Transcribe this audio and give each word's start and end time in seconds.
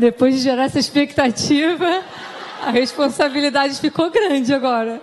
Depois 0.00 0.34
de 0.34 0.40
gerar 0.40 0.64
essa 0.64 0.78
expectativa, 0.78 2.02
a 2.62 2.70
responsabilidade 2.70 3.78
ficou 3.78 4.10
grande 4.10 4.50
agora. 4.50 4.98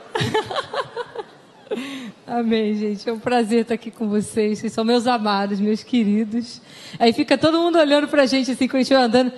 Amém, 2.25 2.73
gente. 2.73 3.07
É 3.07 3.13
um 3.13 3.20
prazer 3.20 3.62
estar 3.62 3.75
aqui 3.75 3.91
com 3.91 4.10
vocês. 4.10 4.57
Vocês 4.57 4.73
são 4.73 4.83
meus 4.83 5.05
amados, 5.05 5.60
meus 5.60 5.83
queridos. 5.83 6.60
Aí 6.97 7.14
fica 7.14 7.38
todo 7.38 7.61
mundo 7.61 7.78
olhando 7.78 8.07
pra 8.07 8.25
gente 8.25 8.50
assim, 8.50 8.68
quando 8.68 8.78
a 8.78 8.83
gente 8.83 8.93
vai 8.96 9.04
andando. 9.04 9.32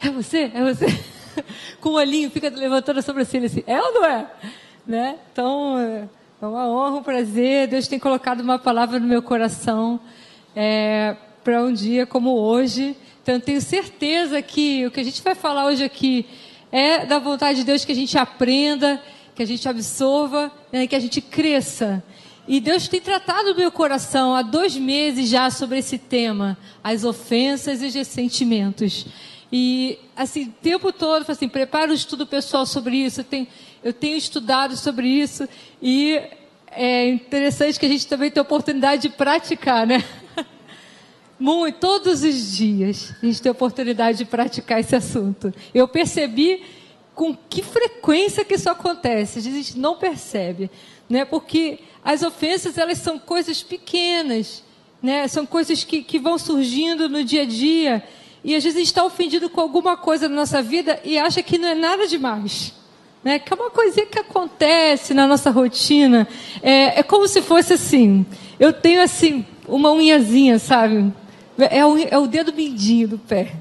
É 0.00 0.08
você? 0.08 0.50
É 0.54 0.64
você? 0.64 0.86
com 1.82 1.90
o 1.90 1.96
olhinho, 1.96 2.30
fica 2.30 2.48
levantando 2.48 3.00
a 3.00 3.02
sobrancelha 3.02 3.44
assim. 3.44 3.62
É 3.66 3.78
ou 3.78 3.92
não 3.92 4.06
é? 4.06 4.26
Né? 4.86 5.16
Então, 5.30 5.78
é 5.78 6.46
uma 6.46 6.66
honra, 6.66 6.96
um 6.96 7.02
prazer. 7.02 7.68
Deus 7.68 7.86
tem 7.86 7.98
colocado 7.98 8.40
uma 8.40 8.58
palavra 8.58 8.98
no 8.98 9.06
meu 9.06 9.20
coração 9.20 10.00
é, 10.56 11.14
para 11.44 11.62
um 11.62 11.74
dia 11.74 12.06
como 12.06 12.30
hoje. 12.30 12.96
Então, 13.24 13.40
tenho 13.40 13.62
certeza 13.62 14.42
que 14.42 14.84
o 14.84 14.90
que 14.90 15.00
a 15.00 15.02
gente 15.02 15.22
vai 15.22 15.34
falar 15.34 15.64
hoje 15.64 15.82
aqui 15.82 16.26
é 16.70 17.06
da 17.06 17.18
vontade 17.18 17.60
de 17.60 17.64
Deus 17.64 17.82
que 17.82 17.90
a 17.90 17.94
gente 17.94 18.18
aprenda, 18.18 19.02
que 19.34 19.42
a 19.42 19.46
gente 19.46 19.66
absorva, 19.66 20.52
né, 20.70 20.86
que 20.86 20.94
a 20.94 21.00
gente 21.00 21.22
cresça. 21.22 22.04
E 22.46 22.60
Deus 22.60 22.86
tem 22.86 23.00
tratado 23.00 23.48
no 23.48 23.56
meu 23.56 23.72
coração 23.72 24.34
há 24.34 24.42
dois 24.42 24.76
meses 24.76 25.30
já 25.30 25.48
sobre 25.48 25.78
esse 25.78 25.96
tema, 25.96 26.58
as 26.82 27.02
ofensas 27.02 27.80
e 27.80 27.86
os 27.86 27.94
ressentimentos. 27.94 29.06
E, 29.50 29.98
assim, 30.14 30.48
o 30.48 30.54
tempo 30.62 30.92
todo, 30.92 31.24
assim, 31.26 31.48
prepara 31.48 31.92
o 31.92 31.94
estudo 31.94 32.26
pessoal 32.26 32.66
sobre 32.66 32.98
isso. 32.98 33.20
Eu 33.20 33.24
tenho, 33.24 33.46
eu 33.82 33.92
tenho 33.94 34.18
estudado 34.18 34.76
sobre 34.76 35.08
isso. 35.08 35.48
E 35.80 36.20
é 36.70 37.08
interessante 37.08 37.80
que 37.80 37.86
a 37.86 37.88
gente 37.88 38.06
também 38.06 38.30
tem 38.30 38.42
oportunidade 38.42 39.00
de 39.00 39.08
praticar, 39.08 39.86
né? 39.86 40.04
Muito, 41.44 41.78
todos 41.78 42.22
os 42.22 42.56
dias 42.56 43.12
a 43.22 43.26
gente 43.26 43.42
tem 43.42 43.50
a 43.50 43.52
oportunidade 43.52 44.16
de 44.16 44.24
praticar 44.24 44.80
esse 44.80 44.96
assunto. 44.96 45.52
Eu 45.74 45.86
percebi 45.86 46.62
com 47.14 47.36
que 47.36 47.62
frequência 47.62 48.46
que 48.46 48.54
isso 48.54 48.70
acontece. 48.70 49.40
A 49.40 49.42
gente 49.42 49.78
não 49.78 49.94
percebe, 49.94 50.70
né? 51.06 51.26
Porque 51.26 51.80
as 52.02 52.22
ofensas 52.22 52.78
elas 52.78 52.96
são 52.96 53.18
coisas 53.18 53.62
pequenas, 53.62 54.64
né? 55.02 55.28
São 55.28 55.44
coisas 55.44 55.84
que, 55.84 56.02
que 56.02 56.18
vão 56.18 56.38
surgindo 56.38 57.10
no 57.10 57.22
dia 57.22 57.42
a 57.42 57.44
dia 57.44 58.02
e 58.42 58.56
às 58.56 58.64
vezes 58.64 58.76
a 58.76 58.80
gente 58.80 58.88
está 58.88 59.04
ofendido 59.04 59.50
com 59.50 59.60
alguma 59.60 59.98
coisa 59.98 60.30
na 60.30 60.36
nossa 60.36 60.62
vida 60.62 60.98
e 61.04 61.18
acha 61.18 61.42
que 61.42 61.58
não 61.58 61.68
é 61.68 61.74
nada 61.74 62.06
demais. 62.06 62.72
Né? 63.22 63.38
Que 63.38 63.52
é 63.52 63.56
uma 63.56 63.70
coisinha 63.70 64.06
que 64.06 64.18
acontece 64.18 65.12
na 65.12 65.26
nossa 65.26 65.50
rotina. 65.50 66.26
É, 66.62 67.00
é 67.00 67.02
como 67.02 67.28
se 67.28 67.42
fosse 67.42 67.74
assim. 67.74 68.24
Eu 68.58 68.72
tenho 68.72 69.02
assim 69.02 69.44
uma 69.68 69.92
unhazinha, 69.92 70.58
sabe? 70.58 71.12
É 71.58 71.84
o, 71.84 71.96
é 71.98 72.18
o 72.18 72.26
dedo 72.26 72.52
mindinho 72.52 73.08
do 73.08 73.18
pé. 73.18 73.54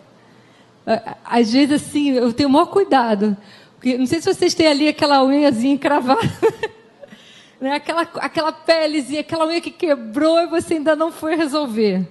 Às 1.24 1.54
vezes, 1.54 1.82
assim, 1.82 2.12
eu 2.12 2.34
tenho 2.34 2.50
o 2.50 2.52
maior 2.52 2.66
cuidado. 2.66 3.38
Porque, 3.76 3.98
não 3.98 4.06
sei 4.06 4.22
se 4.22 4.34
vocês 4.34 4.54
têm 4.54 4.68
ali 4.68 4.88
aquela 4.88 5.24
unhazinha 5.24 5.74
encravada. 5.74 6.22
né? 7.60 7.76
aquela, 7.76 8.02
aquela 8.02 8.52
pelezinha, 8.52 9.22
aquela 9.22 9.46
unha 9.48 9.62
que 9.62 9.72
quebrou 9.72 10.40
e 10.40 10.48
você 10.48 10.76
ainda 10.76 10.96
não 10.96 11.12
foi 11.12 11.36
resolver. 11.36 12.08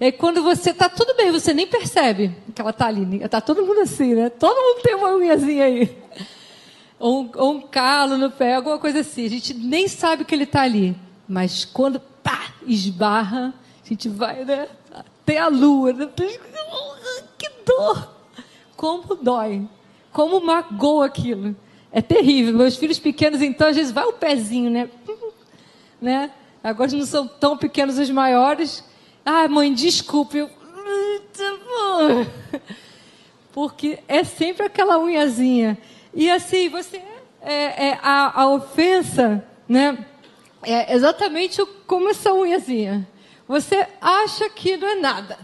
Aí, 0.00 0.12
quando 0.12 0.42
você 0.42 0.70
está 0.70 0.88
tudo 0.88 1.14
bem, 1.16 1.30
você 1.30 1.54
nem 1.54 1.66
percebe 1.66 2.34
que 2.54 2.60
ela 2.60 2.70
está 2.70 2.86
ali. 2.86 3.22
Está 3.22 3.40
todo 3.40 3.64
mundo 3.64 3.80
assim, 3.80 4.14
né? 4.14 4.28
Todo 4.28 4.56
mundo 4.56 4.82
tem 4.82 4.94
uma 4.94 5.14
unhazinha 5.14 5.64
aí. 5.64 5.96
Ou 6.98 7.22
um, 7.22 7.30
ou 7.36 7.54
um 7.54 7.60
calo 7.60 8.18
no 8.18 8.30
pé, 8.30 8.54
alguma 8.54 8.78
coisa 8.78 9.00
assim. 9.00 9.24
A 9.26 9.30
gente 9.30 9.54
nem 9.54 9.88
sabe 9.88 10.24
que 10.24 10.34
ele 10.34 10.44
está 10.44 10.62
ali. 10.62 10.96
Mas 11.28 11.64
quando 11.64 12.00
pá, 12.00 12.52
esbarra, 12.66 13.54
a 13.84 13.88
gente 13.88 14.08
vai, 14.08 14.44
né? 14.44 14.68
Até 15.26 15.38
a 15.38 15.48
lua. 15.48 15.92
Né? 15.92 16.08
Que 17.36 17.50
dor! 17.66 18.16
como 18.76 19.16
dói, 19.16 19.66
como 20.12 20.40
magoa 20.40 21.06
aquilo. 21.06 21.56
É 21.90 22.02
terrível. 22.02 22.54
Meus 22.54 22.76
filhos 22.76 22.98
pequenos, 22.98 23.40
então, 23.40 23.68
às 23.68 23.76
vezes 23.76 23.90
vai 23.90 24.04
o 24.04 24.12
pezinho, 24.12 24.70
né? 24.70 24.88
né? 26.00 26.30
Agora 26.62 26.92
não 26.92 27.06
são 27.06 27.26
tão 27.26 27.56
pequenos 27.56 27.98
os 27.98 28.10
maiores. 28.10 28.84
Ah, 29.24 29.48
mãe, 29.48 29.72
desculpe. 29.72 30.38
Eu... 30.38 30.50
Porque 33.52 33.98
é 34.06 34.22
sempre 34.24 34.66
aquela 34.66 34.98
unhazinha. 34.98 35.78
E 36.14 36.30
assim, 36.30 36.68
você. 36.68 37.00
É, 37.40 37.88
é, 37.88 37.98
a, 38.02 38.42
a 38.42 38.48
ofensa, 38.48 39.44
né? 39.68 40.04
É 40.62 40.94
exatamente 40.94 41.64
como 41.86 42.10
essa 42.10 42.32
unhazinha. 42.32 43.08
Você 43.48 43.86
acha 44.00 44.48
que 44.50 44.76
não 44.76 44.88
é 44.88 44.94
nada. 44.96 45.38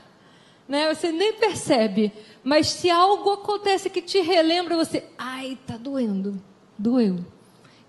Né? 0.69 0.93
Você 0.93 1.13
nem 1.13 1.33
percebe. 1.35 2.13
Mas 2.43 2.69
se 2.69 2.91
algo 2.91 3.31
acontece 3.33 3.89
que 3.89 4.03
te 4.03 4.21
relembra, 4.21 4.77
você, 4.77 5.05
ai, 5.17 5.59
tá 5.67 5.77
doendo, 5.77 6.43
doeu. 6.77 7.19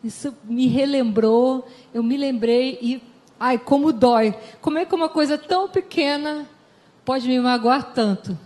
Isso 0.04 0.36
me 0.44 0.68
relembrou, 0.68 1.68
eu 1.94 2.04
me 2.04 2.18
lembrei 2.18 2.78
e, 2.82 3.02
ai, 3.40 3.58
como 3.58 3.94
dói. 3.94 4.36
Como 4.62 4.78
é 4.78 4.86
que 4.86 4.94
uma 4.94 5.10
coisa 5.10 5.38
tão 5.38 5.70
pequena 5.70 6.48
pode 7.06 7.28
me 7.28 7.40
magoar 7.40 7.94
tanto, 7.94 8.38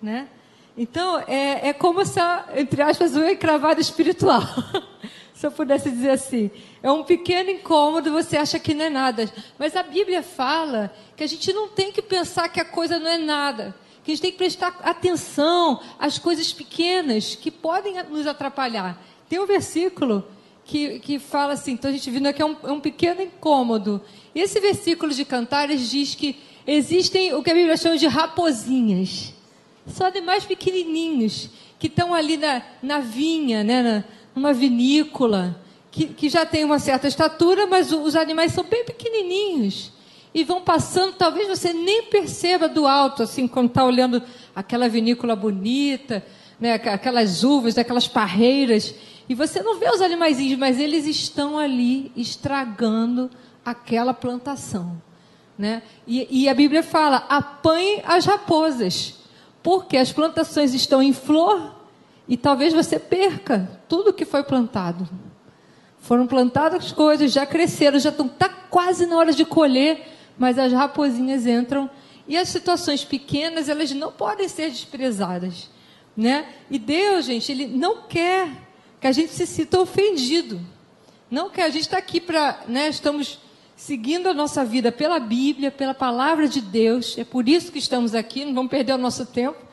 né? 0.00 0.28
Então, 0.76 1.18
é, 1.26 1.68
é 1.68 1.72
como 1.72 2.00
essa, 2.00 2.46
entre 2.56 2.80
aspas, 2.80 3.16
unha 3.16 3.34
cravada 3.36 3.80
espiritual. 3.80 4.42
Se 5.40 5.46
eu 5.46 5.50
pudesse 5.50 5.90
dizer 5.90 6.10
assim. 6.10 6.50
É 6.82 6.92
um 6.92 7.02
pequeno 7.02 7.48
incômodo, 7.48 8.12
você 8.12 8.36
acha 8.36 8.58
que 8.58 8.74
não 8.74 8.84
é 8.84 8.90
nada. 8.90 9.32
Mas 9.58 9.74
a 9.74 9.82
Bíblia 9.82 10.22
fala 10.22 10.94
que 11.16 11.24
a 11.24 11.26
gente 11.26 11.50
não 11.54 11.66
tem 11.66 11.90
que 11.90 12.02
pensar 12.02 12.46
que 12.50 12.60
a 12.60 12.64
coisa 12.64 12.98
não 12.98 13.10
é 13.10 13.16
nada 13.16 13.74
que 14.02 14.10
a 14.10 14.14
gente 14.14 14.22
tem 14.22 14.32
que 14.32 14.38
prestar 14.38 14.78
atenção 14.82 15.78
às 15.98 16.18
coisas 16.18 16.52
pequenas 16.52 17.34
que 17.34 17.50
podem 17.50 18.02
nos 18.04 18.26
atrapalhar. 18.26 19.00
Tem 19.28 19.38
um 19.38 19.46
versículo 19.46 20.26
que, 20.64 20.98
que 21.00 21.18
fala 21.18 21.52
assim, 21.52 21.72
então 21.72 21.90
a 21.90 21.92
gente 21.92 22.10
vindo 22.10 22.26
aqui 22.26 22.40
é 22.40 22.46
um, 22.46 22.56
é 22.64 22.72
um 22.72 22.80
pequeno 22.80 23.20
incômodo. 23.20 24.00
E 24.34 24.40
esse 24.40 24.58
versículo 24.58 25.12
de 25.12 25.24
Cantares 25.24 25.90
diz 25.90 26.14
que 26.14 26.40
existem 26.66 27.34
o 27.34 27.42
que 27.42 27.50
a 27.50 27.54
Bíblia 27.54 27.76
chama 27.76 27.98
de 27.98 28.06
raposinhas. 28.06 29.34
São 29.86 30.06
animais 30.06 30.44
pequenininhos 30.46 31.50
que 31.78 31.86
estão 31.86 32.14
ali 32.14 32.36
na, 32.36 32.62
na 32.82 33.00
vinha, 33.00 33.62
né, 33.62 33.82
na, 33.82 34.04
numa 34.40 34.54
vinícola, 34.54 35.60
que, 35.90 36.06
que 36.06 36.30
já 36.30 36.46
tem 36.46 36.64
uma 36.64 36.78
certa 36.78 37.06
estatura, 37.06 37.66
mas 37.66 37.92
os 37.92 38.16
animais 38.16 38.52
são 38.52 38.64
bem 38.64 38.84
pequenininhos 38.84 39.92
e 40.32 40.42
vão 40.44 40.62
passando, 40.62 41.12
talvez 41.14 41.46
você 41.46 41.72
nem 41.72 42.04
perceba 42.04 42.68
do 42.68 42.86
alto, 42.86 43.22
assim, 43.22 43.46
quando 43.46 43.66
está 43.66 43.84
olhando 43.84 44.22
aquela 44.56 44.88
vinícola 44.88 45.36
bonita, 45.36 46.24
né, 46.58 46.74
aquelas 46.74 47.44
uvas, 47.44 47.76
aquelas 47.76 48.08
parreiras, 48.08 48.94
e 49.28 49.34
você 49.34 49.62
não 49.62 49.78
vê 49.78 49.90
os 49.90 50.00
animaizinhos, 50.00 50.58
mas 50.58 50.78
eles 50.80 51.04
estão 51.06 51.58
ali 51.58 52.10
estragando 52.16 53.30
aquela 53.64 54.14
plantação. 54.14 55.00
Né? 55.58 55.82
E, 56.06 56.44
e 56.44 56.48
a 56.48 56.54
Bíblia 56.54 56.82
fala: 56.82 57.26
apanhe 57.28 58.02
as 58.06 58.24
raposas, 58.24 59.16
porque 59.62 59.96
as 59.96 60.10
plantações 60.10 60.72
estão 60.72 61.02
em 61.02 61.12
flor 61.12 61.79
e 62.30 62.36
talvez 62.36 62.72
você 62.72 62.96
perca 62.96 63.68
tudo 63.88 64.12
que 64.12 64.24
foi 64.24 64.44
plantado. 64.44 65.08
Foram 65.98 66.28
plantadas 66.28 66.92
coisas, 66.92 67.32
já 67.32 67.44
cresceram, 67.44 67.98
já 67.98 68.10
estão 68.10 68.28
tá 68.28 68.48
quase 68.48 69.04
na 69.04 69.16
hora 69.16 69.32
de 69.32 69.44
colher, 69.44 70.06
mas 70.38 70.56
as 70.56 70.72
raposinhas 70.72 71.44
entram 71.44 71.90
e 72.28 72.36
as 72.36 72.48
situações 72.48 73.04
pequenas 73.04 73.68
elas 73.68 73.90
não 73.90 74.12
podem 74.12 74.48
ser 74.48 74.70
desprezadas, 74.70 75.68
né? 76.16 76.46
E 76.70 76.78
Deus, 76.78 77.24
gente, 77.24 77.50
ele 77.50 77.66
não 77.66 78.02
quer 78.02 78.48
que 79.00 79.08
a 79.08 79.12
gente 79.12 79.32
se 79.32 79.44
sinta 79.44 79.80
ofendido, 79.80 80.60
não 81.28 81.50
quer. 81.50 81.64
A 81.64 81.70
gente 81.70 81.82
está 81.82 81.98
aqui 81.98 82.20
para, 82.20 82.60
né? 82.68 82.88
Estamos 82.88 83.40
seguindo 83.74 84.28
a 84.28 84.34
nossa 84.34 84.64
vida 84.64 84.92
pela 84.92 85.18
Bíblia, 85.18 85.72
pela 85.72 85.94
palavra 85.94 86.46
de 86.46 86.60
Deus. 86.60 87.18
É 87.18 87.24
por 87.24 87.48
isso 87.48 87.72
que 87.72 87.78
estamos 87.80 88.14
aqui. 88.14 88.44
Não 88.44 88.54
vamos 88.54 88.70
perder 88.70 88.92
o 88.92 88.98
nosso 88.98 89.26
tempo. 89.26 89.69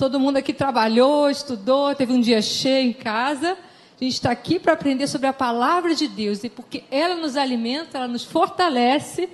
Todo 0.00 0.18
mundo 0.18 0.38
aqui 0.38 0.54
trabalhou, 0.54 1.28
estudou, 1.28 1.94
teve 1.94 2.10
um 2.10 2.22
dia 2.22 2.40
cheio 2.40 2.88
em 2.88 2.90
casa. 2.90 3.52
A 3.52 4.02
gente 4.02 4.14
está 4.14 4.30
aqui 4.30 4.58
para 4.58 4.72
aprender 4.72 5.06
sobre 5.06 5.26
a 5.26 5.32
palavra 5.34 5.94
de 5.94 6.08
Deus 6.08 6.42
e 6.42 6.48
porque 6.48 6.84
ela 6.90 7.14
nos 7.16 7.36
alimenta, 7.36 7.98
ela 7.98 8.08
nos 8.08 8.24
fortalece 8.24 9.28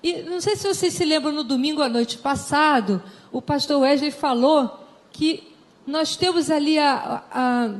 e 0.00 0.22
não 0.22 0.40
sei 0.40 0.54
se 0.54 0.68
vocês 0.68 0.94
se 0.94 1.04
lembram, 1.04 1.32
no 1.32 1.42
domingo 1.42 1.82
à 1.82 1.88
noite 1.88 2.16
passado, 2.16 3.02
o 3.32 3.42
pastor 3.42 3.80
Wesley 3.80 4.12
falou 4.12 4.86
que 5.10 5.42
nós 5.84 6.14
temos 6.14 6.48
ali 6.48 6.78
a, 6.78 7.24
a, 7.32 7.70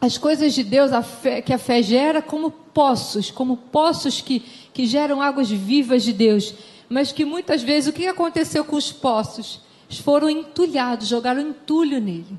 as 0.00 0.18
coisas 0.18 0.52
de 0.52 0.64
Deus, 0.64 0.92
a 0.92 1.00
fé, 1.00 1.40
que 1.40 1.52
a 1.52 1.58
fé 1.58 1.80
gera, 1.80 2.20
como 2.20 2.50
poços, 2.50 3.30
como 3.30 3.56
poços 3.56 4.20
que, 4.20 4.40
que 4.74 4.84
geram 4.84 5.22
águas 5.22 5.48
vivas 5.48 6.02
de 6.02 6.12
Deus. 6.12 6.54
Mas 6.88 7.12
que 7.12 7.24
muitas 7.24 7.62
vezes, 7.62 7.88
o 7.88 7.92
que 7.92 8.08
aconteceu 8.08 8.64
com 8.64 8.74
os 8.74 8.90
poços? 8.90 9.60
Foram 9.98 10.30
entulhados, 10.30 11.08
jogaram 11.08 11.40
entulho 11.40 12.00
nele. 12.00 12.38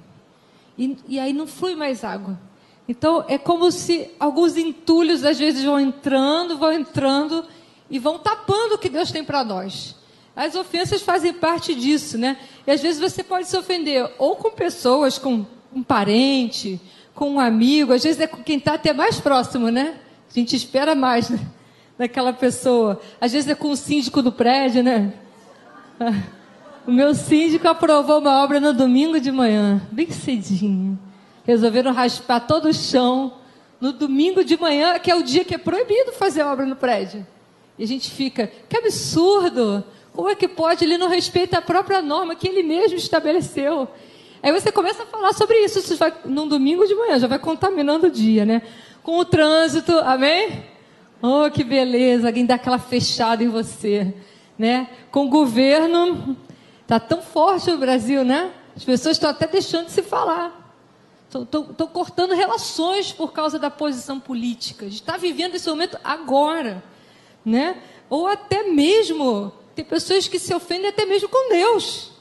E, 0.78 0.98
e 1.08 1.20
aí 1.20 1.34
não 1.34 1.48
flui 1.48 1.76
mais 1.76 2.04
água. 2.04 2.40
Então, 2.88 3.24
é 3.28 3.38
como 3.38 3.72
se 3.72 4.10
alguns 4.20 4.58
entulhos, 4.58 5.24
às 5.24 5.40
vezes, 5.40 5.64
vão 5.64 5.80
entrando, 5.80 6.58
vão 6.58 6.72
entrando 6.72 7.46
e 7.90 7.98
vão 8.00 8.20
tapando 8.20 8.76
o 8.76 8.78
que 8.78 8.90
Deus 8.90 9.12
tem 9.12 9.24
para 9.24 9.44
nós. 9.44 9.96
As 10.36 10.56
ofensas 10.56 11.02
fazem 11.02 11.32
parte 11.32 11.76
disso, 11.76 12.18
né? 12.18 12.38
E 12.66 12.72
às 12.72 12.82
vezes 12.82 13.00
você 13.00 13.24
pode 13.24 13.48
se 13.48 13.56
ofender 13.56 14.12
ou 14.18 14.36
com 14.36 14.50
pessoas, 14.52 15.20
com 15.20 15.46
um 15.74 15.84
parente, 15.84 16.82
com 17.14 17.34
um 17.34 17.40
amigo, 17.40 17.94
às 17.94 18.04
vezes 18.04 18.20
é 18.20 18.28
com 18.28 18.44
quem 18.44 18.58
está 18.58 18.74
até 18.74 18.94
mais 18.94 19.20
próximo, 19.20 19.70
né? 19.70 20.00
A 20.30 20.34
gente 20.34 20.56
espera 20.56 20.96
mais 20.96 21.30
né? 21.30 21.40
daquela 21.98 22.34
pessoa. 22.34 23.00
Às 23.22 23.32
vezes 23.32 23.50
é 23.50 23.56
com 23.56 23.70
o 23.70 23.78
síndico 23.78 24.22
do 24.24 24.32
prédio, 24.32 24.82
né? 24.84 25.14
O 26.86 26.92
meu 26.92 27.14
síndico 27.14 27.66
aprovou 27.66 28.20
uma 28.20 28.44
obra 28.44 28.60
no 28.60 28.74
domingo 28.74 29.18
de 29.18 29.32
manhã, 29.32 29.82
bem 29.90 30.12
cedinho. 30.12 31.00
Resolveram 31.46 31.94
raspar 31.94 32.42
todo 32.42 32.68
o 32.68 32.74
chão 32.74 33.36
no 33.80 33.94
domingo 33.94 34.44
de 34.44 34.60
manhã, 34.60 35.00
que 35.00 35.10
é 35.10 35.16
o 35.16 35.24
dia 35.24 35.46
que 35.46 35.56
é 35.56 35.58
proibido 35.58 36.12
fazer 36.12 36.44
obra 36.44 36.66
no 36.66 36.76
prédio. 36.76 37.26
E 37.80 37.86
a 37.86 37.88
gente 37.88 38.12
fica, 38.12 38.52
que 38.68 38.78
absurdo! 38.78 39.82
Como 40.12 40.28
é 40.28 40.36
que 40.36 40.48
pode? 40.48 40.84
Ele 40.84 40.98
não 40.98 41.08
respeita 41.08 41.58
a 41.58 41.62
própria 41.62 42.02
norma 42.02 42.36
que 42.36 42.50
ele 42.50 42.62
mesmo 42.64 42.98
estabeleceu. 42.98 43.88
Aí 44.42 44.52
você 44.52 44.70
começa 44.70 45.04
a 45.04 45.06
falar 45.06 45.32
sobre 45.34 45.56
isso, 45.64 45.80
isso 45.80 45.96
vai, 45.96 46.14
num 46.26 46.50
domingo 46.50 46.86
de 46.86 46.94
manhã, 46.94 47.18
já 47.18 47.28
vai 47.28 47.40
contaminando 47.40 48.08
o 48.08 48.12
dia, 48.12 48.46
né? 48.46 48.62
Com 49.02 49.18
o 49.20 49.26
trânsito, 49.26 49.98
amém? 50.00 50.66
Oh, 51.22 51.50
que 51.50 51.64
beleza, 51.64 52.28
alguém 52.28 52.46
dá 52.46 52.56
aquela 52.56 52.78
fechada 52.78 53.42
em 53.42 53.48
você, 53.48 54.14
né? 54.60 54.90
Com 55.10 55.28
o 55.28 55.30
governo, 55.30 56.36
tá 56.88 57.00
tão 57.00 57.22
forte 57.22 57.72
o 57.72 57.78
Brasil, 57.78 58.24
né? 58.24 58.54
As 58.76 58.84
pessoas 58.84 59.18
estão 59.18 59.30
até 59.30 59.48
deixando 59.48 59.86
de 59.86 59.92
se 59.92 60.02
falar. 60.02 60.62
Estão 61.28 61.88
cortando 61.88 62.34
relações 62.34 63.12
por 63.12 63.32
causa 63.34 63.58
da 63.58 63.70
posição 63.70 64.20
política. 64.20 64.86
A 64.86 64.90
gente 64.90 65.02
está 65.02 65.18
vivendo 65.18 65.56
esse 65.56 65.68
momento 65.70 65.98
agora, 66.04 66.84
né? 67.44 67.82
Ou 68.10 68.28
até 68.28 68.64
mesmo 68.64 69.52
tem 69.76 69.84
pessoas 69.84 70.28
que 70.28 70.38
se 70.38 70.54
ofendem 70.54 70.90
até 70.90 71.06
mesmo 71.06 71.30
com 71.30 71.50
Deus. 71.50 72.12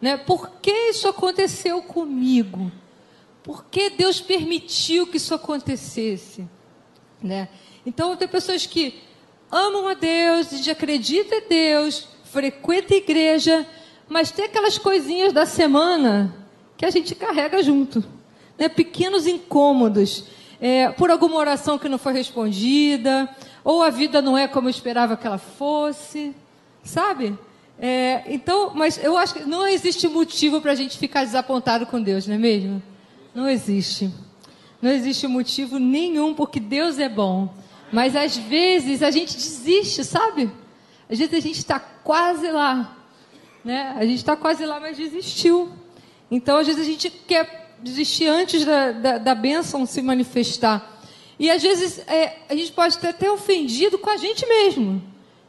Né? 0.00 0.16
Por 0.16 0.50
que 0.62 0.70
isso 0.90 1.08
aconteceu 1.08 1.82
comigo? 1.82 2.70
Por 3.42 3.64
que 3.64 3.90
Deus 3.90 4.20
permitiu 4.20 5.06
que 5.06 5.16
isso 5.16 5.34
acontecesse? 5.34 6.46
Né? 7.22 7.48
Então, 7.84 8.16
tem 8.16 8.28
pessoas 8.28 8.66
que 8.66 9.00
amam 9.50 9.88
a 9.88 9.94
Deus, 9.94 10.52
a 10.52 10.56
gente 10.56 10.70
acredita 10.70 11.34
em 11.34 11.48
Deus, 11.48 12.06
frequenta 12.24 12.94
a 12.94 12.98
igreja, 12.98 13.66
mas 14.10 14.32
tem 14.32 14.46
aquelas 14.46 14.76
coisinhas 14.76 15.32
da 15.32 15.46
semana 15.46 16.34
que 16.76 16.84
a 16.84 16.90
gente 16.90 17.14
carrega 17.14 17.62
junto. 17.62 18.04
Né? 18.58 18.68
Pequenos 18.68 19.24
incômodos. 19.24 20.24
É, 20.60 20.90
por 20.90 21.10
alguma 21.10 21.36
oração 21.36 21.78
que 21.78 21.88
não 21.88 21.96
foi 21.96 22.12
respondida, 22.12 23.34
ou 23.64 23.82
a 23.82 23.88
vida 23.88 24.20
não 24.20 24.36
é 24.36 24.48
como 24.48 24.66
eu 24.66 24.70
esperava 24.70 25.16
que 25.16 25.26
ela 25.26 25.38
fosse. 25.38 26.34
Sabe? 26.82 27.38
É, 27.78 28.24
então, 28.26 28.72
mas 28.74 29.02
eu 29.02 29.16
acho 29.16 29.32
que 29.32 29.44
não 29.44 29.66
existe 29.66 30.08
motivo 30.08 30.60
para 30.60 30.72
a 30.72 30.74
gente 30.74 30.98
ficar 30.98 31.24
desapontado 31.24 31.86
com 31.86 32.02
Deus, 32.02 32.26
não 32.26 32.34
é 32.34 32.38
mesmo? 32.38 32.82
Não 33.32 33.48
existe. 33.48 34.12
Não 34.82 34.90
existe 34.90 35.26
motivo 35.28 35.78
nenhum, 35.78 36.34
porque 36.34 36.58
Deus 36.58 36.98
é 36.98 37.08
bom. 37.08 37.48
Mas 37.92 38.16
às 38.16 38.36
vezes 38.36 39.04
a 39.04 39.10
gente 39.12 39.36
desiste, 39.36 40.04
sabe? 40.04 40.50
Às 41.08 41.18
vezes 41.18 41.32
a 41.32 41.40
gente 41.40 41.58
está 41.58 41.78
quase 41.78 42.50
lá. 42.50 42.96
Né? 43.64 43.94
A 43.96 44.04
gente 44.04 44.18
está 44.18 44.36
quase 44.36 44.64
lá, 44.64 44.80
mas 44.80 44.96
desistiu. 44.96 45.70
Então, 46.30 46.58
às 46.58 46.66
vezes 46.66 46.82
a 46.82 46.84
gente 46.84 47.10
quer 47.10 47.76
desistir 47.82 48.26
antes 48.26 48.64
da, 48.64 48.92
da, 48.92 49.18
da 49.18 49.34
bênção 49.34 49.86
se 49.86 50.00
manifestar. 50.02 51.00
E 51.38 51.50
às 51.50 51.62
vezes 51.62 51.98
é, 52.06 52.36
a 52.48 52.54
gente 52.54 52.72
pode 52.72 52.98
ter 52.98 53.08
até 53.08 53.30
ofendido 53.30 53.98
com 53.98 54.10
a 54.10 54.16
gente 54.16 54.46
mesmo. 54.46 55.02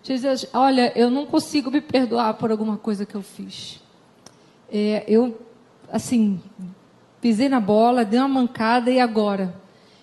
Jesus, 0.03 0.47
olha, 0.53 0.91
eu 0.95 1.11
não 1.11 1.25
consigo 1.25 1.69
me 1.69 1.81
perdoar 1.81 2.33
por 2.35 2.49
alguma 2.49 2.77
coisa 2.77 3.05
que 3.05 3.13
eu 3.13 3.21
fiz. 3.21 3.79
É, 4.71 5.03
eu, 5.07 5.39
assim, 5.91 6.41
pisei 7.19 7.49
na 7.49 7.59
bola, 7.59 8.05
dei 8.05 8.19
uma 8.19 8.27
mancada 8.27 8.89
e 8.89 8.99
agora? 8.99 9.53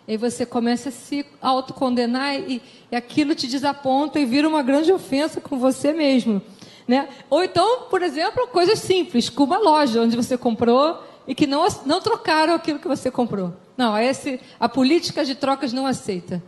E 0.06 0.12
aí 0.12 0.16
você 0.16 0.46
começa 0.46 0.90
a 0.90 0.92
se 0.92 1.26
autocondenar 1.40 2.34
e, 2.34 2.62
e 2.92 2.96
aquilo 2.96 3.34
te 3.34 3.46
desaponta 3.46 4.20
e 4.20 4.24
vira 4.24 4.48
uma 4.48 4.62
grande 4.62 4.92
ofensa 4.92 5.40
com 5.40 5.58
você 5.58 5.92
mesmo. 5.92 6.40
Né? 6.88 7.06
Ou 7.28 7.44
então, 7.44 7.82
por 7.90 8.00
exemplo, 8.00 8.48
coisas 8.48 8.78
simples, 8.78 9.28
como 9.28 9.52
uma 9.52 9.62
loja 9.62 10.00
onde 10.00 10.16
você 10.16 10.38
comprou 10.38 11.04
e 11.26 11.34
que 11.34 11.46
não, 11.46 11.68
não 11.84 12.00
trocaram 12.00 12.54
aquilo 12.54 12.78
que 12.78 12.88
você 12.88 13.10
comprou. 13.10 13.52
Não, 13.76 13.96
esse, 13.98 14.40
a 14.58 14.70
política 14.70 15.22
de 15.22 15.34
trocas 15.34 15.70
não 15.70 15.86
aceita 15.86 16.42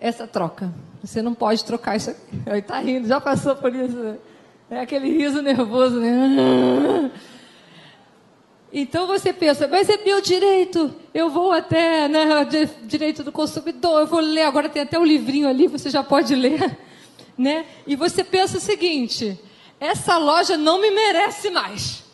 essa 0.00 0.26
troca. 0.26 0.72
Você 1.02 1.20
não 1.20 1.34
pode 1.34 1.62
trocar 1.62 1.94
isso 1.94 2.10
aqui. 2.10 2.20
Aí 2.50 2.62
tá 2.62 2.78
rindo, 2.78 3.06
já 3.06 3.20
passou 3.20 3.54
por 3.54 3.74
isso. 3.74 3.96
Né? 3.96 4.16
É 4.70 4.80
aquele 4.80 5.10
riso 5.10 5.42
nervoso, 5.42 6.00
né? 6.00 7.12
Então 8.78 9.06
você 9.06 9.32
pensa, 9.32 9.66
mas 9.68 9.88
é 9.88 9.96
meu 10.04 10.20
direito, 10.20 10.94
eu 11.14 11.30
vou 11.30 11.52
até, 11.52 12.08
né, 12.08 12.44
direito 12.82 13.22
do 13.22 13.32
consumidor, 13.32 14.00
eu 14.00 14.06
vou 14.06 14.20
ler, 14.20 14.42
agora 14.42 14.68
tem 14.68 14.82
até 14.82 14.98
um 14.98 15.04
livrinho 15.04 15.48
ali, 15.48 15.66
você 15.66 15.88
já 15.88 16.02
pode 16.02 16.34
ler, 16.36 16.76
né? 17.38 17.64
E 17.86 17.96
você 17.96 18.22
pensa 18.22 18.58
o 18.58 18.60
seguinte, 18.60 19.40
essa 19.78 20.16
loja 20.18 20.56
não 20.56 20.80
me 20.80 20.90
merece 20.90 21.50
mais, 21.50 22.04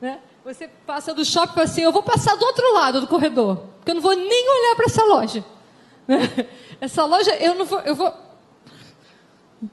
né? 0.00 0.20
Você 0.44 0.68
passa 0.86 1.14
do 1.14 1.24
shopping 1.24 1.60
assim, 1.60 1.82
eu 1.82 1.92
vou 1.92 2.02
passar 2.02 2.36
do 2.36 2.44
outro 2.44 2.74
lado 2.74 3.00
do 3.00 3.06
corredor, 3.06 3.64
porque 3.76 3.90
eu 3.90 3.94
não 3.94 4.02
vou 4.02 4.14
nem 4.14 4.50
olhar 4.50 4.76
para 4.76 4.86
essa 4.86 5.04
loja. 5.04 5.44
Né? 6.06 6.46
Essa 6.80 7.04
loja, 7.04 7.34
eu 7.36 7.54
não 7.54 7.64
vou, 7.64 7.80
eu 7.80 7.94
vou. 7.94 8.12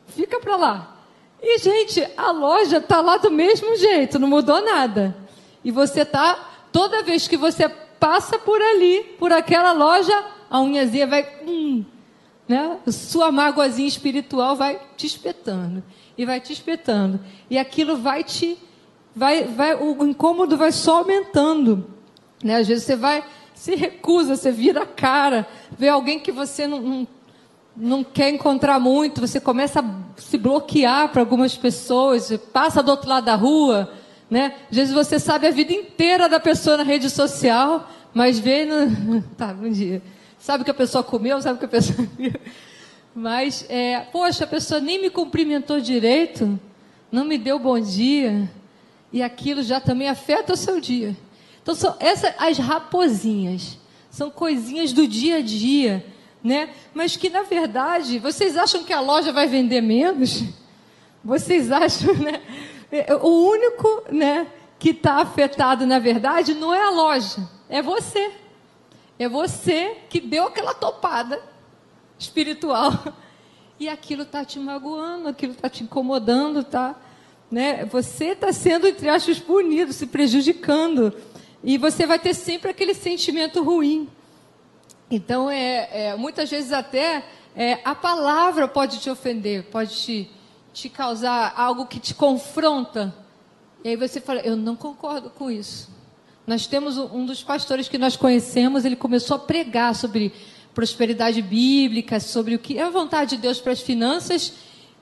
Fica 0.08 0.40
para 0.40 0.56
lá. 0.56 0.98
E, 1.42 1.58
gente, 1.58 2.08
a 2.16 2.32
loja 2.32 2.80
tá 2.80 3.02
lá 3.02 3.18
do 3.18 3.32
mesmo 3.32 3.76
jeito, 3.76 4.20
não 4.20 4.30
mudou 4.30 4.64
nada. 4.64 5.18
E 5.64 5.72
você 5.72 6.06
tá, 6.06 6.68
toda 6.72 7.04
vez 7.04 7.28
que 7.28 7.36
você 7.36 7.68
passa 7.68 8.40
por 8.40 8.62
ali, 8.62 9.04
por 9.20 9.34
aquela 9.34 9.74
loja, 9.74 10.24
a 10.50 10.62
unhazinha 10.62 11.08
vai. 11.08 11.28
Hum, 11.46 11.84
né? 12.48 12.80
Sua 12.88 13.32
mágoazinha 13.32 13.88
espiritual 13.88 14.56
vai 14.56 14.80
te 14.96 15.08
espetando. 15.08 15.84
E 16.18 16.26
vai 16.26 16.40
te 16.40 16.54
espetando. 16.54 17.20
E 17.50 17.58
aquilo 17.58 17.98
vai 17.98 18.24
te. 18.24 18.58
Vai, 19.16 19.44
vai, 19.44 19.76
o 19.76 20.06
incômodo 20.06 20.58
vai 20.58 20.72
só 20.72 20.98
aumentando. 20.98 21.86
Né? 22.44 22.58
Às 22.58 22.68
vezes 22.68 22.86
você 22.86 22.96
vai 22.96 23.24
se 23.62 23.76
recusa, 23.76 24.36
você 24.36 24.52
vira 24.52 24.82
a 24.82 24.86
cara, 24.88 25.48
vê 25.78 25.88
alguém 25.88 26.20
que 26.20 26.32
você 26.32 26.66
não, 26.66 26.82
não, 26.82 27.08
não 27.78 28.04
quer 28.04 28.30
encontrar 28.30 28.80
muito, 28.80 29.22
você 29.22 29.40
começa 29.40 29.82
a 29.82 30.20
se 30.20 30.36
bloquear 30.36 31.10
para 31.10 31.22
algumas 31.22 31.56
pessoas, 31.56 32.36
passa 32.52 32.82
do 32.82 32.90
outro 32.90 33.08
lado 33.08 33.26
da 33.26 33.36
rua, 33.36 33.94
né? 34.28 34.56
Às 34.68 34.76
vezes 34.76 34.94
você 34.96 35.20
sabe 35.20 35.46
a 35.46 35.52
vida 35.52 35.72
inteira 35.74 36.28
da 36.28 36.40
pessoa 36.40 36.76
na 36.76 36.84
rede 36.84 37.08
social, 37.08 37.88
mas 38.16 38.40
vê 38.40 38.66
no... 38.66 39.22
Tá, 39.38 39.54
bom 39.54 39.70
dia. 39.70 40.02
Sabe 40.40 40.64
o 40.64 40.66
que 40.66 40.72
a 40.72 40.74
pessoa 40.74 41.04
comeu, 41.04 41.40
sabe 41.40 41.58
o 41.58 41.60
que 41.60 41.66
a 41.66 41.68
pessoa. 41.68 42.08
Mas, 43.14 43.66
é, 43.68 44.00
poxa, 44.12 44.46
a 44.46 44.48
pessoa 44.48 44.80
nem 44.80 45.02
me 45.02 45.10
cumprimentou 45.10 45.82
direito, 45.82 46.60
não 47.12 47.26
me 47.26 47.38
deu 47.38 47.60
bom 47.60 47.80
dia, 47.80 48.50
e 49.12 49.22
aquilo 49.22 49.62
já 49.62 49.82
também 49.82 50.08
afeta 50.08 50.54
o 50.54 50.58
seu 50.58 50.80
dia. 50.80 51.16
Então 51.62 51.76
são 51.76 51.96
essas 52.00 52.34
as 52.38 52.58
raposinhas, 52.58 53.78
são 54.10 54.32
coisinhas 54.32 54.94
do 54.94 55.06
dia 55.06 55.38
a 55.38 55.42
dia, 55.42 56.06
né? 56.42 56.70
Mas 56.94 57.18
que 57.18 57.30
na 57.30 57.44
verdade, 57.44 58.18
vocês 58.18 58.58
acham 58.58 58.84
que 58.84 58.94
a 58.94 59.02
loja 59.02 59.32
vai 59.34 59.46
vender 59.46 59.82
menos? 59.82 60.44
Vocês 61.24 61.72
acham, 61.72 62.16
né? 62.16 62.42
O 63.22 63.50
único, 63.50 64.04
né, 64.12 64.48
que 64.80 64.90
está 64.90 65.22
afetado 65.22 65.86
na 65.86 66.00
verdade 66.00 66.54
não 66.54 66.74
é 66.74 66.82
a 66.82 66.90
loja, 66.90 67.48
é 67.70 67.82
você. 67.82 68.32
É 69.20 69.30
você 69.30 69.98
que 70.10 70.20
deu 70.20 70.48
aquela 70.48 70.74
topada 70.74 71.51
espiritual 72.22 73.14
e 73.80 73.90
aquilo 73.90 74.24
está 74.24 74.46
te 74.46 74.60
magoando, 74.60 75.28
aquilo 75.28 75.54
está 75.54 75.70
te 75.70 75.84
incomodando, 75.84 76.64
tá? 76.64 76.96
Né? 77.50 77.84
Você 77.86 78.28
está 78.28 78.54
sendo 78.54 78.88
entre 78.88 79.10
aspas 79.10 79.40
punido, 79.40 79.92
se 79.92 80.06
prejudicando. 80.06 81.14
E 81.64 81.78
você 81.78 82.06
vai 82.06 82.20
ter 82.20 82.34
sempre 82.34 82.72
aquele 82.72 82.94
sentimento 82.94 83.64
ruim. 83.64 84.08
Então, 85.10 85.50
é, 85.50 85.90
é 85.92 86.16
muitas 86.16 86.50
vezes 86.50 86.72
até 86.72 87.24
é, 87.56 87.80
a 87.84 87.94
palavra 87.94 88.68
pode 88.68 89.00
te 89.00 89.10
ofender, 89.10 89.64
pode 89.66 89.96
te, 89.96 90.30
te 90.74 90.90
causar 90.90 91.54
algo 91.58 91.86
que 91.86 92.00
te 92.00 92.14
confronta. 92.14 93.14
E 93.84 93.90
aí 93.90 93.96
você 93.96 94.22
fala, 94.22 94.42
eu 94.42 94.56
não 94.56 94.76
concordo 94.76 95.30
com 95.30 95.52
isso. 95.52 95.90
Nós 96.48 96.66
temos 96.66 96.98
um 96.98 97.26
dos 97.26 97.44
pastores 97.44 97.88
que 97.88 97.98
nós 97.98 98.16
conhecemos, 98.16 98.86
ele 98.86 98.96
começou 98.96 99.36
a 99.36 99.40
pregar 99.40 99.96
sobre 99.96 100.34
prosperidade 100.74 101.42
bíblica, 101.42 102.20
sobre 102.20 102.56
o 102.56 102.60
que 102.60 102.78
é 102.78 102.84
a 102.84 102.90
vontade 102.90 103.36
de 103.36 103.42
Deus 103.42 103.60
para 103.60 103.72
as 103.72 103.82
finanças, 103.82 104.54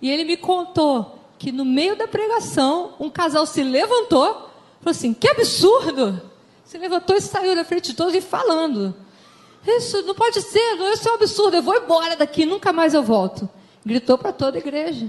e 0.02 0.10
ele 0.10 0.24
me 0.24 0.38
contou 0.38 1.20
que 1.38 1.52
no 1.52 1.64
meio 1.64 1.96
da 1.96 2.08
pregação, 2.08 2.94
um 3.00 3.10
casal 3.10 3.46
se 3.46 3.64
levantou, 3.64 4.34
falou 4.82 4.92
assim: 4.92 5.14
"Que 5.14 5.30
absurdo! 5.30 6.22
Se 6.66 6.78
levantou 6.78 7.16
e 7.16 7.22
saiu 7.22 7.56
da 7.56 7.64
frente 7.64 7.90
de 7.90 7.96
todos 7.96 8.14
e 8.14 8.22
falando. 8.22 8.96
Isso 9.66 10.04
não 10.04 10.14
pode 10.14 10.42
ser, 10.42 10.78
isso 10.94 11.08
é 11.08 11.12
um 11.12 11.16
absurdo, 11.16 11.58
eu 11.58 11.64
vou 11.64 11.76
embora 11.76 12.16
daqui, 12.16 12.46
nunca 12.46 12.72
mais 12.72 12.94
eu 12.94 13.02
volto. 13.02 13.50
Gritou 13.86 14.18
para 14.18 14.32
toda 14.32 14.58
a 14.58 14.62
igreja. 14.62 15.08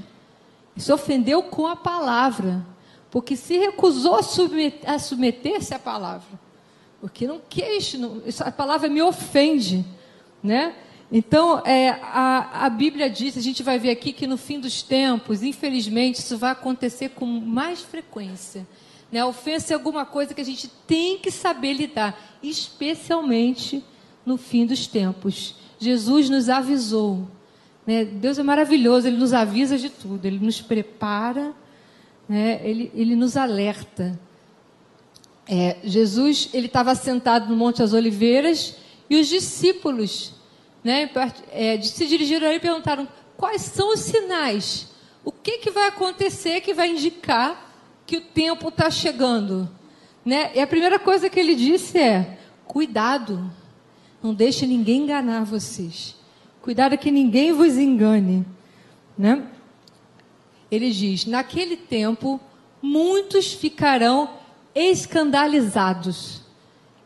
se 0.76 0.90
ofendeu 0.90 1.42
com 1.42 1.66
a 1.66 1.76
palavra, 1.76 2.64
porque 3.10 3.36
se 3.36 3.58
recusou 3.58 4.14
a, 4.14 4.22
submeter, 4.22 4.90
a 4.90 4.98
submeter-se 4.98 5.74
à 5.74 5.78
palavra. 5.78 6.40
Porque 7.00 7.26
não 7.26 7.40
quis, 7.46 7.94
não, 7.94 8.22
a 8.40 8.50
palavra 8.50 8.88
me 8.88 9.02
ofende, 9.02 9.84
né? 10.42 10.74
Então, 11.12 11.60
é, 11.66 11.90
a, 12.02 12.66
a 12.66 12.70
Bíblia 12.70 13.10
diz, 13.10 13.36
a 13.36 13.40
gente 13.40 13.62
vai 13.64 13.78
ver 13.78 13.90
aqui 13.90 14.12
que 14.12 14.28
no 14.28 14.36
fim 14.36 14.60
dos 14.60 14.80
tempos, 14.80 15.42
infelizmente, 15.42 16.20
isso 16.20 16.38
vai 16.38 16.52
acontecer 16.52 17.10
com 17.10 17.26
mais 17.26 17.82
frequência. 17.82 18.66
Né? 19.10 19.18
A 19.18 19.26
ofensa 19.26 19.72
é 19.72 19.74
alguma 19.74 20.06
coisa 20.06 20.32
que 20.32 20.40
a 20.40 20.44
gente 20.44 20.68
tem 20.86 21.18
que 21.18 21.32
saber 21.32 21.72
lidar, 21.72 22.38
especialmente 22.40 23.82
no 24.24 24.36
fim 24.36 24.64
dos 24.64 24.86
tempos. 24.86 25.56
Jesus 25.80 26.30
nos 26.30 26.48
avisou. 26.48 27.26
Né? 27.84 28.04
Deus 28.04 28.38
é 28.38 28.42
maravilhoso, 28.44 29.08
Ele 29.08 29.16
nos 29.16 29.32
avisa 29.32 29.76
de 29.76 29.90
tudo, 29.90 30.24
Ele 30.24 30.38
nos 30.38 30.60
prepara, 30.60 31.52
né? 32.28 32.60
ele, 32.62 32.92
ele 32.94 33.16
nos 33.16 33.36
alerta. 33.36 34.16
É, 35.48 35.78
Jesus 35.82 36.48
ele 36.54 36.66
estava 36.66 36.94
sentado 36.94 37.48
no 37.48 37.56
Monte 37.56 37.78
das 37.78 37.92
Oliveiras 37.92 38.76
e 39.10 39.20
os 39.20 39.26
discípulos 39.26 40.32
né, 40.84 41.10
é, 41.50 41.80
se 41.82 42.06
dirigiram 42.06 42.46
a 42.46 42.50
ele 42.50 42.58
e 42.58 42.60
perguntaram 42.60 43.08
quais 43.36 43.62
são 43.62 43.92
os 43.92 44.00
sinais, 44.00 44.88
o 45.24 45.32
que, 45.32 45.58
que 45.58 45.70
vai 45.70 45.88
acontecer 45.88 46.60
que 46.60 46.72
vai 46.72 46.90
indicar 46.90 47.74
que 48.06 48.16
o 48.16 48.20
tempo 48.20 48.68
está 48.68 48.88
chegando. 48.88 49.68
Né? 50.24 50.52
E 50.54 50.60
a 50.60 50.66
primeira 50.66 50.98
coisa 50.98 51.28
que 51.28 51.40
ele 51.40 51.54
disse 51.54 51.98
é: 51.98 52.38
cuidado, 52.66 53.50
não 54.22 54.32
deixe 54.32 54.66
ninguém 54.66 55.02
enganar 55.02 55.44
vocês. 55.44 56.16
Cuidado 56.62 56.96
que 56.96 57.10
ninguém 57.10 57.52
vos 57.52 57.76
engane. 57.76 58.46
Né? 59.18 59.46
Ele 60.70 60.90
diz: 60.90 61.26
naquele 61.26 61.76
tempo, 61.76 62.40
muitos 62.80 63.52
ficarão 63.52 64.30
escandalizados, 64.74 66.42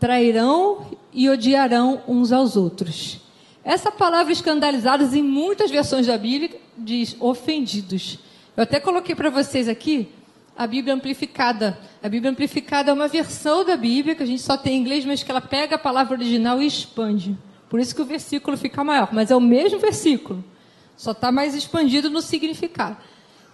trairão 0.04 0.84
e 1.14 1.30
odiarão 1.30 2.02
uns 2.06 2.30
aos 2.30 2.58
outros. 2.58 3.23
Essa 3.64 3.90
palavra 3.90 4.34
escandalizados, 4.34 5.14
em 5.14 5.23
muitas 5.23 5.70
versões 5.70 6.06
da 6.06 6.18
Bíblia, 6.18 6.61
diz 6.76 7.16
ofendidos. 7.18 8.18
Eu 8.54 8.64
até 8.64 8.78
coloquei 8.78 9.14
para 9.14 9.30
vocês 9.30 9.66
aqui 9.66 10.06
a 10.54 10.66
Bíblia 10.66 10.92
amplificada. 10.92 11.78
A 12.02 12.08
Bíblia 12.11 12.30
amplificada 12.30 12.90
é 12.90 12.92
uma 12.92 13.08
versão 13.08 13.64
da 13.64 13.78
Bíblia 13.78 14.14
que 14.14 14.23
a 14.23 14.26
gente 14.26 14.42
só 14.42 14.58
tem 14.58 14.76
em 14.76 14.80
inglês, 14.82 15.06
mas 15.06 15.23
que 15.23 15.30
ela 15.30 15.40
pega 15.40 15.76
a 15.76 15.78
palavra 15.78 16.12
original 16.12 16.61
e 16.61 16.66
expande. 16.66 17.34
Por 17.70 17.80
isso 17.80 17.94
que 17.94 18.02
o 18.02 18.04
versículo 18.04 18.58
fica 18.58 18.84
maior, 18.84 19.08
mas 19.11 19.30
é 19.30 19.37
o 19.37 19.40
mesmo 19.40 19.78
versículo, 19.78 20.44
só 20.99 21.12
está 21.12 21.32
mais 21.32 21.54
expandido 21.54 22.11
no 22.11 22.20
significado. 22.20 22.99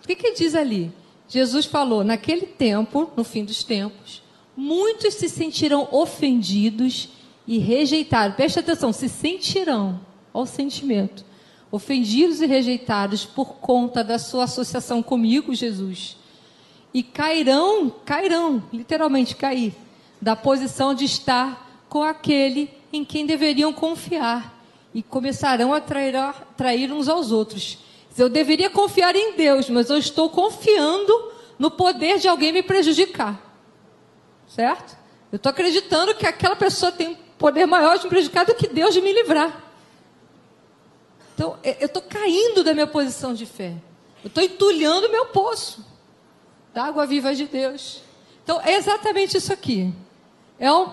O 0.02 0.08
que, 0.08 0.16
que 0.16 0.32
diz 0.32 0.56
ali? 0.56 0.90
Jesus 1.28 1.64
falou: 1.64 2.02
naquele 2.02 2.44
tempo, 2.46 3.08
no 3.16 3.22
fim 3.22 3.44
dos 3.44 3.62
tempos, 3.62 4.20
muitos 4.56 5.14
se 5.14 5.28
sentirão 5.28 5.88
ofendidos 5.90 7.08
e 7.46 7.58
rejeitados. 7.58 8.36
Preste 8.36 8.58
atenção, 8.58 8.92
se 8.92 9.08
sentirão, 9.08 10.00
ao 10.32 10.46
sentimento, 10.46 11.24
ofendidos 11.70 12.40
e 12.40 12.46
rejeitados 12.46 13.24
por 13.24 13.54
conta 13.54 14.04
da 14.04 14.18
sua 14.18 14.44
associação 14.44 15.02
comigo, 15.02 15.54
Jesus. 15.54 16.16
E 16.92 17.02
cairão, 17.02 17.92
cairão, 18.04 18.62
literalmente 18.72 19.36
cair, 19.36 19.74
da 20.20 20.34
posição 20.34 20.94
de 20.94 21.04
estar 21.04 21.84
com 21.88 22.02
aquele 22.02 22.70
em 22.92 23.04
quem 23.04 23.26
deveriam 23.26 23.72
confiar. 23.72 24.58
E 24.92 25.02
começarão 25.02 25.72
a 25.72 25.80
trair, 25.80 26.16
a 26.16 26.32
trair 26.32 26.92
uns 26.92 27.08
aos 27.08 27.30
outros. 27.30 27.78
Eu 28.18 28.28
deveria 28.28 28.68
confiar 28.68 29.14
em 29.14 29.34
Deus, 29.34 29.70
mas 29.70 29.88
eu 29.88 29.96
estou 29.96 30.28
confiando 30.28 31.30
no 31.58 31.70
poder 31.70 32.18
de 32.18 32.26
alguém 32.26 32.52
me 32.52 32.62
prejudicar. 32.62 33.49
Certo? 34.50 34.98
Eu 35.30 35.36
estou 35.36 35.50
acreditando 35.50 36.14
que 36.16 36.26
aquela 36.26 36.56
pessoa 36.56 36.90
tem 36.90 37.14
poder 37.38 37.66
maior 37.66 37.96
de 37.96 38.04
me 38.04 38.10
prejudicar 38.10 38.44
do 38.44 38.54
que 38.54 38.66
Deus 38.66 38.92
de 38.92 39.00
me 39.00 39.12
livrar. 39.12 39.64
Então, 41.34 41.56
eu 41.62 41.86
estou 41.86 42.02
caindo 42.02 42.64
da 42.64 42.74
minha 42.74 42.86
posição 42.86 43.32
de 43.32 43.46
fé. 43.46 43.74
Eu 44.24 44.28
estou 44.28 44.42
entulhando 44.42 45.08
meu 45.08 45.26
poço 45.26 45.86
da 46.74 46.84
água 46.84 47.06
viva 47.06 47.32
de 47.32 47.46
Deus. 47.46 48.02
Então, 48.42 48.60
é 48.60 48.74
exatamente 48.74 49.36
isso 49.36 49.52
aqui. 49.52 49.94
É 50.58 50.70
um, 50.70 50.92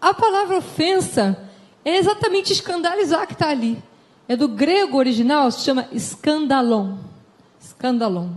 a 0.00 0.14
palavra 0.14 0.56
ofensa 0.56 1.38
é 1.84 1.96
exatamente 1.96 2.54
escandalizar 2.54 3.26
que 3.26 3.34
está 3.34 3.50
ali. 3.50 3.80
É 4.26 4.34
do 4.34 4.48
grego 4.48 4.96
original, 4.96 5.50
se 5.50 5.60
chama 5.60 5.86
escandalon. 5.92 6.96
Escandalon. 7.60 8.30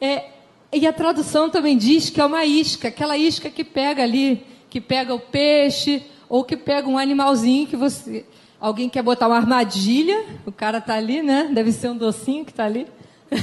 É, 0.00 0.32
e 0.72 0.86
a 0.86 0.92
tradução 0.92 1.48
também 1.48 1.76
diz 1.76 2.10
que 2.10 2.20
é 2.20 2.24
uma 2.24 2.44
isca, 2.44 2.88
aquela 2.88 3.16
isca 3.16 3.48
que 3.48 3.64
pega 3.64 4.02
ali, 4.02 4.44
que 4.68 4.80
pega 4.80 5.14
o 5.14 5.20
peixe, 5.20 6.02
ou 6.28 6.44
que 6.44 6.56
pega 6.56 6.88
um 6.88 6.98
animalzinho 6.98 7.66
que 7.66 7.76
você. 7.76 8.26
Alguém 8.60 8.88
quer 8.88 9.02
botar 9.02 9.28
uma 9.28 9.36
armadilha, 9.36 10.24
o 10.44 10.52
cara 10.52 10.78
está 10.78 10.94
ali, 10.94 11.22
né? 11.22 11.50
Deve 11.52 11.72
ser 11.72 11.90
um 11.90 11.96
docinho 11.96 12.44
que 12.44 12.50
está 12.50 12.64
ali. 12.64 12.86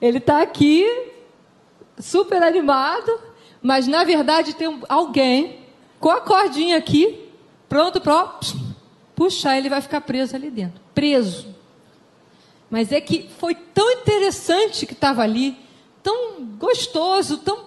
Ele 0.00 0.18
está 0.18 0.42
aqui, 0.42 0.86
super 1.98 2.42
animado, 2.42 3.10
mas 3.62 3.86
na 3.86 4.02
verdade 4.02 4.54
tem 4.54 4.80
alguém 4.88 5.60
com 5.98 6.08
a 6.08 6.20
cordinha 6.20 6.78
aqui, 6.78 7.28
pronto 7.68 8.00
para 8.00 8.40
puxar, 9.14 9.58
ele 9.58 9.68
vai 9.68 9.82
ficar 9.82 10.00
preso 10.00 10.34
ali 10.34 10.50
dentro. 10.50 10.80
Preso. 10.94 11.54
Mas 12.70 12.90
é 12.90 13.00
que 13.00 13.28
foi 13.38 13.54
tão 13.54 13.90
interessante 13.92 14.86
que 14.86 14.94
estava 14.94 15.22
ali, 15.22 15.58
tão 16.02 16.44
gostoso, 16.58 17.38
tão. 17.38 17.64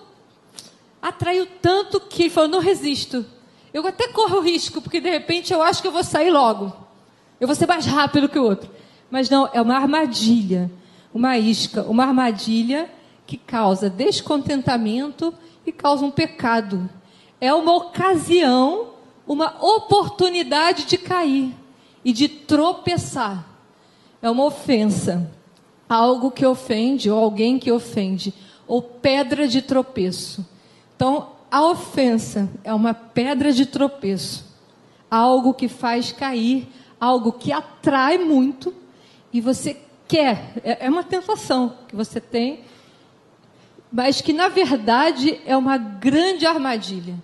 atraiu 1.02 1.48
tanto 1.62 2.00
que 2.00 2.30
falou: 2.30 2.50
não 2.50 2.60
resisto. 2.60 3.26
Eu 3.74 3.86
até 3.88 4.08
corro 4.10 4.38
o 4.38 4.42
risco, 4.42 4.82
porque 4.82 5.02
de 5.02 5.10
repente 5.10 5.52
eu 5.52 5.62
acho 5.62 5.82
que 5.82 5.88
eu 5.88 5.92
vou 5.92 6.04
sair 6.04 6.30
logo. 6.30 6.72
Eu 7.40 7.48
vou 7.48 7.56
ser 7.56 7.68
mais 7.68 7.86
rápido 7.86 8.30
que 8.30 8.38
o 8.38 8.44
outro. 8.44 8.70
Mas 9.10 9.30
não, 9.30 9.50
é 9.52 9.62
uma 9.62 9.76
armadilha, 9.76 10.72
uma 11.14 11.38
isca, 11.38 11.84
uma 11.84 12.04
armadilha 12.04 12.90
que 13.26 13.38
causa 13.38 13.90
descontentamento 13.90 15.34
e 15.66 15.72
causa 15.72 16.06
um 16.06 16.12
pecado. 16.12 16.90
É 17.42 17.54
uma 17.54 17.76
ocasião, 17.76 18.94
uma 19.28 19.56
oportunidade 19.60 20.86
de 20.86 20.98
cair 20.98 21.54
e 22.06 22.14
de 22.14 22.28
tropeçar. 22.28 23.46
É 24.22 24.30
uma 24.30 24.46
ofensa. 24.46 25.30
Algo 25.94 26.32
que 26.32 26.46
ofende, 26.46 27.10
ou 27.12 27.24
alguém 27.24 27.60
que 27.60 27.72
ofende, 27.72 28.34
ou 28.68 28.82
pedra 28.82 29.48
de 29.48 29.62
tropeço. 29.62 30.44
Então, 30.96 31.30
a 31.52 31.62
ofensa 31.62 32.50
é 32.64 32.74
uma 32.74 32.96
pedra 32.96 33.52
de 33.52 33.68
tropeço, 33.68 34.44
algo 35.12 35.54
que 35.54 35.68
faz 35.68 36.12
cair, 36.12 36.68
algo 37.00 37.34
que 37.34 37.52
atrai 37.52 38.18
muito 38.18 38.74
e 39.32 39.40
você 39.40 39.78
quer, 40.08 40.54
é, 40.64 40.86
é 40.86 40.90
uma 40.90 41.04
tentação 41.04 41.78
que 41.88 41.96
você 41.96 42.20
tem, 42.20 42.62
mas 43.92 44.22
que 44.22 44.34
na 44.34 44.48
verdade 44.48 45.40
é 45.46 45.56
uma 45.56 45.78
grande 45.78 46.46
armadilha. 46.46 47.16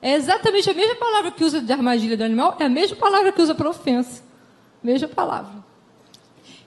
É 0.00 0.14
exatamente 0.14 0.70
a 0.70 0.74
mesma 0.74 0.94
palavra 0.94 1.30
que 1.30 1.44
usa 1.44 1.60
de 1.60 1.72
armadilha 1.72 2.16
do 2.16 2.24
animal, 2.24 2.56
é 2.58 2.64
a 2.64 2.68
mesma 2.70 2.96
palavra 2.96 3.32
que 3.32 3.42
usa 3.42 3.54
para 3.54 3.68
ofensa. 3.68 4.22
Mesma 4.82 5.08
palavra. 5.08 5.64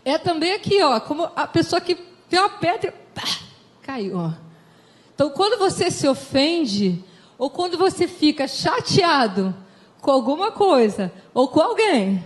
É 0.07 0.17
também 0.17 0.53
aqui, 0.53 0.81
ó, 0.81 1.01
como 1.01 1.29
a 1.35 1.45
pessoa 1.45 1.81
que 1.81 1.93
tem 2.29 2.39
uma 2.39 2.47
pedra, 2.47 2.93
pá, 3.13 3.27
caiu, 3.81 4.17
ó. 4.17 4.31
Então, 5.13 5.29
quando 5.29 5.59
você 5.59 5.91
se 5.91 6.07
ofende, 6.07 7.03
ou 7.37 7.49
quando 7.49 7.77
você 7.77 8.07
fica 8.07 8.47
chateado 8.47 9.53
com 9.99 10.09
alguma 10.09 10.49
coisa, 10.49 11.11
ou 11.33 11.49
com 11.49 11.59
alguém, 11.59 12.23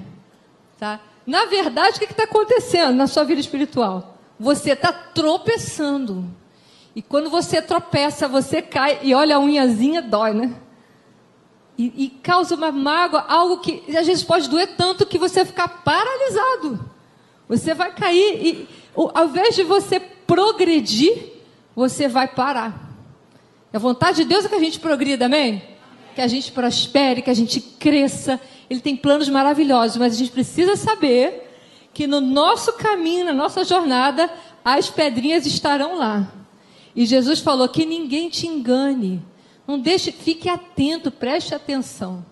tá? 0.77 1.00
Na 1.25 1.45
verdade, 1.45 1.97
o 1.97 2.00
que 2.00 2.05
está 2.05 2.25
acontecendo 2.25 2.93
na 2.95 3.07
sua 3.07 3.23
vida 3.23 3.41
espiritual? 3.41 4.15
Você 4.39 4.73
está 4.73 4.93
tropeçando. 4.93 6.23
E 6.95 7.01
quando 7.01 7.31
você 7.31 7.63
tropeça, 7.63 8.27
você 8.27 8.61
cai 8.61 9.00
e 9.01 9.15
olha 9.15 9.38
a 9.38 9.39
unhazinha, 9.39 10.03
dói, 10.03 10.35
né? 10.35 10.53
E, 11.79 12.05
e, 12.05 12.09
causa 12.11 12.53
uma 12.53 12.71
mágoa, 12.71 13.25
algo 13.27 13.57
que 13.57 13.83
às 13.97 14.05
vezes 14.05 14.23
pode 14.23 14.47
doer 14.47 14.75
tanto 14.77 15.03
que 15.03 15.17
você 15.17 15.43
ficar 15.43 15.67
paralisado. 15.83 16.90
Você 17.51 17.74
vai 17.74 17.93
cair 17.93 18.48
e, 18.48 18.67
ao 18.96 19.27
invés 19.27 19.58
de 19.58 19.63
você 19.63 20.00
progredir, 20.00 21.34
você 21.75 22.08
vai 22.08 22.25
parar. 22.25 22.96
E 23.74 23.75
a 23.75 23.79
vontade 23.79 24.24
de 24.24 24.24
Deus 24.24 24.46
é 24.46 24.48
que 24.48 24.55
a 24.55 24.60
gente 24.60 24.79
progrida, 24.79 25.25
amém? 25.25 25.62
Que 26.15 26.22
a 26.22 26.27
gente 26.27 26.50
prospere, 26.53 27.22
que 27.22 27.29
a 27.29 27.34
gente 27.34 27.60
cresça. 27.60 28.39
Ele 28.70 28.79
tem 28.79 28.96
planos 28.96 29.27
maravilhosos, 29.27 29.98
mas 29.98 30.13
a 30.13 30.17
gente 30.17 30.31
precisa 30.31 30.77
saber 30.77 31.51
que 31.93 32.08
no 32.08 32.22
nosso 32.22 32.72
caminho, 32.72 33.25
na 33.25 33.34
nossa 33.34 33.65
jornada, 33.65 34.31
as 34.63 34.89
pedrinhas 34.89 35.46
estarão 35.46 35.98
lá. 35.98 36.31
E 36.96 37.05
Jesus 37.05 37.41
falou 37.41 37.67
que 37.67 37.86
ninguém 37.86 38.29
te 38.29 38.48
engane. 38.48 39.22
Não 39.67 39.77
deixe, 39.77 40.13
fique 40.13 40.48
atento, 40.48 41.12
preste 41.12 41.53
atenção. 41.53 42.25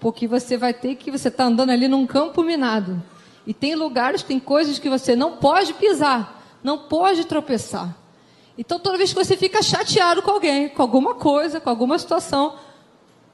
Porque 0.00 0.26
você 0.26 0.56
vai 0.56 0.72
ter 0.72 0.94
que, 0.94 1.10
você 1.10 1.28
está 1.28 1.44
andando 1.44 1.68
ali 1.68 1.86
num 1.86 2.06
campo 2.06 2.42
minado. 2.42 3.02
E 3.48 3.54
tem 3.54 3.74
lugares, 3.74 4.22
tem 4.22 4.38
coisas 4.38 4.78
que 4.78 4.90
você 4.90 5.16
não 5.16 5.38
pode 5.38 5.72
pisar. 5.72 6.36
não 6.62 6.80
pode 6.80 7.24
tropeçar. 7.24 7.96
Então, 8.58 8.78
toda 8.78 8.98
vez 8.98 9.10
que 9.10 9.24
você 9.24 9.38
fica 9.38 9.62
chateado 9.62 10.20
com 10.20 10.32
alguém, 10.32 10.68
com 10.68 10.82
alguma 10.82 11.14
coisa, 11.14 11.58
com 11.58 11.70
alguma 11.70 11.98
situação, 11.98 12.58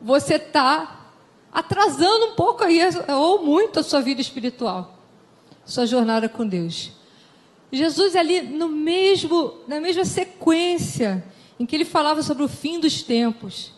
você 0.01 0.35
está 0.35 1.11
atrasando 1.53 2.27
um 2.27 2.35
pouco 2.35 2.63
aí, 2.63 2.79
ou 3.09 3.43
muito, 3.43 3.81
a 3.81 3.83
sua 3.83 4.01
vida 4.01 4.21
espiritual, 4.21 4.99
sua 5.65 5.85
jornada 5.85 6.29
com 6.29 6.47
Deus. 6.47 6.93
Jesus 7.73 8.15
ali 8.15 8.41
no 8.43 8.69
mesmo, 8.69 9.55
na 9.67 9.81
mesma 9.81 10.05
sequência 10.05 11.25
em 11.59 11.67
que 11.67 11.75
ele 11.75 11.85
falava 11.85 12.23
sobre 12.23 12.45
o 12.45 12.49
fim 12.49 12.79
dos 12.79 13.03
tempos, 13.03 13.73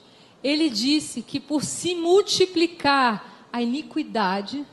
ele 0.45 0.69
disse 0.69 1.23
que 1.23 1.41
por 1.41 1.65
se 1.65 1.95
multiplicar 1.95 3.49
a 3.51 3.63
iniquidade, 3.63 4.67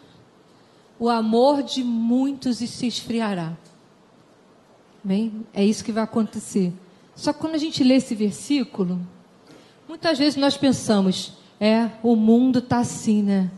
o 1.00 1.09
amor 1.09 1.63
de 1.63 1.83
muitos 1.83 2.57
se 2.57 2.88
esfriará. 2.88 3.53
Bem, 5.03 5.45
é 5.53 5.63
isso 5.63 5.83
que 5.83 5.91
vai 5.91 6.03
acontecer. 6.03 6.71
Só 7.15 7.33
que 7.33 7.39
quando 7.39 7.55
a 7.55 7.59
gente 7.59 7.83
lê 7.83 7.95
esse 7.95 8.15
versículo, 8.15 9.00
muitas 9.88 10.17
vezes 10.17 10.35
nós 10.35 10.57
pensamos, 10.57 11.33
é, 11.59 11.89
o 12.01 12.15
mundo 12.15 12.59
está 12.59 12.79
assim, 12.79 13.21
né? 13.21 13.51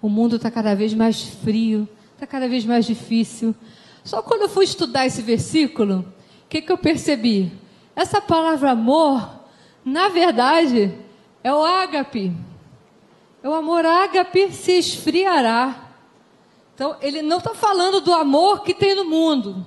O 0.00 0.08
mundo 0.08 0.36
está 0.36 0.50
cada 0.50 0.74
vez 0.74 0.94
mais 0.94 1.22
frio, 1.22 1.88
está 2.14 2.26
cada 2.26 2.48
vez 2.48 2.64
mais 2.64 2.84
difícil. 2.86 3.54
Só 4.04 4.22
quando 4.22 4.42
eu 4.42 4.48
fui 4.48 4.64
estudar 4.64 5.06
esse 5.06 5.22
versículo, 5.22 6.00
o 6.00 6.48
que, 6.48 6.62
que 6.62 6.72
eu 6.72 6.78
percebi? 6.78 7.52
Essa 7.94 8.20
palavra 8.20 8.70
amor, 8.70 9.28
na 9.84 10.08
verdade, 10.08 10.94
é 11.42 11.52
o 11.52 11.64
ágape. 11.64 12.32
É 13.42 13.48
o 13.48 13.54
amor 13.54 13.84
ágape 13.84 14.52
se 14.52 14.72
esfriará. 14.72 15.91
Então, 16.82 16.96
ele 17.00 17.22
não 17.22 17.38
está 17.38 17.54
falando 17.54 18.00
do 18.00 18.12
amor 18.12 18.64
que 18.64 18.74
tem 18.74 18.92
no 18.92 19.04
mundo. 19.04 19.64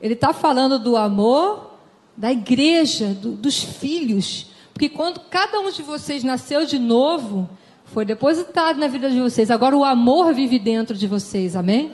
Ele 0.00 0.14
está 0.14 0.32
falando 0.32 0.78
do 0.78 0.96
amor 0.96 1.74
da 2.16 2.32
igreja, 2.32 3.08
do, 3.08 3.32
dos 3.32 3.62
filhos. 3.62 4.46
Porque 4.72 4.88
quando 4.88 5.20
cada 5.28 5.60
um 5.60 5.70
de 5.70 5.82
vocês 5.82 6.24
nasceu 6.24 6.64
de 6.64 6.78
novo, 6.78 7.46
foi 7.84 8.06
depositado 8.06 8.78
na 8.78 8.88
vida 8.88 9.10
de 9.10 9.20
vocês. 9.20 9.50
Agora 9.50 9.76
o 9.76 9.84
amor 9.84 10.32
vive 10.32 10.58
dentro 10.58 10.96
de 10.96 11.06
vocês, 11.06 11.54
amém? 11.54 11.92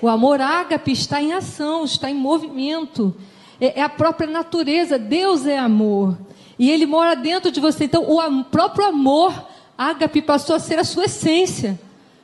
O 0.00 0.06
amor 0.06 0.40
ágape 0.40 0.92
está 0.92 1.20
em 1.20 1.32
ação, 1.32 1.82
está 1.82 2.08
em 2.08 2.14
movimento. 2.14 3.12
É, 3.60 3.80
é 3.80 3.82
a 3.82 3.88
própria 3.88 4.30
natureza. 4.30 5.00
Deus 5.00 5.46
é 5.46 5.58
amor. 5.58 6.16
E 6.56 6.70
ele 6.70 6.86
mora 6.86 7.16
dentro 7.16 7.50
de 7.50 7.58
você. 7.58 7.86
Então, 7.86 8.04
o 8.08 8.44
próprio 8.44 8.86
amor 8.86 9.34
ágape 9.76 10.22
passou 10.22 10.54
a 10.54 10.60
ser 10.60 10.78
a 10.78 10.84
sua 10.84 11.06
essência. 11.06 11.76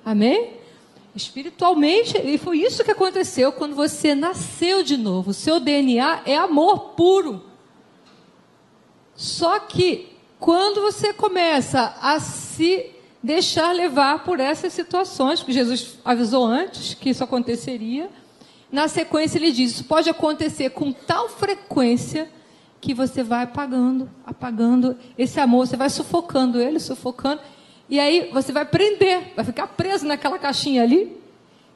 Amém? 0.05 0.62
Espiritualmente, 1.15 2.17
e 2.19 2.39
foi 2.39 2.59
isso 2.59 2.83
que 2.83 2.91
aconteceu 2.91 3.53
quando 3.53 3.75
você 3.75 4.15
nasceu 4.15 4.83
de 4.83 4.97
novo. 4.97 5.31
O 5.31 5.35
seu 5.35 5.61
DNA 5.61 6.23
é 6.25 6.37
amor 6.37 6.91
puro. 6.97 7.45
Só 9.15 9.59
que 9.59 10.09
quando 10.41 10.81
você 10.81 11.13
começa 11.13 11.95
a 12.01 12.19
se 12.19 12.91
deixar 13.23 13.73
levar 13.73 14.25
por 14.25 14.41
essas 14.41 14.73
situações, 14.73 15.43
que 15.43 15.53
Jesus 15.53 15.99
avisou 16.05 16.45
antes 16.45 16.95
que 16.95 17.11
isso 17.11 17.23
aconteceria, 17.23 18.11
na 18.71 18.89
sequência 18.89 19.39
ele 19.39 19.53
diz: 19.53 19.73
isso 19.73 19.85
pode 19.85 20.09
acontecer 20.09 20.71
com 20.71 20.93
tal 20.93 21.29
frequência 21.29 22.29
que 22.81 22.93
você 22.93 23.23
vai 23.23 23.45
apagando, 23.45 24.11
apagando 24.27 24.99
esse 25.17 25.39
amor, 25.39 25.67
você 25.67 25.77
vai 25.77 25.89
sufocando 25.89 26.61
ele, 26.61 26.81
sufocando, 26.81 27.41
e 27.93 28.01
aí 28.01 28.31
você 28.33 28.53
vai 28.53 28.65
prender, 28.65 29.35
vai 29.37 29.45
ficar 29.45 29.67
preso 29.67 30.07
naquela 30.07 30.39
caixinha 30.39 30.83
ali 30.83 31.15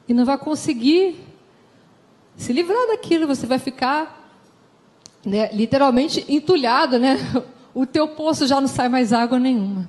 e 0.09 0.15
não 0.15 0.25
vai 0.25 0.35
conseguir 0.35 1.15
se 2.35 2.51
livrar 2.51 2.87
daquilo, 2.87 3.27
você 3.27 3.45
vai 3.45 3.59
ficar 3.59 4.27
né, 5.23 5.51
literalmente 5.53 6.25
entulhado, 6.27 6.97
né? 6.97 7.19
O 7.71 7.85
teu 7.85 8.07
poço 8.07 8.47
já 8.47 8.59
não 8.59 8.67
sai 8.67 8.89
mais 8.89 9.13
água 9.13 9.37
nenhuma. 9.37 9.87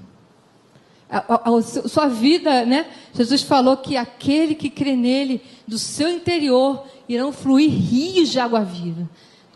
A, 1.08 1.16
a, 1.16 1.56
a, 1.56 1.62
sua 1.62 2.06
vida, 2.06 2.66
né? 2.66 2.90
Jesus 3.14 3.40
falou 3.40 3.78
que 3.78 3.96
aquele 3.96 4.54
que 4.54 4.68
crê 4.68 4.94
nele, 4.94 5.40
do 5.66 5.78
seu 5.78 6.10
interior, 6.10 6.84
irão 7.08 7.32
fluir 7.32 7.70
rios 7.70 8.28
de 8.28 8.38
água 8.38 8.60
viva. 8.60 9.08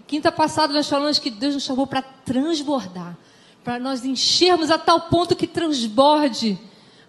Quinta 0.07 0.33
passada 0.33 0.73
nós 0.73 0.89
falamos 0.89 1.19
que 1.19 1.29
Deus 1.29 1.53
nos 1.53 1.65
chamou 1.65 1.87
para 1.87 2.01
transbordar, 2.01 3.15
para 3.65 3.79
nós 3.79 4.05
enchermos 4.05 4.71
a 4.71 4.79
tal 4.79 5.03
ponto 5.03 5.37
que 5.37 5.47
transborde. 5.47 6.59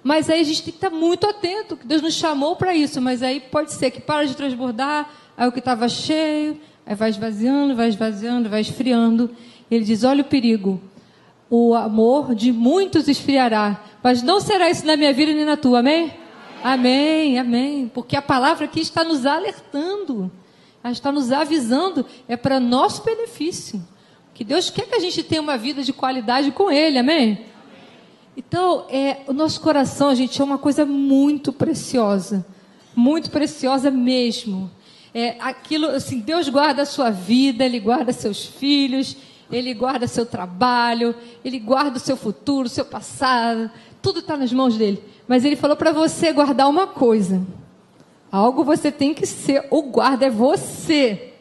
Mas 0.03 0.29
aí 0.29 0.41
a 0.41 0.43
gente 0.43 0.63
tem 0.63 0.71
que 0.71 0.77
estar 0.77 0.89
muito 0.89 1.25
atento, 1.25 1.77
que 1.77 1.87
Deus 1.87 2.01
nos 2.01 2.13
chamou 2.13 2.55
para 2.55 2.75
isso. 2.75 3.01
Mas 3.01 3.23
aí 3.23 3.39
pode 3.39 3.71
ser 3.71 3.89
que 3.91 4.01
para 4.01 4.25
de 4.25 4.35
transbordar, 4.35 5.09
aí 5.37 5.47
o 5.47 5.51
que 5.51 5.59
estava 5.59 5.87
cheio, 5.87 6.59
aí 6.85 6.95
vai 6.95 7.09
esvaziando, 7.09 7.75
vai 7.75 7.87
esvaziando, 7.87 8.49
vai 8.49 8.61
esfriando. 8.61 9.31
Ele 9.71 9.83
diz: 9.83 10.03
olha 10.03 10.21
o 10.21 10.25
perigo. 10.25 10.81
O 11.49 11.75
amor 11.75 12.33
de 12.33 12.51
muitos 12.51 13.07
esfriará, 13.07 13.83
mas 14.01 14.23
não 14.23 14.39
será 14.39 14.71
isso 14.71 14.87
na 14.87 14.97
minha 14.97 15.13
vida 15.13 15.33
nem 15.33 15.45
na 15.45 15.55
tua, 15.55 15.79
amém? 15.79 16.11
Amém, 16.63 17.37
amém. 17.37 17.39
amém. 17.39 17.91
Porque 17.93 18.15
a 18.15 18.21
palavra 18.21 18.65
aqui 18.65 18.79
está 18.79 19.03
nos 19.03 19.25
alertando. 19.25 20.31
Ela 20.83 20.93
está 20.93 21.11
nos 21.11 21.31
avisando, 21.31 22.05
é 22.27 22.35
para 22.35 22.59
nosso 22.59 23.03
benefício. 23.03 23.81
Que 24.33 24.43
Deus 24.43 24.69
quer 24.69 24.87
que 24.87 24.95
a 24.95 24.99
gente 24.99 25.21
tenha 25.21 25.41
uma 25.41 25.57
vida 25.57 25.83
de 25.83 25.93
qualidade 25.93 26.51
com 26.51 26.71
Ele, 26.71 26.97
amém? 26.97 27.45
Então, 28.35 28.87
é, 28.89 29.17
o 29.27 29.33
nosso 29.33 29.61
coração, 29.61 30.13
gente, 30.15 30.41
é 30.41 30.43
uma 30.43 30.57
coisa 30.57 30.85
muito 30.85 31.53
preciosa. 31.53 32.43
Muito 32.95 33.29
preciosa 33.29 33.91
mesmo. 33.91 34.71
É, 35.13 35.35
aquilo, 35.39 35.87
assim, 35.87 36.19
Deus 36.19 36.49
guarda 36.49 36.81
a 36.81 36.85
sua 36.85 37.11
vida, 37.11 37.63
Ele 37.63 37.79
guarda 37.79 38.11
seus 38.11 38.43
filhos, 38.43 39.15
Ele 39.51 39.71
guarda 39.75 40.07
seu 40.07 40.25
trabalho, 40.25 41.13
Ele 41.45 41.59
guarda 41.59 41.97
o 41.97 42.01
seu 42.01 42.17
futuro, 42.17 42.65
o 42.65 42.71
seu 42.71 42.85
passado, 42.85 43.69
tudo 44.01 44.19
está 44.19 44.35
nas 44.35 44.51
mãos 44.51 44.75
dele. 44.75 45.03
Mas 45.27 45.45
Ele 45.45 45.55
falou 45.55 45.77
para 45.77 45.91
você 45.91 46.33
guardar 46.33 46.67
uma 46.67 46.87
coisa. 46.87 47.45
Algo 48.31 48.63
você 48.63 48.91
tem 48.91 49.13
que 49.13 49.27
ser, 49.27 49.67
o 49.69 49.83
guarda 49.83 50.25
é 50.25 50.29
você. 50.31 51.33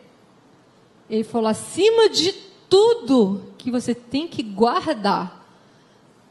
Ele 1.09 1.24
falou: 1.24 1.48
acima 1.48 2.11
de 2.11 2.51
tudo 2.72 3.42
que 3.58 3.70
você 3.70 3.94
tem 3.94 4.26
que 4.26 4.42
guardar, 4.42 5.44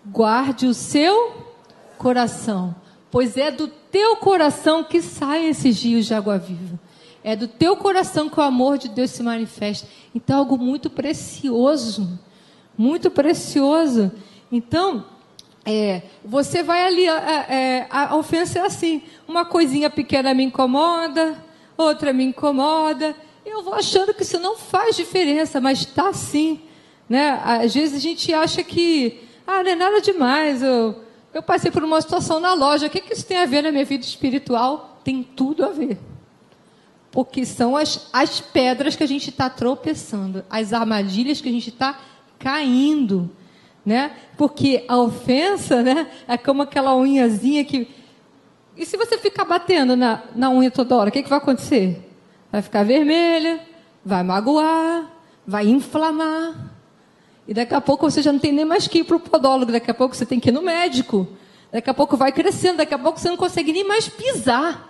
guarde 0.03 0.65
o 0.65 0.73
seu 0.73 1.33
coração, 1.99 2.75
pois 3.11 3.37
é 3.37 3.51
do 3.51 3.67
teu 3.67 4.15
coração 4.15 4.83
que 4.83 5.03
saem 5.03 5.49
esses 5.49 5.83
rios 5.83 6.07
de 6.07 6.15
água 6.15 6.39
viva. 6.39 6.79
É 7.23 7.35
do 7.35 7.47
teu 7.47 7.77
coração 7.77 8.27
que 8.27 8.39
o 8.39 8.41
amor 8.41 8.79
de 8.79 8.89
Deus 8.89 9.11
se 9.11 9.21
manifesta. 9.21 9.87
Então, 10.15 10.37
é 10.37 10.39
algo 10.39 10.57
muito 10.57 10.89
precioso. 10.89 12.19
Muito 12.75 13.11
precioso. 13.11 14.11
Então, 14.51 15.05
é, 15.63 16.01
você 16.25 16.63
vai 16.63 16.87
ali, 16.87 17.05
é, 17.05 17.85
a 17.87 18.15
ofensa 18.15 18.57
é 18.57 18.65
assim: 18.65 19.03
uma 19.27 19.45
coisinha 19.45 19.91
pequena 19.91 20.33
me 20.33 20.43
incomoda, 20.43 21.37
outra 21.77 22.11
me 22.11 22.23
incomoda. 22.23 23.15
Eu 23.45 23.63
vou 23.63 23.73
achando 23.73 24.13
que 24.13 24.23
isso 24.23 24.39
não 24.39 24.57
faz 24.57 24.95
diferença, 24.95 25.59
mas 25.59 25.79
está 25.79 26.09
assim. 26.09 26.61
Né? 27.09 27.39
Às 27.43 27.73
vezes 27.73 27.95
a 27.95 27.99
gente 27.99 28.33
acha 28.33 28.63
que, 28.63 29.21
ah, 29.45 29.63
não 29.63 29.71
é 29.71 29.75
nada 29.75 30.01
demais. 30.01 30.61
Eu, 30.61 31.03
eu 31.33 31.41
passei 31.41 31.71
por 31.71 31.83
uma 31.83 32.01
situação 32.01 32.39
na 32.39 32.53
loja, 32.53 32.87
o 32.87 32.89
que, 32.89 33.01
que 33.01 33.13
isso 33.13 33.25
tem 33.25 33.37
a 33.37 33.45
ver 33.45 33.63
na 33.63 33.71
minha 33.71 33.85
vida 33.85 34.03
espiritual? 34.03 34.99
Tem 35.03 35.23
tudo 35.23 35.65
a 35.65 35.69
ver. 35.69 35.97
Porque 37.11 37.45
são 37.45 37.75
as, 37.75 38.07
as 38.13 38.39
pedras 38.39 38.95
que 38.95 39.03
a 39.03 39.07
gente 39.07 39.29
está 39.29 39.49
tropeçando, 39.49 40.45
as 40.49 40.71
armadilhas 40.71 41.41
que 41.41 41.49
a 41.49 41.51
gente 41.51 41.69
está 41.69 41.99
caindo 42.39 43.29
né? 43.85 44.11
Porque 44.37 44.85
a 44.87 44.97
ofensa, 44.97 45.81
né, 45.81 46.07
é 46.27 46.37
como 46.37 46.61
aquela 46.61 46.95
unhazinha 46.95 47.65
que 47.65 47.87
e 48.77 48.85
se 48.85 48.95
você 48.95 49.17
ficar 49.17 49.43
batendo 49.43 49.97
na, 49.97 50.23
na 50.33 50.49
unha 50.49 50.71
toda 50.71 50.95
hora, 50.95 51.09
o 51.09 51.11
que, 51.11 51.21
que 51.21 51.29
vai 51.29 51.39
acontecer? 51.39 52.09
Vai 52.51 52.61
ficar 52.61 52.83
vermelha, 52.83 53.59
vai 54.03 54.23
magoar, 54.23 55.05
vai 55.47 55.67
inflamar. 55.67 56.71
E 57.47 57.53
daqui 57.53 57.73
a 57.73 57.81
pouco 57.81 58.09
você 58.09 58.21
já 58.21 58.31
não 58.31 58.39
tem 58.39 58.51
nem 58.51 58.65
mais 58.65 58.87
que 58.87 58.99
ir 58.99 59.03
para 59.03 59.15
o 59.15 59.19
podólogo, 59.19 59.71
daqui 59.71 59.89
a 59.89 59.93
pouco 59.93 60.15
você 60.15 60.25
tem 60.25 60.39
que 60.39 60.49
ir 60.49 60.51
no 60.51 60.61
médico. 60.61 61.27
Daqui 61.71 61.89
a 61.89 61.93
pouco 61.93 62.17
vai 62.17 62.31
crescendo, 62.31 62.77
daqui 62.77 62.93
a 62.93 62.99
pouco 62.99 63.19
você 63.19 63.29
não 63.29 63.37
consegue 63.37 63.71
nem 63.71 63.83
mais 63.85 64.09
pisar. 64.09 64.89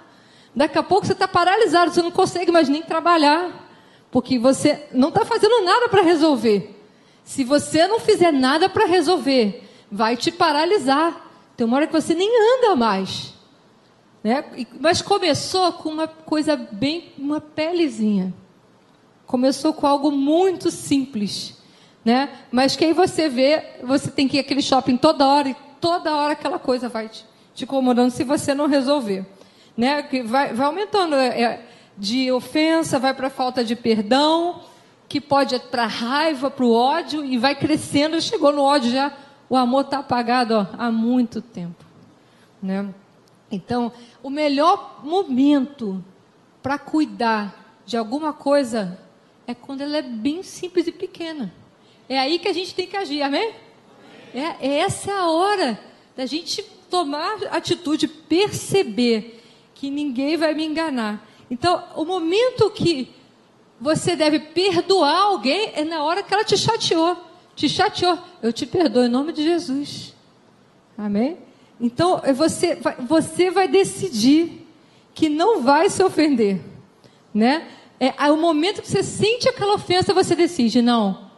Daqui 0.55 0.77
a 0.77 0.83
pouco 0.83 1.05
você 1.05 1.13
está 1.13 1.27
paralisado, 1.27 1.91
você 1.91 2.01
não 2.01 2.11
consegue 2.11 2.51
mais 2.51 2.67
nem 2.67 2.81
trabalhar. 2.81 3.69
Porque 4.09 4.37
você 4.37 4.87
não 4.91 5.09
está 5.09 5.23
fazendo 5.23 5.63
nada 5.63 5.87
para 5.87 6.01
resolver. 6.01 6.77
Se 7.23 7.43
você 7.43 7.87
não 7.87 7.99
fizer 7.99 8.31
nada 8.31 8.67
para 8.67 8.85
resolver, 8.85 9.63
vai 9.89 10.17
te 10.17 10.31
paralisar. 10.31 11.29
Tem 11.55 11.65
uma 11.65 11.77
hora 11.77 11.87
que 11.87 11.93
você 11.93 12.13
nem 12.13 12.29
anda 12.57 12.75
mais. 12.75 13.33
Né? 14.23 14.43
Mas 14.79 15.01
começou 15.01 15.71
com 15.73 15.89
uma 15.89 16.07
coisa 16.07 16.55
bem, 16.55 17.11
uma 17.17 17.41
pelezinha. 17.41 18.33
Começou 19.25 19.73
com 19.73 19.87
algo 19.87 20.11
muito 20.11 20.69
simples. 20.69 21.57
Né? 22.03 22.29
Mas 22.51 22.75
que 22.75 22.85
aí 22.85 22.93
você 22.93 23.29
vê, 23.29 23.63
você 23.83 24.09
tem 24.09 24.27
que 24.27 24.37
ir 24.37 24.39
aquele 24.39 24.61
shopping 24.61 24.97
toda 24.97 25.27
hora 25.27 25.49
e 25.49 25.55
toda 25.79 26.15
hora 26.15 26.33
aquela 26.33 26.59
coisa 26.59 26.89
vai 26.89 27.09
te, 27.09 27.25
te 27.53 27.63
incomodando 27.63 28.11
se 28.11 28.23
você 28.23 28.53
não 28.53 28.67
resolver. 28.67 29.25
Né? 29.75 30.03
Que 30.03 30.21
vai, 30.21 30.53
vai 30.53 30.65
aumentando 30.65 31.15
é, 31.15 31.41
é 31.41 31.65
de 31.97 32.31
ofensa, 32.31 32.99
vai 32.99 33.13
para 33.13 33.29
falta 33.29 33.63
de 33.63 33.75
perdão, 33.75 34.61
que 35.07 35.21
pode 35.21 35.59
para 35.59 35.85
raiva, 35.85 36.49
para 36.49 36.65
o 36.65 36.73
ódio 36.73 37.23
e 37.23 37.37
vai 37.37 37.55
crescendo. 37.55 38.19
Chegou 38.21 38.51
no 38.51 38.63
ódio 38.63 38.91
já, 38.91 39.11
o 39.49 39.55
amor 39.55 39.85
está 39.85 39.99
apagado 39.99 40.55
ó, 40.55 40.65
há 40.77 40.91
muito 40.91 41.41
tempo. 41.41 41.83
Né? 42.61 42.87
Então, 43.51 43.91
o 44.23 44.29
melhor 44.29 45.01
momento 45.03 46.03
para 46.63 46.79
cuidar 46.79 47.81
de 47.85 47.97
alguma 47.97 48.31
coisa 48.31 48.99
é 49.45 49.53
quando 49.53 49.81
ela 49.81 49.97
é 49.97 50.01
bem 50.01 50.41
simples 50.41 50.87
e 50.87 50.91
pequena. 50.91 51.53
É 52.07 52.17
aí 52.17 52.39
que 52.39 52.47
a 52.47 52.53
gente 52.53 52.73
tem 52.73 52.87
que 52.87 52.95
agir, 52.95 53.21
amém? 53.21 53.53
É, 54.33 54.67
é 54.67 54.79
essa 54.79 55.11
a 55.13 55.29
hora 55.29 55.79
da 56.15 56.25
gente 56.25 56.63
tomar 56.89 57.43
atitude, 57.51 58.07
perceber 58.07 59.43
que 59.75 59.89
ninguém 59.89 60.37
vai 60.37 60.53
me 60.53 60.65
enganar. 60.65 61.27
Então, 61.49 61.83
o 61.95 62.05
momento 62.05 62.69
que 62.71 63.13
você 63.79 64.15
deve 64.15 64.39
perdoar 64.39 65.23
alguém 65.23 65.71
é 65.75 65.83
na 65.83 66.03
hora 66.03 66.23
que 66.23 66.33
ela 66.33 66.45
te 66.45 66.57
chateou. 66.57 67.17
Te 67.55 67.67
chateou. 67.67 68.17
Eu 68.41 68.53
te 68.53 68.65
perdoo 68.65 69.03
em 69.03 69.09
nome 69.09 69.33
de 69.33 69.43
Jesus. 69.43 70.13
Amém? 70.97 71.37
Então, 71.81 72.21
é 72.23 72.31
você 72.31 72.75
vai, 72.75 72.95
você 72.95 73.49
vai 73.49 73.67
decidir 73.67 74.67
que 75.15 75.27
não 75.27 75.63
vai 75.63 75.89
se 75.89 76.03
ofender. 76.03 76.61
Né? 77.33 77.67
É, 77.99 78.31
o 78.31 78.37
momento 78.37 78.83
que 78.83 78.87
você 78.87 79.01
sente 79.01 79.49
aquela 79.49 79.73
ofensa, 79.73 80.13
você 80.13 80.35
decide: 80.35 80.79
não, 80.81 81.31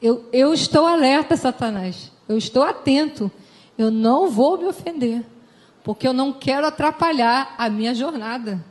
eu, 0.00 0.24
eu 0.32 0.54
estou 0.54 0.86
alerta, 0.86 1.36
Satanás. 1.36 2.12
Eu 2.28 2.38
estou 2.38 2.62
atento. 2.62 3.30
Eu 3.76 3.90
não 3.90 4.30
vou 4.30 4.56
me 4.56 4.66
ofender. 4.66 5.24
Porque 5.82 6.06
eu 6.06 6.12
não 6.12 6.32
quero 6.32 6.66
atrapalhar 6.66 7.54
a 7.58 7.68
minha 7.68 7.94
jornada. 7.94 8.64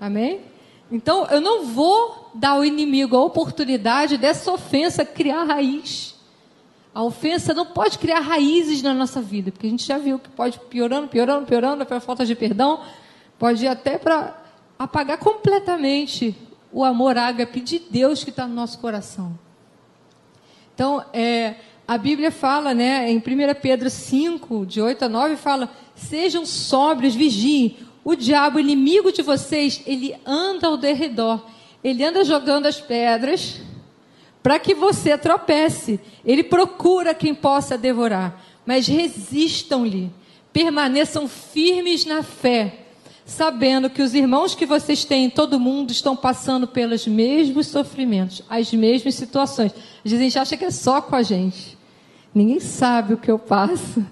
Amém? 0.00 0.40
Então, 0.90 1.26
eu 1.26 1.40
não 1.40 1.64
vou 1.64 2.30
dar 2.34 2.50
ao 2.50 2.64
inimigo 2.64 3.16
a 3.16 3.24
oportunidade 3.24 4.16
dessa 4.16 4.52
ofensa 4.52 5.04
criar 5.04 5.44
raiz. 5.44 6.13
A 6.94 7.02
ofensa 7.02 7.52
não 7.52 7.66
pode 7.66 7.98
criar 7.98 8.20
raízes 8.20 8.80
na 8.80 8.94
nossa 8.94 9.20
vida, 9.20 9.50
porque 9.50 9.66
a 9.66 9.70
gente 9.70 9.84
já 9.84 9.98
viu 9.98 10.16
que 10.16 10.28
pode 10.28 10.60
piorando, 10.70 11.08
piorando, 11.08 11.44
piorando, 11.44 11.84
para 11.84 11.98
falta 11.98 12.24
de 12.24 12.36
perdão, 12.36 12.82
pode 13.36 13.64
ir 13.64 13.68
até 13.68 13.98
para 13.98 14.40
apagar 14.78 15.18
completamente 15.18 16.36
o 16.72 16.84
amor 16.84 17.18
ágape 17.18 17.60
de 17.60 17.80
Deus 17.80 18.22
que 18.22 18.30
está 18.30 18.46
no 18.46 18.54
nosso 18.54 18.78
coração. 18.78 19.36
Então, 20.72 21.04
é, 21.12 21.56
a 21.86 21.98
Bíblia 21.98 22.30
fala, 22.30 22.72
né, 22.72 23.10
em 23.10 23.18
1 23.18 23.22
Pedro 23.60 23.90
5, 23.90 24.64
de 24.64 24.80
8 24.80 25.04
a 25.04 25.08
9, 25.08 25.36
fala: 25.36 25.70
sejam 25.96 26.46
sóbrios, 26.46 27.14
vigiem. 27.14 27.76
O 28.04 28.14
diabo, 28.14 28.60
inimigo 28.60 29.10
de 29.10 29.22
vocês, 29.22 29.82
ele 29.86 30.14
anda 30.26 30.68
ao 30.68 30.76
derredor. 30.76 31.42
Ele 31.82 32.04
anda 32.04 32.22
jogando 32.24 32.66
as 32.66 32.80
pedras 32.80 33.60
para 34.44 34.58
que 34.58 34.74
você 34.74 35.16
tropece. 35.16 35.98
Ele 36.22 36.44
procura 36.44 37.14
quem 37.14 37.34
possa 37.34 37.78
devorar. 37.78 38.44
Mas 38.66 38.86
resistam-lhe. 38.86 40.12
Permaneçam 40.52 41.26
firmes 41.26 42.04
na 42.04 42.22
fé, 42.22 42.84
sabendo 43.24 43.88
que 43.88 44.02
os 44.02 44.14
irmãos 44.14 44.54
que 44.54 44.66
vocês 44.66 45.02
têm 45.02 45.24
em 45.24 45.30
todo 45.30 45.58
mundo 45.58 45.90
estão 45.90 46.14
passando 46.14 46.68
pelos 46.68 47.06
mesmos 47.06 47.68
sofrimentos, 47.68 48.42
as 48.48 48.72
mesmas 48.72 49.16
situações. 49.16 49.72
Às 50.04 50.12
vezes 50.12 50.20
a 50.20 50.22
gente 50.22 50.38
acha 50.38 50.56
que 50.58 50.64
é 50.66 50.70
só 50.70 51.00
com 51.00 51.16
a 51.16 51.22
gente. 51.22 51.76
Ninguém 52.32 52.60
sabe 52.60 53.14
o 53.14 53.18
que 53.18 53.30
eu 53.30 53.38
passo. 53.38 54.04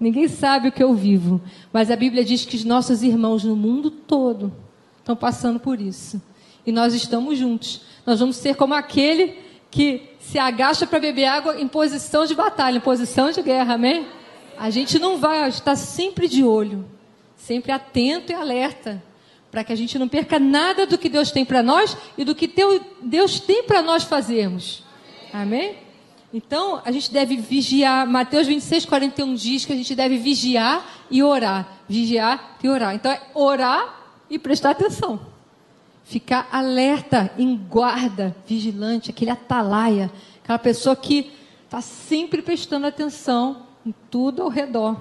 Ninguém 0.00 0.26
sabe 0.26 0.68
o 0.68 0.72
que 0.72 0.82
eu 0.82 0.94
vivo. 0.94 1.40
Mas 1.70 1.90
a 1.90 1.96
Bíblia 1.96 2.24
diz 2.24 2.46
que 2.46 2.56
os 2.56 2.64
nossos 2.64 3.02
irmãos 3.02 3.44
no 3.44 3.54
mundo 3.54 3.90
todo 3.90 4.52
estão 4.98 5.14
passando 5.14 5.60
por 5.60 5.80
isso. 5.80 6.20
E 6.66 6.72
nós 6.72 6.94
estamos 6.94 7.38
juntos. 7.38 7.82
Nós 8.06 8.18
vamos 8.18 8.36
ser 8.36 8.56
como 8.56 8.74
aquele 8.74 9.45
que 9.76 10.08
se 10.18 10.38
agacha 10.38 10.86
para 10.86 10.98
beber 10.98 11.26
água 11.26 11.60
em 11.60 11.68
posição 11.68 12.24
de 12.24 12.34
batalha, 12.34 12.78
em 12.78 12.80
posição 12.80 13.30
de 13.30 13.42
guerra, 13.42 13.74
amém? 13.74 14.06
A 14.56 14.70
gente 14.70 14.98
não 14.98 15.18
vai 15.18 15.46
estar 15.50 15.76
sempre 15.76 16.26
de 16.26 16.42
olho, 16.42 16.86
sempre 17.36 17.70
atento 17.70 18.32
e 18.32 18.34
alerta, 18.34 19.02
para 19.50 19.62
que 19.62 19.74
a 19.74 19.76
gente 19.76 19.98
não 19.98 20.08
perca 20.08 20.38
nada 20.38 20.86
do 20.86 20.96
que 20.96 21.10
Deus 21.10 21.30
tem 21.30 21.44
para 21.44 21.62
nós 21.62 21.94
e 22.16 22.24
do 22.24 22.34
que 22.34 22.50
Deus 23.02 23.38
tem 23.38 23.64
para 23.64 23.82
nós 23.82 24.02
fazermos. 24.02 24.82
Amém? 25.30 25.76
Então, 26.32 26.80
a 26.82 26.90
gente 26.90 27.12
deve 27.12 27.36
vigiar. 27.36 28.06
Mateus 28.06 28.46
26, 28.46 28.86
41 28.86 29.34
diz 29.34 29.66
que 29.66 29.74
a 29.74 29.76
gente 29.76 29.94
deve 29.94 30.16
vigiar 30.16 31.04
e 31.10 31.22
orar. 31.22 31.68
Vigiar 31.86 32.56
e 32.62 32.68
orar. 32.68 32.94
Então, 32.94 33.12
é 33.12 33.20
orar 33.34 33.94
e 34.30 34.38
prestar 34.38 34.70
atenção. 34.70 35.35
Ficar 36.06 36.48
alerta, 36.52 37.32
em 37.36 37.56
guarda, 37.56 38.34
vigilante, 38.46 39.10
aquele 39.10 39.30
atalaia. 39.30 40.08
Aquela 40.40 40.58
pessoa 40.58 40.94
que 40.94 41.32
está 41.64 41.80
sempre 41.80 42.42
prestando 42.42 42.86
atenção 42.86 43.66
em 43.84 43.92
tudo 44.08 44.40
ao 44.40 44.48
redor. 44.48 44.96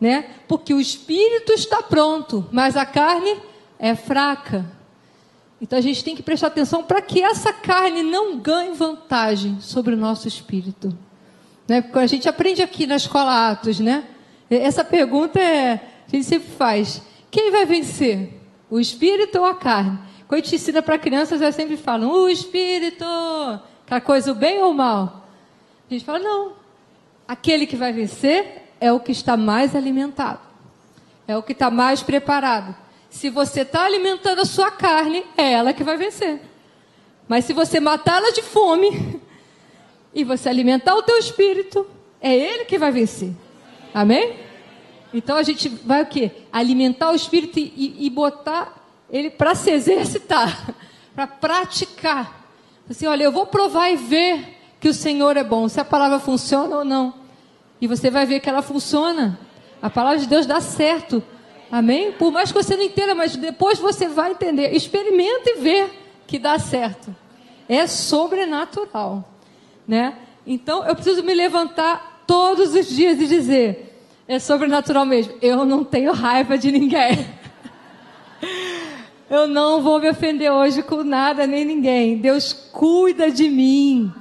Né? 0.00 0.30
Porque 0.46 0.72
o 0.72 0.80
espírito 0.80 1.52
está 1.52 1.82
pronto, 1.82 2.48
mas 2.52 2.76
a 2.76 2.86
carne 2.86 3.40
é 3.76 3.96
fraca. 3.96 4.64
Então 5.60 5.76
a 5.76 5.82
gente 5.82 6.04
tem 6.04 6.14
que 6.14 6.22
prestar 6.22 6.46
atenção 6.46 6.84
para 6.84 7.02
que 7.02 7.20
essa 7.20 7.52
carne 7.52 8.04
não 8.04 8.38
ganhe 8.38 8.72
vantagem 8.72 9.58
sobre 9.60 9.94
o 9.94 9.98
nosso 9.98 10.28
espírito. 10.28 10.96
Né? 11.66 11.82
Porque 11.82 11.98
a 11.98 12.06
gente 12.06 12.28
aprende 12.28 12.62
aqui 12.62 12.86
na 12.86 12.94
escola 12.94 13.50
Atos, 13.50 13.80
né? 13.80 14.04
Essa 14.48 14.84
pergunta 14.84 15.40
é, 15.40 15.72
a 16.06 16.10
gente 16.14 16.24
sempre 16.24 16.50
faz: 16.50 17.02
quem 17.32 17.50
vai 17.50 17.66
vencer? 17.66 18.40
O 18.70 18.78
espírito 18.78 19.38
ou 19.38 19.44
a 19.44 19.54
carne? 19.56 19.98
Quando 20.28 20.40
a 20.40 20.44
gente 20.44 20.56
ensina 20.56 20.82
para 20.82 20.98
crianças, 20.98 21.40
elas 21.40 21.54
sempre 21.54 21.76
falam: 21.76 22.10
o 22.10 22.28
espírito, 22.28 23.04
aquela 23.84 24.00
coisa, 24.00 24.32
o 24.32 24.34
bem 24.34 24.62
ou 24.62 24.72
o 24.72 24.74
mal? 24.74 25.28
A 25.88 25.92
gente 25.92 26.04
fala: 26.04 26.18
não. 26.18 26.52
Aquele 27.28 27.66
que 27.66 27.76
vai 27.76 27.92
vencer 27.92 28.70
é 28.80 28.92
o 28.92 29.00
que 29.00 29.10
está 29.10 29.36
mais 29.36 29.74
alimentado, 29.74 30.40
é 31.26 31.36
o 31.36 31.42
que 31.42 31.52
está 31.52 31.70
mais 31.70 32.02
preparado. 32.02 32.74
Se 33.10 33.30
você 33.30 33.62
está 33.62 33.84
alimentando 33.84 34.40
a 34.40 34.44
sua 34.44 34.70
carne, 34.70 35.24
é 35.36 35.52
ela 35.52 35.72
que 35.72 35.82
vai 35.82 35.96
vencer. 35.96 36.40
Mas 37.26 37.44
se 37.44 37.52
você 37.52 37.80
matá-la 37.80 38.30
de 38.30 38.42
fome 38.42 39.20
e 40.14 40.22
você 40.22 40.48
alimentar 40.48 40.94
o 40.94 41.02
teu 41.02 41.18
espírito, 41.18 41.86
é 42.20 42.34
ele 42.34 42.64
que 42.64 42.78
vai 42.78 42.92
vencer. 42.92 43.32
Amém? 43.92 44.36
Então 45.12 45.36
a 45.36 45.42
gente 45.42 45.68
vai 45.68 46.02
o 46.02 46.06
quê? 46.06 46.30
Alimentar 46.52 47.10
o 47.10 47.14
espírito 47.14 47.58
e, 47.58 48.06
e 48.06 48.10
botar 48.10 48.75
ele 49.10 49.30
para 49.30 49.54
se 49.54 49.70
exercitar, 49.70 50.74
para 51.14 51.26
praticar. 51.26 52.46
Assim, 52.88 53.06
olha, 53.06 53.24
eu 53.24 53.32
vou 53.32 53.46
provar 53.46 53.90
e 53.90 53.96
ver 53.96 54.56
que 54.80 54.88
o 54.88 54.94
Senhor 54.94 55.36
é 55.36 55.44
bom, 55.44 55.68
se 55.68 55.80
a 55.80 55.84
palavra 55.84 56.18
funciona 56.18 56.76
ou 56.76 56.84
não. 56.84 57.14
E 57.80 57.86
você 57.86 58.10
vai 58.10 58.24
ver 58.24 58.40
que 58.40 58.48
ela 58.48 58.62
funciona. 58.62 59.38
A 59.82 59.90
palavra 59.90 60.18
de 60.18 60.26
Deus 60.26 60.46
dá 60.46 60.60
certo. 60.60 61.22
Amém? 61.70 62.12
Por 62.12 62.32
mais 62.32 62.52
que 62.52 62.62
você 62.62 62.76
não 62.76 62.84
entenda, 62.84 63.14
mas 63.14 63.36
depois 63.36 63.78
você 63.78 64.08
vai 64.08 64.30
entender. 64.30 64.74
Experimenta 64.74 65.50
e 65.50 65.60
vê 65.60 65.90
que 66.26 66.38
dá 66.38 66.58
certo. 66.58 67.14
É 67.68 67.86
sobrenatural, 67.86 69.28
né? 69.86 70.16
Então 70.46 70.86
eu 70.86 70.94
preciso 70.94 71.22
me 71.24 71.34
levantar 71.34 72.22
todos 72.26 72.74
os 72.74 72.88
dias 72.88 73.20
e 73.20 73.26
dizer: 73.26 73.86
é 74.28 74.38
sobrenatural 74.38 75.04
mesmo. 75.04 75.34
Eu 75.42 75.64
não 75.64 75.84
tenho 75.84 76.12
raiva 76.12 76.56
de 76.56 76.70
ninguém. 76.70 77.26
Eu 79.28 79.48
não 79.48 79.82
vou 79.82 79.98
me 79.98 80.08
ofender 80.08 80.52
hoje 80.52 80.82
com 80.82 81.02
nada 81.02 81.46
nem 81.46 81.64
ninguém. 81.64 82.18
Deus 82.18 82.52
cuida 82.52 83.30
de 83.30 83.48
mim. 83.48 84.12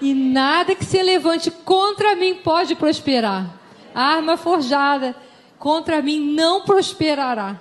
E 0.00 0.14
nada 0.14 0.74
que 0.74 0.84
se 0.84 1.02
levante 1.02 1.50
contra 1.50 2.16
mim 2.16 2.34
pode 2.36 2.74
prosperar. 2.74 3.58
arma 3.94 4.36
forjada 4.36 5.14
contra 5.58 6.00
mim 6.00 6.18
não 6.18 6.62
prosperará. 6.62 7.60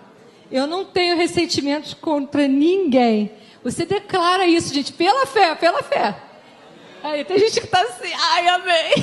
Eu 0.51 0.65
não 0.65 0.85
tenho 0.85 1.17
ressentimentos 1.17 1.93
contra 1.93 2.47
ninguém. 2.47 3.31
Você 3.63 3.85
declara 3.85 4.45
isso, 4.45 4.73
gente, 4.73 4.93
pela 4.93 5.25
fé, 5.25 5.55
pela 5.55 5.83
fé. 5.83 6.15
Aí 7.03 7.25
tem 7.25 7.37
gente 7.37 7.59
que 7.59 7.65
está 7.65 7.81
assim, 7.81 8.11
ai, 8.13 8.47
amém. 8.47 8.93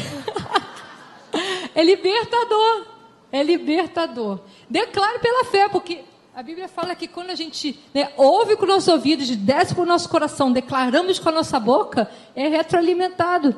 é 1.75 1.85
libertador. 1.85 2.87
É 3.31 3.43
libertador. 3.43 4.41
Declare 4.69 5.19
pela 5.19 5.45
fé, 5.45 5.69
porque 5.69 6.01
a 6.41 6.43
Bíblia 6.43 6.69
fala 6.69 6.95
que 6.95 7.07
quando 7.07 7.29
a 7.29 7.35
gente 7.35 7.79
né, 7.93 8.13
ouve 8.17 8.57
com 8.57 8.65
nossos 8.65 8.89
ouvidos, 8.89 9.29
desce 9.37 9.75
para 9.75 9.83
o 9.83 9.87
nosso 9.87 10.09
coração, 10.09 10.51
declaramos 10.51 11.19
com 11.19 11.29
a 11.29 11.33
nossa 11.33 11.61
boca, 11.61 12.11
é 12.35 12.49
retroalimentado. 12.49 13.55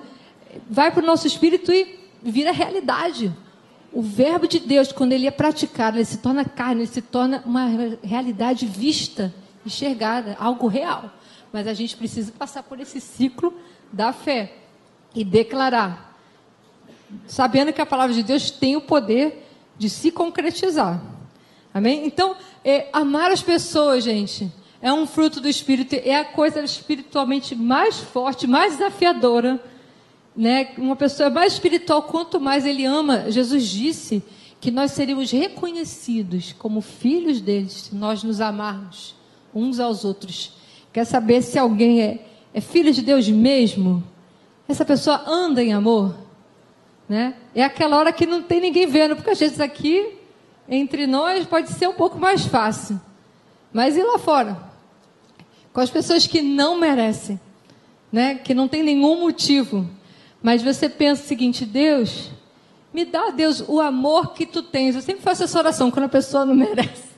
Vai 0.68 0.90
para 0.90 1.00
o 1.00 1.06
nosso 1.06 1.24
espírito 1.24 1.72
e 1.72 2.00
vira 2.20 2.50
realidade 2.50 3.32
o 3.92 4.02
verbo 4.02 4.48
de 4.48 4.58
Deus, 4.58 4.90
quando 4.90 5.12
ele 5.12 5.28
é 5.28 5.30
praticado, 5.30 5.96
ele 5.96 6.04
se 6.04 6.18
torna 6.18 6.44
carne, 6.44 6.80
ele 6.80 6.90
se 6.90 7.00
torna 7.00 7.40
uma 7.46 7.68
realidade 8.02 8.66
vista, 8.66 9.32
enxergada, 9.64 10.36
algo 10.40 10.66
real. 10.66 11.08
Mas 11.52 11.68
a 11.68 11.74
gente 11.74 11.96
precisa 11.96 12.32
passar 12.32 12.64
por 12.64 12.80
esse 12.80 13.00
ciclo 13.00 13.54
da 13.92 14.12
fé 14.12 14.56
e 15.14 15.22
declarar, 15.22 16.18
sabendo 17.28 17.72
que 17.72 17.80
a 17.80 17.86
palavra 17.86 18.12
de 18.12 18.24
Deus 18.24 18.50
tem 18.50 18.74
o 18.74 18.80
poder 18.80 19.46
de 19.78 19.88
se 19.88 20.10
concretizar. 20.10 21.00
Amém? 21.74 22.06
Então, 22.06 22.36
é, 22.64 22.88
amar 22.92 23.30
as 23.30 23.42
pessoas, 23.42 24.04
gente, 24.04 24.50
é 24.80 24.92
um 24.92 25.06
fruto 25.06 25.40
do 25.40 25.48
Espírito, 25.48 25.94
é 25.94 26.16
a 26.16 26.24
coisa 26.24 26.60
espiritualmente 26.62 27.54
mais 27.54 27.98
forte, 27.98 28.46
mais 28.46 28.74
desafiadora. 28.74 29.62
Né? 30.36 30.72
Uma 30.78 30.96
pessoa 30.96 31.30
mais 31.30 31.52
espiritual, 31.52 32.02
quanto 32.02 32.40
mais 32.40 32.66
ele 32.66 32.84
ama, 32.84 33.30
Jesus 33.30 33.68
disse 33.68 34.22
que 34.60 34.70
nós 34.70 34.92
seríamos 34.92 35.30
reconhecidos 35.30 36.52
como 36.52 36.80
filhos 36.80 37.40
deles 37.40 37.72
se 37.72 37.94
nós 37.94 38.22
nos 38.22 38.40
amarmos 38.40 39.14
uns 39.54 39.78
aos 39.78 40.04
outros. 40.04 40.52
Quer 40.92 41.04
saber 41.04 41.42
se 41.42 41.58
alguém 41.58 42.00
é, 42.00 42.26
é 42.54 42.60
filho 42.60 42.92
de 42.92 43.02
Deus 43.02 43.28
mesmo? 43.28 44.02
Essa 44.68 44.84
pessoa 44.84 45.22
anda 45.26 45.62
em 45.62 45.72
amor? 45.72 46.14
Né? 47.08 47.34
É 47.54 47.62
aquela 47.62 47.98
hora 47.98 48.12
que 48.12 48.24
não 48.24 48.42
tem 48.42 48.60
ninguém 48.60 48.86
vendo, 48.86 49.16
porque 49.16 49.30
às 49.30 49.38
vezes 49.38 49.60
aqui, 49.60 50.16
entre 50.68 51.06
nós, 51.06 51.46
pode 51.46 51.70
ser 51.70 51.88
um 51.88 51.94
pouco 51.94 52.18
mais 52.18 52.46
fácil. 52.46 53.00
Mas 53.72 53.96
e 53.96 54.02
lá 54.02 54.18
fora? 54.18 54.72
com 55.72 55.80
as 55.80 55.90
pessoas 55.90 56.26
que 56.26 56.42
não 56.42 56.78
merecem, 56.78 57.40
né? 58.10 58.34
que 58.34 58.54
não 58.54 58.68
tem 58.68 58.82
nenhum 58.82 59.20
motivo. 59.20 59.88
Mas 60.42 60.62
você 60.62 60.88
pensa 60.88 61.22
o 61.22 61.26
seguinte: 61.26 61.64
Deus, 61.64 62.30
me 62.92 63.04
dá, 63.04 63.30
Deus, 63.30 63.64
o 63.66 63.80
amor 63.80 64.34
que 64.34 64.44
tu 64.44 64.62
tens. 64.62 64.94
Eu 64.94 65.02
sempre 65.02 65.22
faço 65.22 65.44
essa 65.44 65.58
oração 65.58 65.90
quando 65.90 66.06
a 66.06 66.10
pessoa 66.10 66.44
não 66.44 66.54
merece. 66.54 67.12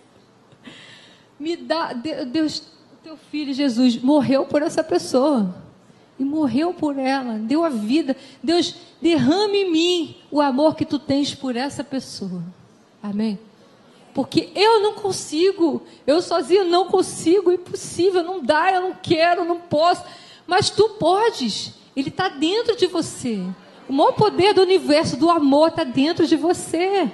Me 1.38 1.56
dá, 1.56 1.92
Deus, 1.92 2.62
teu 3.02 3.16
filho 3.16 3.52
Jesus 3.52 4.00
morreu 4.00 4.46
por 4.46 4.62
essa 4.62 4.84
pessoa. 4.84 5.62
E 6.16 6.24
morreu 6.24 6.72
por 6.72 6.96
ela, 6.96 7.38
deu 7.38 7.64
a 7.64 7.68
vida. 7.68 8.16
Deus, 8.40 8.76
derrame 9.02 9.58
em 9.58 9.72
mim 9.72 10.16
o 10.30 10.40
amor 10.40 10.76
que 10.76 10.84
tu 10.84 10.96
tens 10.96 11.34
por 11.34 11.56
essa 11.56 11.82
pessoa. 11.82 12.40
Amém? 13.04 13.38
Porque 14.14 14.48
eu 14.54 14.80
não 14.80 14.94
consigo, 14.94 15.82
eu 16.06 16.22
sozinho 16.22 16.64
não 16.64 16.86
consigo, 16.86 17.52
impossível, 17.52 18.22
não 18.22 18.40
dá, 18.40 18.72
eu 18.72 18.80
não 18.80 18.94
quero, 18.94 19.44
não 19.44 19.60
posso. 19.60 20.02
Mas 20.46 20.70
tu 20.70 20.88
podes, 20.90 21.74
ele 21.94 22.08
está 22.08 22.30
dentro 22.30 22.74
de 22.74 22.86
você. 22.86 23.44
O 23.86 23.92
maior 23.92 24.12
poder 24.12 24.54
do 24.54 24.62
universo, 24.62 25.18
do 25.18 25.28
amor, 25.28 25.68
está 25.68 25.84
dentro 25.84 26.26
de 26.26 26.34
você. 26.34 27.10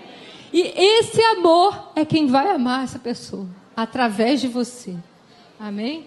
E 0.52 0.60
esse 0.60 1.20
amor 1.22 1.90
é 1.96 2.04
quem 2.04 2.28
vai 2.28 2.52
amar 2.52 2.84
essa 2.84 3.00
pessoa, 3.00 3.48
através 3.76 4.40
de 4.40 4.46
você. 4.46 4.94
Amém? 5.58 6.06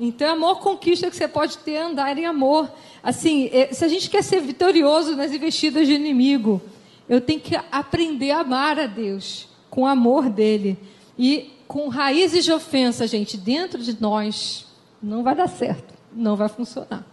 Então, 0.00 0.32
amor 0.32 0.58
conquista 0.58 1.08
que 1.08 1.14
você 1.14 1.28
pode 1.28 1.58
ter 1.58 1.76
andar 1.76 2.18
em 2.18 2.26
amor. 2.26 2.68
Assim, 3.00 3.48
é, 3.52 3.72
se 3.72 3.84
a 3.84 3.88
gente 3.88 4.10
quer 4.10 4.24
ser 4.24 4.40
vitorioso 4.40 5.14
nas 5.14 5.30
investidas 5.30 5.86
de 5.86 5.94
inimigo, 5.94 6.60
eu 7.10 7.20
tenho 7.20 7.40
que 7.40 7.56
aprender 7.72 8.30
a 8.30 8.42
amar 8.42 8.78
a 8.78 8.86
Deus 8.86 9.48
com 9.68 9.82
o 9.82 9.86
amor 9.86 10.30
dele. 10.30 10.78
E 11.18 11.50
com 11.66 11.88
raízes 11.88 12.44
de 12.44 12.52
ofensa, 12.52 13.04
gente, 13.04 13.36
dentro 13.36 13.82
de 13.82 14.00
nós, 14.00 14.68
não 15.02 15.24
vai 15.24 15.34
dar 15.34 15.48
certo, 15.48 15.92
não 16.12 16.36
vai 16.36 16.48
funcionar. 16.48 17.04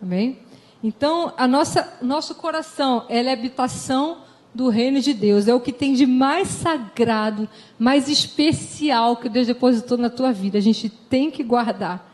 Amém? 0.00 0.38
Então, 0.82 1.34
a 1.36 1.46
nossa, 1.46 1.98
nosso 2.00 2.34
coração, 2.34 3.04
é 3.10 3.30
habitação 3.30 4.22
do 4.54 4.70
reino 4.70 5.00
de 5.00 5.12
Deus. 5.12 5.46
É 5.46 5.54
o 5.54 5.60
que 5.60 5.72
tem 5.72 5.92
de 5.92 6.06
mais 6.06 6.48
sagrado, 6.48 7.46
mais 7.78 8.08
especial 8.08 9.16
que 9.18 9.28
Deus 9.28 9.46
depositou 9.46 9.98
na 9.98 10.08
tua 10.08 10.32
vida. 10.32 10.56
A 10.56 10.62
gente 10.62 10.88
tem 10.88 11.30
que 11.30 11.42
guardar. 11.42 12.10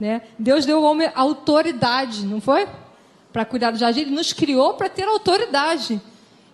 Né? 0.00 0.22
Deus 0.38 0.64
deu 0.64 0.78
ao 0.78 0.90
homem 0.90 1.10
autoridade, 1.14 2.24
não 2.24 2.40
foi? 2.40 2.66
Para 3.32 3.44
cuidar 3.44 3.70
do 3.70 3.78
jardim. 3.78 4.00
Ele 4.00 4.10
nos 4.10 4.32
criou 4.32 4.74
para 4.74 4.88
ter 4.88 5.04
autoridade. 5.04 6.00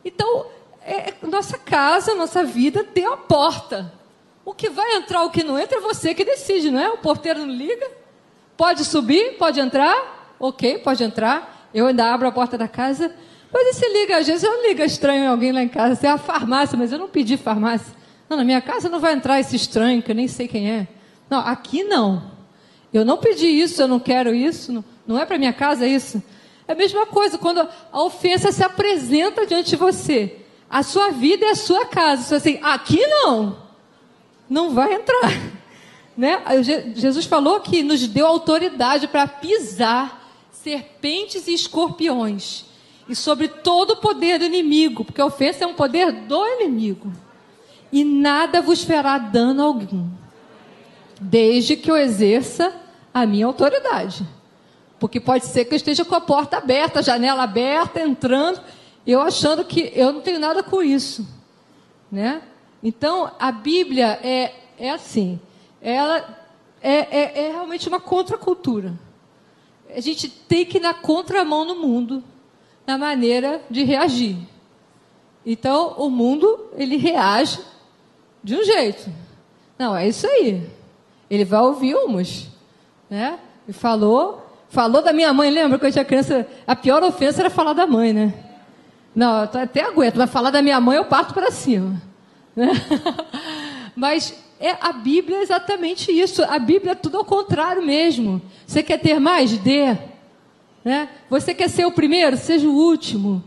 Então, 0.05 0.47
é, 0.83 1.15
nossa 1.23 1.59
casa, 1.59 2.15
nossa 2.15 2.45
vida 2.45 2.85
tem 2.85 3.07
uma 3.07 3.17
porta. 3.17 3.93
O 4.45 4.53
que 4.53 4.69
vai 4.69 4.97
entrar, 4.97 5.25
o 5.25 5.31
que 5.31 5.43
não 5.43 5.59
entra, 5.59 5.79
é 5.79 5.81
você 5.81 6.15
que 6.15 6.25
decide, 6.25 6.71
não 6.71 6.81
é? 6.81 6.91
O 6.91 6.99
porteiro 6.99 7.41
não 7.41 7.55
liga. 7.55 7.91
Pode 8.57 8.85
subir, 8.85 9.37
pode 9.39 9.59
entrar. 9.59 10.37
Ok, 10.39 10.79
pode 10.79 11.03
entrar. 11.03 11.69
Eu 11.73 11.87
ainda 11.87 12.13
abro 12.13 12.29
a 12.29 12.33
porta 12.33 12.59
da 12.59 12.69
casa. 12.69 13.15
Mas 13.53 13.77
se 13.77 13.89
liga, 13.89 14.19
às 14.19 14.27
vezes 14.27 14.43
eu 14.43 14.63
ligo 14.69 14.83
estranho 14.83 15.31
alguém 15.31 15.53
lá 15.53 15.63
em 15.63 15.69
casa. 15.69 15.95
Você 15.95 16.07
é 16.07 16.11
a 16.11 16.19
farmácia, 16.19 16.77
mas 16.77 16.93
eu 16.93 16.99
não 16.99 17.09
pedi 17.09 17.37
farmácia. 17.37 17.95
Não, 18.29 18.37
na 18.37 18.45
minha 18.45 18.61
casa 18.61 18.89
não 18.89 19.01
vai 19.01 19.15
entrar 19.15 19.41
esse 19.41 19.57
estranho, 19.57 20.03
que 20.03 20.11
eu 20.11 20.15
nem 20.15 20.29
sei 20.29 20.49
quem 20.49 20.71
é. 20.71 20.89
Não, 21.31 21.39
aqui 21.39 21.85
não. 21.85 22.31
Eu 22.93 23.05
não 23.05 23.17
pedi 23.17 23.47
isso, 23.47 23.81
eu 23.81 23.89
não 23.89 23.99
quero 23.99 24.35
isso. 24.35 24.73
Não, 24.73 24.85
não 25.07 25.19
é 25.19 25.25
para 25.25 25.39
minha 25.39 25.53
casa 25.53 25.87
isso. 25.87 26.23
É 26.67 26.73
a 26.73 26.77
mesma 26.77 27.07
coisa 27.07 27.37
quando 27.37 27.69
a 27.93 28.03
ofensa 28.03 28.51
se 28.51 28.63
apresenta 28.63 29.47
diante 29.47 29.71
de 29.71 29.77
você. 29.77 30.39
A 30.69 30.83
sua 30.83 31.11
vida 31.11 31.47
é 31.47 31.51
a 31.51 31.57
sua 31.57 31.85
casa. 31.87 32.23
Você 32.23 32.35
assim, 32.35 32.59
aqui 32.63 33.07
não. 33.07 33.59
Não 34.49 34.71
vai 34.71 34.95
entrar. 34.95 35.31
Né? 36.17 36.41
Jesus 36.95 37.27
falou 37.27 37.59
que 37.59 37.83
nos 37.83 38.07
deu 38.07 38.25
autoridade 38.25 39.09
para 39.09 39.27
pisar 39.27 40.31
serpentes 40.53 41.49
e 41.49 41.55
escorpiões. 41.55 42.65
E 43.09 43.17
sobre 43.17 43.49
todo 43.49 43.95
o 43.95 43.97
poder 43.97 44.39
do 44.39 44.45
inimigo, 44.45 45.05
porque 45.05 45.21
a 45.21 45.27
ofensa 45.27 45.65
é 45.65 45.67
um 45.67 45.75
poder 45.75 46.13
do 46.13 46.47
inimigo. 46.47 47.13
E 47.93 48.05
nada 48.05 48.63
vos 48.63 48.85
fará 48.85 49.19
dano 49.19 49.63
algum, 49.63 50.09
desde 51.21 51.77
que 51.77 51.91
eu 51.91 51.97
exerça 51.97 52.73
a 53.13 53.27
minha 53.27 53.47
autoridade. 53.47 54.27
Porque 55.05 55.21
pode 55.21 55.45
ser 55.45 55.67
que 55.67 55.75
eu 55.75 55.77
esteja 55.77 56.03
com 56.03 56.15
a 56.15 56.21
porta 56.23 56.57
aberta, 56.57 57.01
a 57.01 57.03
janela 57.03 57.43
aberta, 57.43 58.01
entrando 58.01 58.59
eu 59.07 59.21
achando 59.21 59.63
que 59.63 59.93
eu 59.95 60.15
não 60.15 60.23
tenho 60.23 60.39
nada 60.39 60.63
com 60.63 60.83
isso, 60.83 61.29
né? 62.11 62.41
Então 62.83 63.31
a 63.39 63.53
Bíblia 63.53 64.19
é 64.23 64.55
é 64.79 64.89
assim, 64.89 65.39
ela 65.83 66.27
é, 66.81 66.95
é, 66.95 67.45
é 67.45 67.49
realmente 67.51 67.87
uma 67.87 68.01
contracultura. 68.01 68.99
A 69.95 70.01
gente 70.01 70.27
tem 70.27 70.65
que 70.65 70.79
ir 70.79 70.81
na 70.81 70.95
contramão 70.95 71.67
no 71.67 71.75
mundo 71.75 72.25
na 72.87 72.97
maneira 72.97 73.61
de 73.69 73.85
reagir. 73.85 74.39
Então 75.45 75.97
o 75.99 76.09
mundo 76.09 76.71
ele 76.79 76.97
reage 76.97 77.61
de 78.43 78.57
um 78.57 78.65
jeito. 78.65 79.13
Não, 79.79 79.95
é 79.95 80.09
isso 80.09 80.27
aí. 80.27 80.67
Ele 81.29 81.45
vai 81.45 81.61
ouvir 81.61 81.95
umas, 81.95 82.49
né? 83.11 83.39
E 83.69 83.73
falou, 83.75 84.44
falou 84.75 85.01
da 85.01 85.13
minha 85.13 85.33
mãe, 85.33 85.51
lembra 85.51 85.79
quando 85.79 85.87
eu 85.87 85.93
tinha 85.93 86.05
criança, 86.05 86.47
a 86.67 86.75
pior 86.75 87.03
ofensa 87.05 87.43
era 87.43 87.49
falar 87.49 87.73
da 87.73 87.87
mãe, 87.87 88.13
né? 88.13 88.35
Não, 89.15 89.43
até 89.43 89.83
aguento, 89.83 90.17
mas 90.17 90.29
falar 90.29 90.51
da 90.51 90.61
minha 90.61 90.81
mãe 90.81 90.97
eu 90.97 91.05
parto 91.05 91.33
para 91.33 91.53
cima. 91.53 92.03
Né? 92.57 92.71
Mas 93.95 94.35
é, 94.59 94.77
a 94.81 94.93
Bíblia 94.93 95.39
é 95.39 95.43
exatamente 95.43 96.11
isso. 96.11 96.43
A 96.43 96.59
Bíblia 96.59 96.93
é 96.93 96.97
tudo 96.97 97.19
ao 97.19 97.25
contrário 97.25 97.81
mesmo. 97.81 98.43
Você 98.67 98.83
quer 98.83 98.99
ter 98.99 99.21
mais? 99.21 99.57
Dê. 99.59 99.97
Né? 100.85 101.09
Você 101.31 101.55
quer 101.55 101.71
ser 101.71 101.85
o 101.85 101.93
primeiro? 101.93 102.37
Seja 102.37 102.69
o 102.69 102.75
último. 102.75 103.43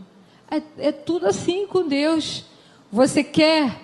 É, 0.50 0.88
é 0.88 0.92
tudo 0.92 1.26
assim 1.26 1.66
com 1.66 1.86
Deus. 1.86 2.46
Você 2.90 3.22
quer, 3.22 3.78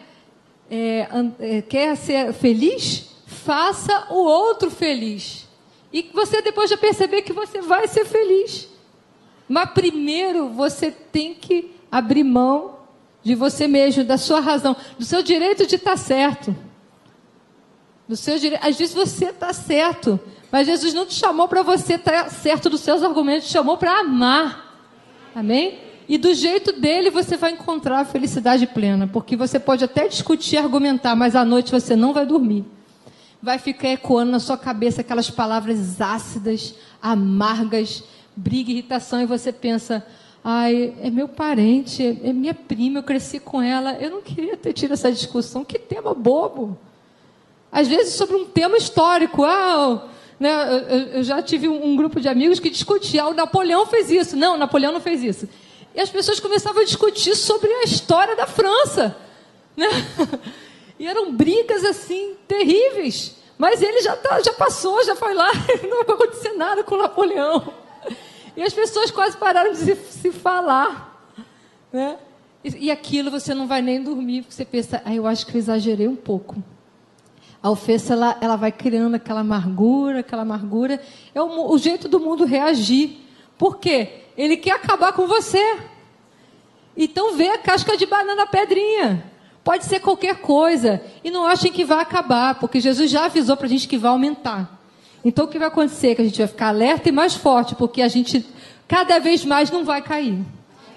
é, 0.70 1.06
é, 1.38 1.60
quer 1.60 1.94
ser 1.96 2.32
feliz? 2.32 3.10
Faça 3.26 4.06
o 4.10 4.24
outro 4.24 4.70
feliz. 4.70 5.43
E 5.94 6.10
você 6.12 6.42
depois 6.42 6.68
já 6.68 6.76
perceber 6.76 7.22
que 7.22 7.32
você 7.32 7.62
vai 7.62 7.86
ser 7.86 8.04
feliz. 8.04 8.68
Mas 9.48 9.70
primeiro 9.70 10.48
você 10.48 10.90
tem 10.90 11.34
que 11.34 11.70
abrir 11.88 12.24
mão 12.24 12.78
de 13.22 13.36
você 13.36 13.68
mesmo, 13.68 14.02
da 14.02 14.18
sua 14.18 14.40
razão, 14.40 14.74
do 14.98 15.04
seu 15.04 15.22
direito 15.22 15.64
de 15.68 15.76
estar 15.76 15.96
certo. 15.96 16.54
Do 18.08 18.16
seu 18.16 18.36
direito. 18.40 18.66
Às 18.66 18.76
vezes 18.76 18.92
você 18.92 19.26
está 19.26 19.52
certo, 19.52 20.18
mas 20.50 20.66
Jesus 20.66 20.92
não 20.92 21.06
te 21.06 21.14
chamou 21.14 21.46
para 21.46 21.62
você 21.62 21.94
estar 21.94 22.28
certo 22.28 22.68
dos 22.68 22.80
seus 22.80 23.00
argumentos, 23.04 23.46
te 23.46 23.52
chamou 23.52 23.76
para 23.76 24.00
amar. 24.00 24.90
Amém? 25.32 25.78
E 26.08 26.18
do 26.18 26.34
jeito 26.34 26.72
dele 26.72 27.08
você 27.08 27.36
vai 27.36 27.52
encontrar 27.52 28.00
a 28.00 28.04
felicidade 28.04 28.66
plena, 28.66 29.06
porque 29.06 29.36
você 29.36 29.60
pode 29.60 29.84
até 29.84 30.08
discutir, 30.08 30.56
argumentar, 30.56 31.14
mas 31.14 31.36
à 31.36 31.44
noite 31.44 31.70
você 31.70 31.94
não 31.94 32.12
vai 32.12 32.26
dormir. 32.26 32.64
Vai 33.44 33.58
ficar 33.58 33.90
ecoando 33.90 34.32
na 34.32 34.40
sua 34.40 34.56
cabeça 34.56 35.02
aquelas 35.02 35.28
palavras 35.28 36.00
ácidas, 36.00 36.74
amargas, 37.02 38.02
briga, 38.34 38.70
irritação, 38.70 39.20
e 39.20 39.26
você 39.26 39.52
pensa: 39.52 40.02
Ai, 40.42 40.94
é 41.02 41.10
meu 41.10 41.28
parente, 41.28 42.02
é 42.24 42.32
minha 42.32 42.54
prima, 42.54 43.00
eu 43.00 43.02
cresci 43.02 43.38
com 43.38 43.60
ela. 43.60 43.98
Eu 44.00 44.10
não 44.10 44.22
queria 44.22 44.56
ter 44.56 44.72
tido 44.72 44.94
essa 44.94 45.12
discussão. 45.12 45.62
Que 45.62 45.78
tema 45.78 46.14
bobo. 46.14 46.78
Às 47.70 47.86
vezes 47.86 48.14
sobre 48.14 48.34
um 48.34 48.46
tema 48.46 48.78
histórico. 48.78 49.44
Ah, 49.44 50.08
né, 50.40 50.50
eu, 50.88 50.98
eu 51.16 51.22
já 51.22 51.42
tive 51.42 51.68
um, 51.68 51.88
um, 51.88 51.96
grupo 51.96 52.22
de 52.22 52.30
amigos 52.30 52.58
que 52.58 52.70
discutia. 52.70 53.24
Ah, 53.24 53.28
o 53.28 53.34
Napoleão 53.34 53.84
fez 53.84 54.10
isso. 54.10 54.38
Não, 54.38 54.56
Napoleão 54.56 54.90
não 54.90 55.02
fez 55.02 55.22
isso. 55.22 55.46
E 55.94 56.00
as 56.00 56.08
pessoas 56.08 56.40
começavam 56.40 56.80
a 56.80 56.86
discutir 56.86 57.36
sobre 57.36 57.70
a 57.70 57.82
história 57.82 58.34
da 58.34 58.46
França. 58.46 59.14
Né? 59.76 59.86
E 60.98 61.06
eram 61.06 61.32
brigas 61.32 61.84
assim, 61.84 62.36
terríveis. 62.46 63.36
Mas 63.58 63.82
ele 63.82 64.02
já, 64.02 64.16
tá, 64.16 64.40
já 64.42 64.52
passou, 64.52 65.04
já 65.04 65.14
foi 65.14 65.34
lá, 65.34 65.50
não 65.88 66.04
vai 66.04 66.14
acontecer 66.14 66.52
nada 66.52 66.82
com 66.82 66.96
Napoleão. 66.96 67.72
E 68.56 68.62
as 68.62 68.72
pessoas 68.72 69.10
quase 69.10 69.36
pararam 69.36 69.72
de 69.72 69.78
se, 69.78 69.96
se 69.96 70.32
falar. 70.32 71.32
Né? 71.92 72.18
E, 72.64 72.86
e, 72.86 72.90
aquilo 72.90 73.30
você 73.30 73.54
não 73.54 73.66
vai 73.66 73.82
nem 73.82 74.02
dormir, 74.02 74.42
porque 74.42 74.54
você 74.54 74.64
pensa, 74.64 75.02
ah, 75.04 75.14
eu 75.14 75.26
acho 75.26 75.46
que 75.46 75.56
eu 75.56 75.58
exagerei 75.58 76.08
um 76.08 76.16
pouco. 76.16 76.56
A 77.62 77.70
ofensa 77.70 78.12
ela, 78.12 78.36
ela 78.40 78.56
vai 78.56 78.70
criando 78.70 79.14
aquela 79.14 79.40
amargura, 79.40 80.20
aquela 80.20 80.42
amargura. 80.42 81.00
É 81.34 81.40
o, 81.40 81.70
o 81.70 81.78
jeito 81.78 82.08
do 82.08 82.20
mundo 82.20 82.44
reagir. 82.44 83.20
Por 83.56 83.78
quê? 83.78 84.24
Ele 84.36 84.56
quer 84.56 84.72
acabar 84.72 85.12
com 85.12 85.26
você. 85.26 85.78
Então 86.96 87.34
vê 87.34 87.48
a 87.48 87.58
casca 87.58 87.96
de 87.96 88.06
banana 88.06 88.46
pedrinha. 88.46 89.32
Pode 89.64 89.86
ser 89.86 89.98
qualquer 90.00 90.36
coisa. 90.36 91.00
E 91.24 91.30
não 91.30 91.46
achem 91.46 91.72
que 91.72 91.84
vai 91.84 92.00
acabar, 92.00 92.56
porque 92.56 92.78
Jesus 92.78 93.10
já 93.10 93.24
avisou 93.24 93.56
para 93.56 93.66
a 93.66 93.70
gente 93.70 93.88
que 93.88 93.96
vai 93.96 94.10
aumentar. 94.10 94.78
Então 95.24 95.46
o 95.46 95.48
que 95.48 95.58
vai 95.58 95.68
acontecer? 95.68 96.14
Que 96.14 96.20
a 96.20 96.24
gente 96.24 96.38
vai 96.38 96.46
ficar 96.46 96.68
alerta 96.68 97.08
e 97.08 97.12
mais 97.12 97.34
forte, 97.34 97.74
porque 97.74 98.02
a 98.02 98.08
gente 98.08 98.46
cada 98.86 99.18
vez 99.18 99.42
mais 99.42 99.70
não 99.70 99.82
vai 99.82 100.02
cair. 100.02 100.38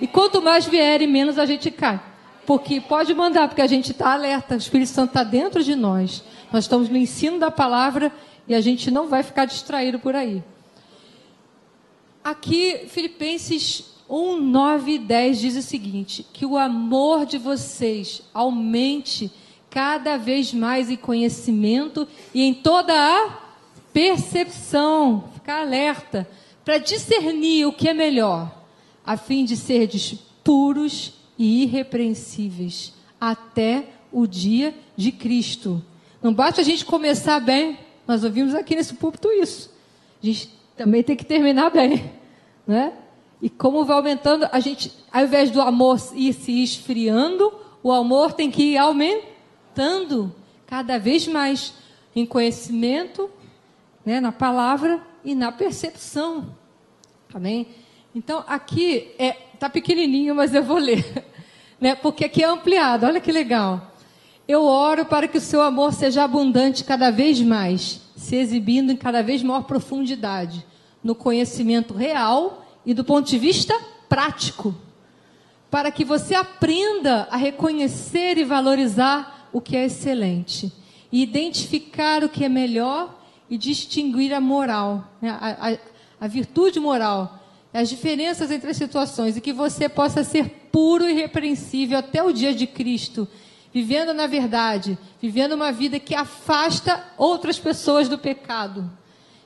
E 0.02 0.06
quanto 0.06 0.42
mais 0.42 0.66
vier, 0.66 1.08
menos 1.08 1.40
a 1.40 1.46
gente 1.46 1.72
cai. 1.72 2.00
Porque 2.46 2.82
pode 2.82 3.14
mandar, 3.14 3.48
porque 3.48 3.62
a 3.62 3.68
gente 3.68 3.92
está 3.92 4.14
alerta, 4.14 4.56
o 4.56 4.58
Espírito 4.58 4.90
Santo 4.90 5.10
está 5.10 5.24
dentro 5.24 5.64
de 5.64 5.76
nós. 5.76 6.24
Nós 6.52 6.66
estamos 6.66 6.90
no 6.90 6.98
ensino 6.98 7.40
da 7.40 7.50
palavra 7.50 8.12
e 8.48 8.54
a 8.54 8.62
gente 8.62 8.92
não 8.92 9.08
vai 9.08 9.24
ficar 9.24 9.46
distraído 9.46 9.98
por 9.98 10.16
aí. 10.16 10.44
Aqui, 12.24 12.86
Filipenses 12.90 13.97
1, 14.10 14.40
9 14.40 14.92
e 14.92 15.00
10 15.00 15.40
diz 15.40 15.56
o 15.58 15.62
seguinte: 15.62 16.26
que 16.34 16.46
o 16.46 16.58
amor 16.58 17.26
de 17.26 17.38
vocês 17.38 18.22
aumente 18.34 19.32
cada 19.70 20.18
vez 20.18 20.54
mais 20.54 20.90
em 20.90 20.96
conhecimento 20.96 22.08
e 22.34 22.42
em 22.42 22.54
toda 22.54 22.94
a 22.94 23.38
percepção. 23.92 25.26
Ficar 25.34 25.62
alerta 25.62 26.28
para 26.64 26.78
discernir 26.78 27.66
o 27.66 27.74
que 27.74 27.90
é 27.90 27.94
melhor, 27.94 28.52
a 29.06 29.18
fim 29.18 29.46
de 29.46 29.56
serdes 29.56 30.16
puros 30.44 31.14
e 31.38 31.64
irrepreensíveis 31.64 32.94
até 33.20 33.86
o 34.12 34.26
dia 34.26 34.74
de 34.96 35.12
Cristo. 35.12 35.84
Não 36.22 36.34
basta 36.34 36.62
a 36.62 36.64
gente 36.64 36.86
começar 36.86 37.40
bem, 37.40 37.78
nós 38.08 38.24
ouvimos 38.24 38.56
aqui 38.56 38.76
nesse 38.76 38.94
púlpito 38.94 39.30
isso. 39.32 39.70
A 40.22 40.26
gente 40.26 40.50
também 40.76 41.04
tem 41.04 41.16
que 41.16 41.26
terminar 41.26 41.70
bem, 41.70 42.12
né? 42.66 42.94
E 43.42 43.50
como 43.50 43.86
vai 43.86 43.98
aumentando, 43.98 44.48
a 44.52 44.60
gente, 44.60 44.92
ao 45.12 45.24
invés 45.24 45.52
do 45.52 45.62
amor 45.62 46.00
ir 46.16 46.34
se 46.34 46.64
esfriando, 46.64 47.54
o 47.84 47.92
amor 47.92 48.34
tem 48.34 48.50
que 48.50 48.74
ir 48.74 48.78
aumentando 48.78 50.34
cada 50.66 50.98
vez 50.98 51.28
mais 51.28 51.74
em 52.16 52.26
conhecimento, 52.26 53.30
né, 54.04 54.20
na 54.20 54.32
palavra 54.32 55.02
e 55.24 55.36
na 55.36 55.52
percepção. 55.52 56.56
Amém? 57.34 57.68
Então, 58.16 58.44
aqui 58.48 59.12
é 59.20 59.34
tá 59.60 59.70
pequenininho, 59.70 60.36
mas 60.36 60.54
eu 60.54 60.64
vou 60.64 60.78
ler. 60.78 61.06
Né? 61.80 61.94
Porque 61.94 62.26
aqui 62.26 62.44
é 62.44 62.48
ampliado. 62.48 63.06
Olha 63.06 63.22
que 63.22 63.32
legal. 63.32 63.92
Eu 64.48 64.64
oro 64.64 65.06
para 65.06 65.28
que 65.28 65.38
o 65.38 65.42
seu 65.42 65.62
amor 65.62 65.94
seja 65.94 66.24
abundante 66.24 66.84
cada 66.84 67.12
vez 67.12 67.40
mais, 67.40 68.02
se 68.16 68.36
exibindo 68.36 68.92
em 68.92 68.96
cada 68.96 69.22
vez 69.22 69.44
maior 69.44 69.62
profundidade, 69.62 70.66
no 71.04 71.14
conhecimento 71.14 71.94
real 71.94 72.67
e 72.88 72.94
do 72.94 73.04
ponto 73.04 73.28
de 73.28 73.38
vista 73.38 73.78
prático, 74.08 74.74
para 75.70 75.92
que 75.92 76.06
você 76.06 76.34
aprenda 76.34 77.28
a 77.30 77.36
reconhecer 77.36 78.38
e 78.38 78.46
valorizar 78.46 79.50
o 79.52 79.60
que 79.60 79.76
é 79.76 79.84
excelente, 79.84 80.72
e 81.12 81.22
identificar 81.22 82.24
o 82.24 82.30
que 82.30 82.46
é 82.46 82.50
melhor 82.50 83.22
e 83.50 83.58
distinguir 83.58 84.34
a 84.34 84.40
moral, 84.40 85.06
né? 85.22 85.38
a, 85.38 85.72
a, 85.72 85.78
a 86.22 86.28
virtude 86.30 86.80
moral, 86.80 87.44
as 87.74 87.90
diferenças 87.90 88.52
entre 88.52 88.72
as 88.72 88.78
situações, 88.78 89.36
e 89.36 89.42
que 89.42 89.52
você 89.52 89.90
possa 89.90 90.24
ser 90.24 90.70
puro 90.72 91.04
e 91.04 91.12
irrepreensível 91.12 92.00
até 92.00 92.24
o 92.24 92.32
dia 92.32 92.56
de 92.56 92.66
Cristo, 92.66 93.28
vivendo 93.74 94.14
na 94.14 94.28
verdade, 94.28 94.98
vivendo 95.22 95.56
uma 95.56 95.74
vida 95.74 96.00
que 96.00 96.16
afasta 96.16 97.06
outras 97.18 97.60
pessoas 97.60 98.08
do 98.08 98.18
pecado, 98.18 98.90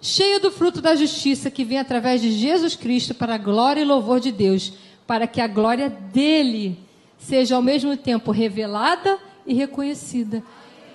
cheio 0.01 0.39
do 0.39 0.51
fruto 0.51 0.81
da 0.81 0.95
justiça 0.95 1.51
que 1.51 1.63
vem 1.63 1.77
através 1.77 2.19
de 2.19 2.31
Jesus 2.31 2.75
Cristo 2.75 3.13
para 3.13 3.35
a 3.35 3.37
glória 3.37 3.81
e 3.81 3.85
louvor 3.85 4.19
de 4.19 4.31
Deus, 4.31 4.73
para 5.05 5.27
que 5.27 5.39
a 5.39 5.47
glória 5.47 5.89
dele 5.89 6.79
seja 7.17 7.55
ao 7.55 7.61
mesmo 7.61 7.95
tempo 7.95 8.31
revelada 8.31 9.19
e 9.45 9.53
reconhecida. 9.53 10.43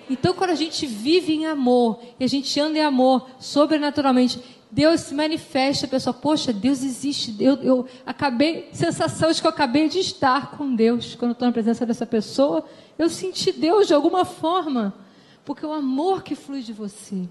Então, 0.09 0.33
quando 0.33 0.51
a 0.51 0.55
gente 0.55 0.85
vive 0.85 1.33
em 1.33 1.45
amor, 1.45 1.99
e 2.19 2.23
a 2.23 2.27
gente 2.27 2.59
anda 2.59 2.77
em 2.77 2.81
amor 2.81 3.29
sobrenaturalmente, 3.39 4.39
Deus 4.69 5.01
se 5.01 5.13
manifesta, 5.13 5.85
a 5.85 5.89
pessoa, 5.89 6.13
poxa, 6.13 6.51
Deus 6.51 6.83
existe. 6.83 7.35
Eu, 7.39 7.55
eu 7.63 7.87
acabei, 8.05 8.69
sensação 8.73 9.31
de 9.31 9.39
que 9.39 9.47
eu 9.47 9.51
acabei 9.51 9.87
de 9.87 9.99
estar 9.99 10.51
com 10.57 10.75
Deus. 10.75 11.15
Quando 11.15 11.31
estou 11.31 11.47
na 11.47 11.53
presença 11.53 11.85
dessa 11.85 12.05
pessoa, 12.05 12.65
eu 12.97 13.09
senti 13.09 13.51
Deus 13.51 13.87
de 13.87 13.93
alguma 13.93 14.25
forma. 14.25 14.93
Porque 15.45 15.65
o 15.65 15.71
amor 15.71 16.23
que 16.23 16.35
flui 16.35 16.61
de 16.61 16.73
você. 16.73 17.27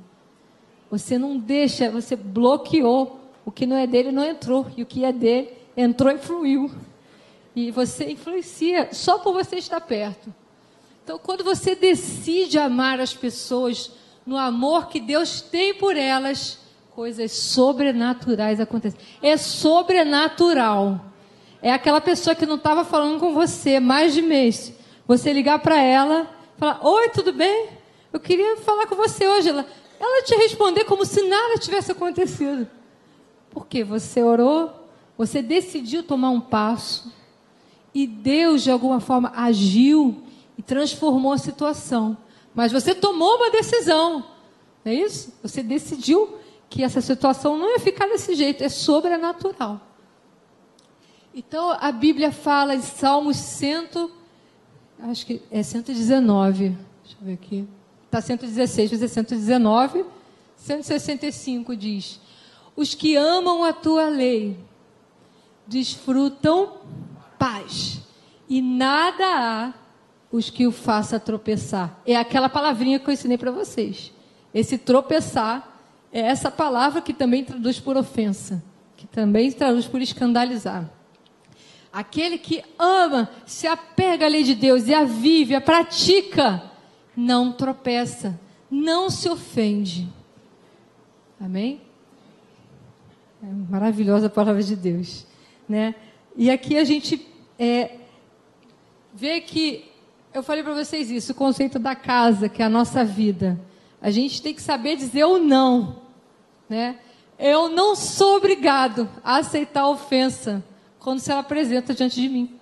Você 0.91 1.19
não 1.19 1.39
deixa, 1.39 1.91
você 1.91 2.17
bloqueou. 2.17 3.21
O 3.45 3.51
que 3.51 3.67
não 3.67 3.77
é 3.77 3.87
dele 3.87 4.11
não 4.11 4.25
entrou. 4.25 4.67
E 4.77 4.83
o 4.83 4.87
que 4.87 5.05
é 5.05 5.13
dele 5.13 5.53
entrou 5.77 6.13
e 6.13 6.19
fluiu. 6.19 6.71
E 7.55 7.71
você 7.71 8.11
influencia 8.11 8.89
só 8.93 9.19
por 9.19 9.33
você 9.33 9.57
estar 9.57 9.81
perto. 9.81 10.33
Então, 11.03 11.19
quando 11.19 11.45
você 11.45 11.75
decide 11.75 12.59
amar 12.59 13.01
as 13.01 13.15
pessoas 13.15 13.93
no 14.27 14.37
amor 14.37 14.89
que 14.89 14.99
Deus 14.99 15.41
tem 15.41 15.73
por 15.73 15.97
elas, 15.97 16.59
coisas 16.97 17.31
sobrenaturais 17.33 18.59
acontecem. 18.59 18.99
É 19.23 19.37
sobrenatural. 19.37 21.01
É 21.63 21.73
aquela 21.73 22.01
pessoa 22.01 22.35
que 22.35 22.47
não 22.47 22.57
estava 22.57 22.85
falando 22.85 23.21
com 23.21 23.33
você 23.33 23.79
mais 23.79 24.15
de 24.15 24.23
mês. 24.23 24.73
Você 25.07 25.33
ligar 25.33 25.61
para 25.61 25.81
ela, 25.81 26.29
falar: 26.59 26.81
Oi, 26.85 27.09
tudo 27.11 27.33
bem? 27.33 27.69
Eu 28.13 28.19
queria 28.19 28.57
falar 28.59 28.87
com 28.87 28.97
você 28.97 29.29
hoje. 29.29 29.51
Ela, 29.51 29.67
ela 29.99 30.23
te 30.23 30.35
responder 30.37 30.85
como 30.85 31.05
se 31.05 31.23
nada 31.23 31.59
tivesse 31.59 31.93
acontecido. 31.93 32.69
Porque 33.51 33.83
você 33.83 34.23
orou, 34.23 34.71
você 35.17 35.41
decidiu 35.41 36.03
tomar 36.03 36.31
um 36.31 36.41
passo 36.41 37.13
e 37.95 38.07
Deus 38.07 38.63
de 38.63 38.71
alguma 38.71 39.01
forma 39.01 39.33
agiu 39.35 40.23
e 40.59 40.63
transformou 40.63 41.33
a 41.33 41.39
situação. 41.39 42.17
Mas 42.55 42.73
você 42.73 42.95
tomou 42.95 43.37
uma 43.37 43.51
decisão, 43.51 44.25
não 44.85 44.93
é 44.93 44.95
isso? 44.95 45.33
Você 45.43 45.63
decidiu 45.63 46.37
que 46.69 46.83
essa 46.83 47.01
situação 47.01 47.57
não 47.57 47.71
ia 47.71 47.79
ficar 47.79 48.07
desse 48.07 48.35
jeito, 48.35 48.63
é 48.63 48.69
sobrenatural. 48.69 49.81
Então 51.35 51.71
a 51.71 51.93
Bíblia 51.93 52.33
fala 52.33 52.75
em 52.75 52.81
Salmos 52.81 53.37
100, 53.37 54.11
acho 55.01 55.27
que 55.27 55.43
é 55.51 55.63
119, 55.63 56.69
deixa 57.03 57.17
eu 57.21 57.27
ver 57.27 57.35
aqui. 57.35 57.69
Está 58.17 58.29
116, 58.29 58.93
mas 58.93 59.03
é 59.03 59.09
119, 59.09 60.07
165 60.57 61.77
diz: 61.77 62.19
Os 62.75 62.95
que 62.95 63.15
amam 63.15 63.63
a 63.63 63.75
tua 63.75 64.09
lei 64.09 64.57
desfrutam 65.67 66.79
paz, 67.39 68.01
e 68.49 68.63
nada 68.63 69.23
há 69.23 69.75
os 70.33 70.49
que 70.49 70.67
o 70.67 70.73
faça 70.73 71.21
tropeçar. 71.21 72.01
É 72.07 72.17
aquela 72.17 72.49
palavrinha 72.49 72.99
que 72.99 73.07
eu 73.07 73.13
ensinei 73.13 73.37
para 73.37 73.51
vocês. 73.51 74.11
Esse 74.55 74.79
tropeçar 74.79 75.79
é 76.11 76.21
essa 76.21 76.51
palavra 76.51 77.03
que 77.03 77.13
também 77.13 77.45
traduz 77.45 77.79
por 77.79 77.99
ofensa, 77.99 78.65
que 78.97 79.07
também 79.07 79.53
traduz 79.53 79.87
por 79.87 80.01
escandalizar. 80.01 80.89
Aquele 81.93 82.39
que 82.39 82.65
ama, 82.79 83.29
se 83.45 83.67
apega 83.67 84.25
à 84.25 84.29
lei 84.31 84.43
de 84.43 84.55
Deus 84.55 84.89
e 84.89 84.95
a 84.95 85.05
vive, 85.05 85.55
a 85.55 85.61
pratica, 85.61 86.76
não 87.17 87.51
tropeça, 87.53 88.39
não 88.71 89.09
se 89.09 89.29
ofende. 89.29 90.09
Amém? 91.41 91.81
É 93.43 93.47
maravilhosa 93.71 94.27
a 94.27 94.31
palavra 94.31 94.63
de 94.63 94.77
Deus, 94.77 95.27
né? 95.69 95.95
E 96.37 96.51
aqui 96.51 96.77
a 96.77 96.85
gente 96.85 97.27
é, 97.59 97.97
vê 99.15 99.41
que 99.41 99.91
eu 100.35 100.43
falei 100.43 100.63
para 100.63 100.75
vocês 100.75 101.11
isso, 101.11 101.33
o 101.33 101.35
conceito 101.35 101.79
da 101.79 101.95
casa, 101.95 102.49
que 102.49 102.61
é 102.61 102.67
a 102.67 102.69
nossa 102.69 103.03
vida. 103.03 103.59
A 104.03 104.11
gente 104.11 104.43
tem 104.43 104.53
que 104.53 104.61
saber 104.61 104.97
dizer 104.97 105.25
o 105.25 105.39
não. 105.39 106.03
Né? 106.69 106.99
Eu 107.39 107.71
não 107.71 107.97
sou 107.97 108.37
obrigado 108.37 109.09
a 109.25 109.39
aceitar 109.39 109.83
a 109.83 109.89
ofensa 109.89 110.63
quando 110.99 111.21
se 111.21 111.31
ela 111.31 111.41
apresenta 111.41 111.95
diante 111.95 112.21
de 112.21 112.29
mim. 112.29 112.59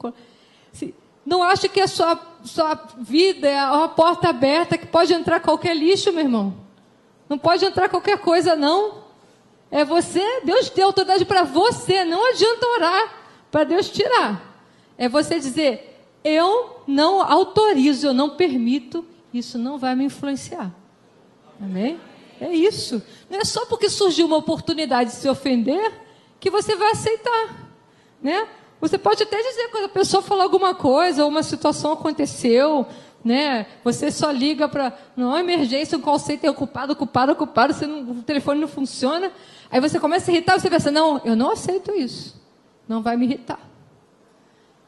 Não 1.27 1.43
acha 1.43 1.69
que 1.69 1.81
a 1.81 1.89
sua, 1.89 2.21
sua 2.45 2.75
vida 2.99 3.49
é 3.49 3.65
uma 3.65 3.89
porta 3.89 4.29
aberta 4.29 4.77
que 4.77 4.87
pode 4.87 5.13
entrar 5.13 5.41
qualquer 5.41 5.75
lixo, 5.75 6.13
meu 6.13 6.23
irmão. 6.23 6.55
Não 7.29 7.39
pode 7.39 7.65
entrar 7.65 7.89
qualquer 7.89 8.19
coisa, 8.19 8.55
não. 8.55 9.03
É 9.71 9.85
você, 9.85 10.43
Deus 10.45 10.69
deu 10.71 10.87
autoridade 10.87 11.25
para 11.25 11.43
você. 11.43 12.05
Não 12.05 12.31
adianta 12.31 12.67
orar 12.67 13.15
para 13.51 13.65
Deus 13.65 13.89
tirar. 13.89 14.55
É 14.97 15.09
você 15.09 15.41
dizer: 15.41 15.99
Eu 16.23 16.83
não 16.87 17.23
autorizo, 17.23 18.09
eu 18.09 18.15
não 18.15 18.31
permito, 18.31 19.05
isso 19.33 19.59
não 19.59 19.79
vai 19.79 19.95
me 19.95 20.05
influenciar. 20.05 20.71
Amém? 21.61 21.99
É 22.41 22.55
isso. 22.55 23.03
Não 23.31 23.41
é 23.41 23.45
só 23.45 23.65
porque 23.67 23.89
surgiu 23.89 24.27
uma 24.27 24.37
oportunidade 24.37 25.11
de 25.11 25.17
se 25.17 25.29
ofender 25.29 25.93
que 26.39 26.51
você 26.51 26.77
vai 26.77 26.91
aceitar. 26.91 27.71
Né? 28.23 28.47
Você 28.85 28.99
pode 28.99 29.23
até 29.23 29.39
dizer 29.43 29.71
quando 29.71 29.87
a 29.87 29.89
pessoa 29.89 30.23
falou 30.23 30.43
alguma 30.43 30.75
coisa, 30.75 31.25
ou 31.25 31.31
uma 31.31 31.43
situação 31.43 31.93
aconteceu, 31.93 32.87
né? 33.25 33.65
Você 33.83 34.11
só 34.11 34.31
liga 34.31 34.69
para 34.69 34.93
não 35.17 35.39
emergência, 35.39 35.97
o 35.97 36.03
call 36.03 36.19
center 36.19 36.49
é 36.49 36.51
ocupado, 36.51 36.93
ocupado, 36.93 37.33
ocupado, 37.33 37.73
você 37.73 37.87
não, 37.87 38.11
o 38.11 38.23
telefone 38.23 38.61
não 38.61 38.69
funciona. 38.69 39.33
Aí 39.71 39.81
você 39.81 39.99
começa 39.99 40.31
a 40.31 40.35
irritar, 40.35 40.61
você 40.61 40.69
pensa, 40.69 40.91
não, 40.91 41.19
eu 41.25 41.35
não 41.35 41.53
aceito 41.53 41.93
isso. 41.93 42.39
Não 42.87 43.01
vai 43.01 43.17
me 43.17 43.25
irritar. 43.25 43.59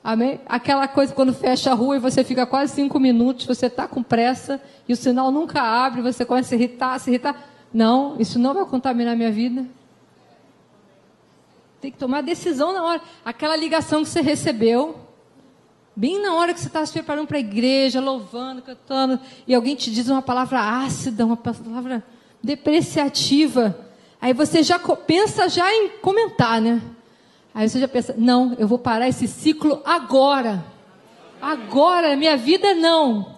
Amém? 0.05 0.43
Aquela 0.45 0.87
coisa 0.87 1.15
quando 1.15 1.33
fecha 1.33 1.71
a 1.71 1.75
rua 1.75 1.97
e 1.97 1.99
você 1.99 2.23
fica 2.23 2.45
quase 2.45 2.75
cinco 2.75 3.01
minutos, 3.01 3.47
você 3.47 3.65
está 3.65 3.89
com 3.89 4.03
pressa 4.03 4.61
e 4.87 4.93
o 4.93 4.97
sinal 4.97 5.31
nunca 5.31 5.63
abre, 5.63 6.03
você 6.03 6.23
começa 6.23 6.55
a 6.55 6.59
irritar, 6.59 6.99
se 7.01 7.09
irritar. 7.09 7.49
Não, 7.73 8.15
isso 8.21 8.39
não 8.39 8.53
vai 8.53 8.67
contaminar 8.67 9.17
minha 9.17 9.33
vida. 9.33 9.65
Tem 11.87 11.93
que 11.93 11.99
tomar 11.99 12.21
decisão 12.21 12.73
na 12.73 12.83
hora. 12.83 13.01
Aquela 13.25 13.55
ligação 13.55 14.03
que 14.03 14.09
você 14.09 14.21
recebeu, 14.21 14.97
Bem 15.95 16.21
na 16.21 16.35
hora 16.35 16.53
que 16.53 16.59
você 16.59 16.67
está 16.67 16.85
se 16.85 16.93
preparando 16.93 17.29
para 17.29 17.37
a 17.37 17.41
igreja, 17.41 18.01
louvando, 18.01 18.61
cantando, 18.61 19.21
e 19.47 19.55
alguém 19.55 19.77
te 19.77 19.89
diz 19.89 20.09
uma 20.09 20.21
palavra 20.21 20.61
ácida, 20.61 21.25
uma 21.25 21.37
palavra 21.37 22.03
depreciativa, 22.43 23.79
aí 24.21 24.35
você 24.35 24.65
já 24.65 24.81
pensa 24.81 25.49
já 25.49 25.73
em 25.73 25.91
comentar, 26.03 26.61
né? 26.61 26.83
Aí 27.55 27.69
você 27.69 27.79
já 27.79 27.87
pensa, 27.87 28.17
não, 28.19 28.55
eu 28.59 28.67
vou 28.67 28.81
parar 28.81 29.09
esse 29.09 29.29
ciclo 29.29 29.81
agora. 29.85 30.67
Agora, 31.41 32.17
minha 32.17 32.37
vida 32.37 32.75
não. 32.75 33.37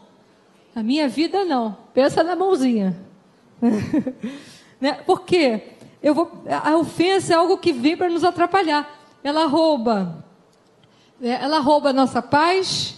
A 0.75 0.83
minha 0.83 1.07
vida 1.07 1.45
não. 1.45 1.77
Pensa 1.93 2.25
na 2.25 2.35
mãozinha. 2.35 2.99
né? 4.81 4.95
Por 5.05 5.21
quê? 5.21 5.75
Eu 6.03 6.15
vou, 6.15 6.31
a 6.63 6.77
ofensa 6.77 7.35
é 7.35 7.37
algo 7.37 7.59
que 7.59 7.73
vem 7.73 7.97
para 7.97 8.09
nos 8.09 8.25
atrapalhar. 8.25 8.89
Ela 9.23 9.47
rouba 9.47 10.25
é, 11.21 11.31
ela 11.31 11.59
rouba 11.59 11.91
a 11.91 11.93
nossa 11.93 12.23
paz, 12.23 12.95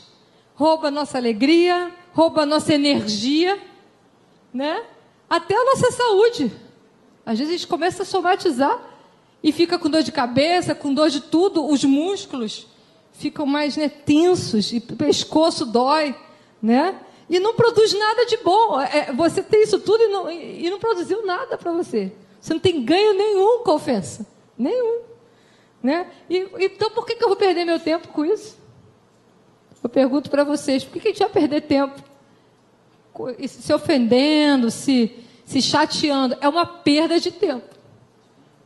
rouba 0.55 0.89
a 0.89 0.91
nossa 0.91 1.17
alegria, 1.17 1.91
rouba 2.13 2.43
a 2.43 2.47
nossa 2.47 2.75
energia, 2.75 3.59
né? 4.53 4.85
Até 5.29 5.55
a 5.55 5.65
nossa 5.65 5.91
saúde. 5.91 6.53
Às 7.25 7.39
vezes 7.39 7.55
a 7.55 7.57
gente 7.57 7.67
começa 7.67 8.03
a 8.03 8.07
somatizar 8.07 8.79
e 9.43 9.53
fica 9.53 9.79
com 9.79 9.89
dor 9.89 10.03
de 10.03 10.13
cabeça, 10.13 10.75
com 10.75 10.93
dor 10.93 11.09
de 11.09 11.21
tudo, 11.21 11.67
os 11.67 11.83
músculos 11.85 12.67
ficam 13.13 13.47
mais 13.47 13.77
né, 13.77 13.89
tensos, 13.89 14.73
e 14.73 14.79
o 14.79 14.97
pescoço 14.97 15.65
dói, 15.65 16.15
né? 16.63 16.99
E 17.29 17.39
não 17.39 17.55
produz 17.55 17.93
nada 17.93 18.27
de 18.27 18.37
bom. 18.39 18.81
É, 18.81 19.13
você 19.13 19.43
tem 19.43 19.63
isso 19.63 19.79
tudo 19.79 20.03
e 20.03 20.09
não, 20.09 20.31
e 20.31 20.69
não 20.69 20.79
produziu 20.79 21.25
nada 21.25 21.57
para 21.57 21.73
você. 21.73 22.13
Você 22.41 22.55
não 22.55 22.61
tem 22.61 22.85
ganho 22.85 23.15
nenhum 23.15 23.63
com 23.63 23.73
ofensa. 23.73 24.27
Nenhum. 24.57 25.03
Né? 25.83 26.07
E, 26.29 26.49
então, 26.59 26.91
por 26.91 27.07
que, 27.07 27.15
que 27.15 27.25
eu 27.25 27.29
vou 27.29 27.37
perder 27.37 27.65
meu 27.65 27.79
tempo 27.79 28.09
com 28.09 28.25
isso? 28.25 28.59
Eu 29.83 29.89
pergunto 29.89 30.31
para 30.31 30.45
vocês, 30.45 30.85
por 30.85 30.95
que, 30.95 31.01
que 31.01 31.09
a 31.09 31.11
gente 31.13 31.21
vai 31.21 31.31
perder 31.31 31.63
tempo 31.63 32.03
se 33.47 33.73
ofendendo, 33.73 34.71
se, 34.71 35.15
se 35.45 35.61
chateando? 35.61 36.37
É 36.41 36.49
uma 36.49 36.67
perda 36.67 37.19
de 37.19 37.31
tempo. 37.31 37.75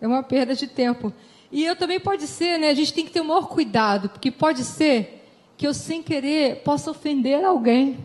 É 0.00 0.06
uma 0.06 0.22
perda 0.22 0.54
de 0.54 0.66
tempo. 0.66 1.12
E 1.50 1.64
eu 1.64 1.76
também 1.76 2.00
pode 2.00 2.26
ser, 2.26 2.58
né? 2.58 2.68
A 2.68 2.74
gente 2.74 2.92
tem 2.92 3.04
que 3.04 3.12
ter 3.12 3.20
o 3.20 3.24
maior 3.24 3.48
cuidado, 3.48 4.08
porque 4.08 4.30
pode 4.30 4.64
ser 4.64 5.24
que 5.56 5.66
eu, 5.66 5.72
sem 5.72 6.02
querer, 6.02 6.62
possa 6.62 6.90
ofender 6.90 7.44
alguém. 7.44 7.98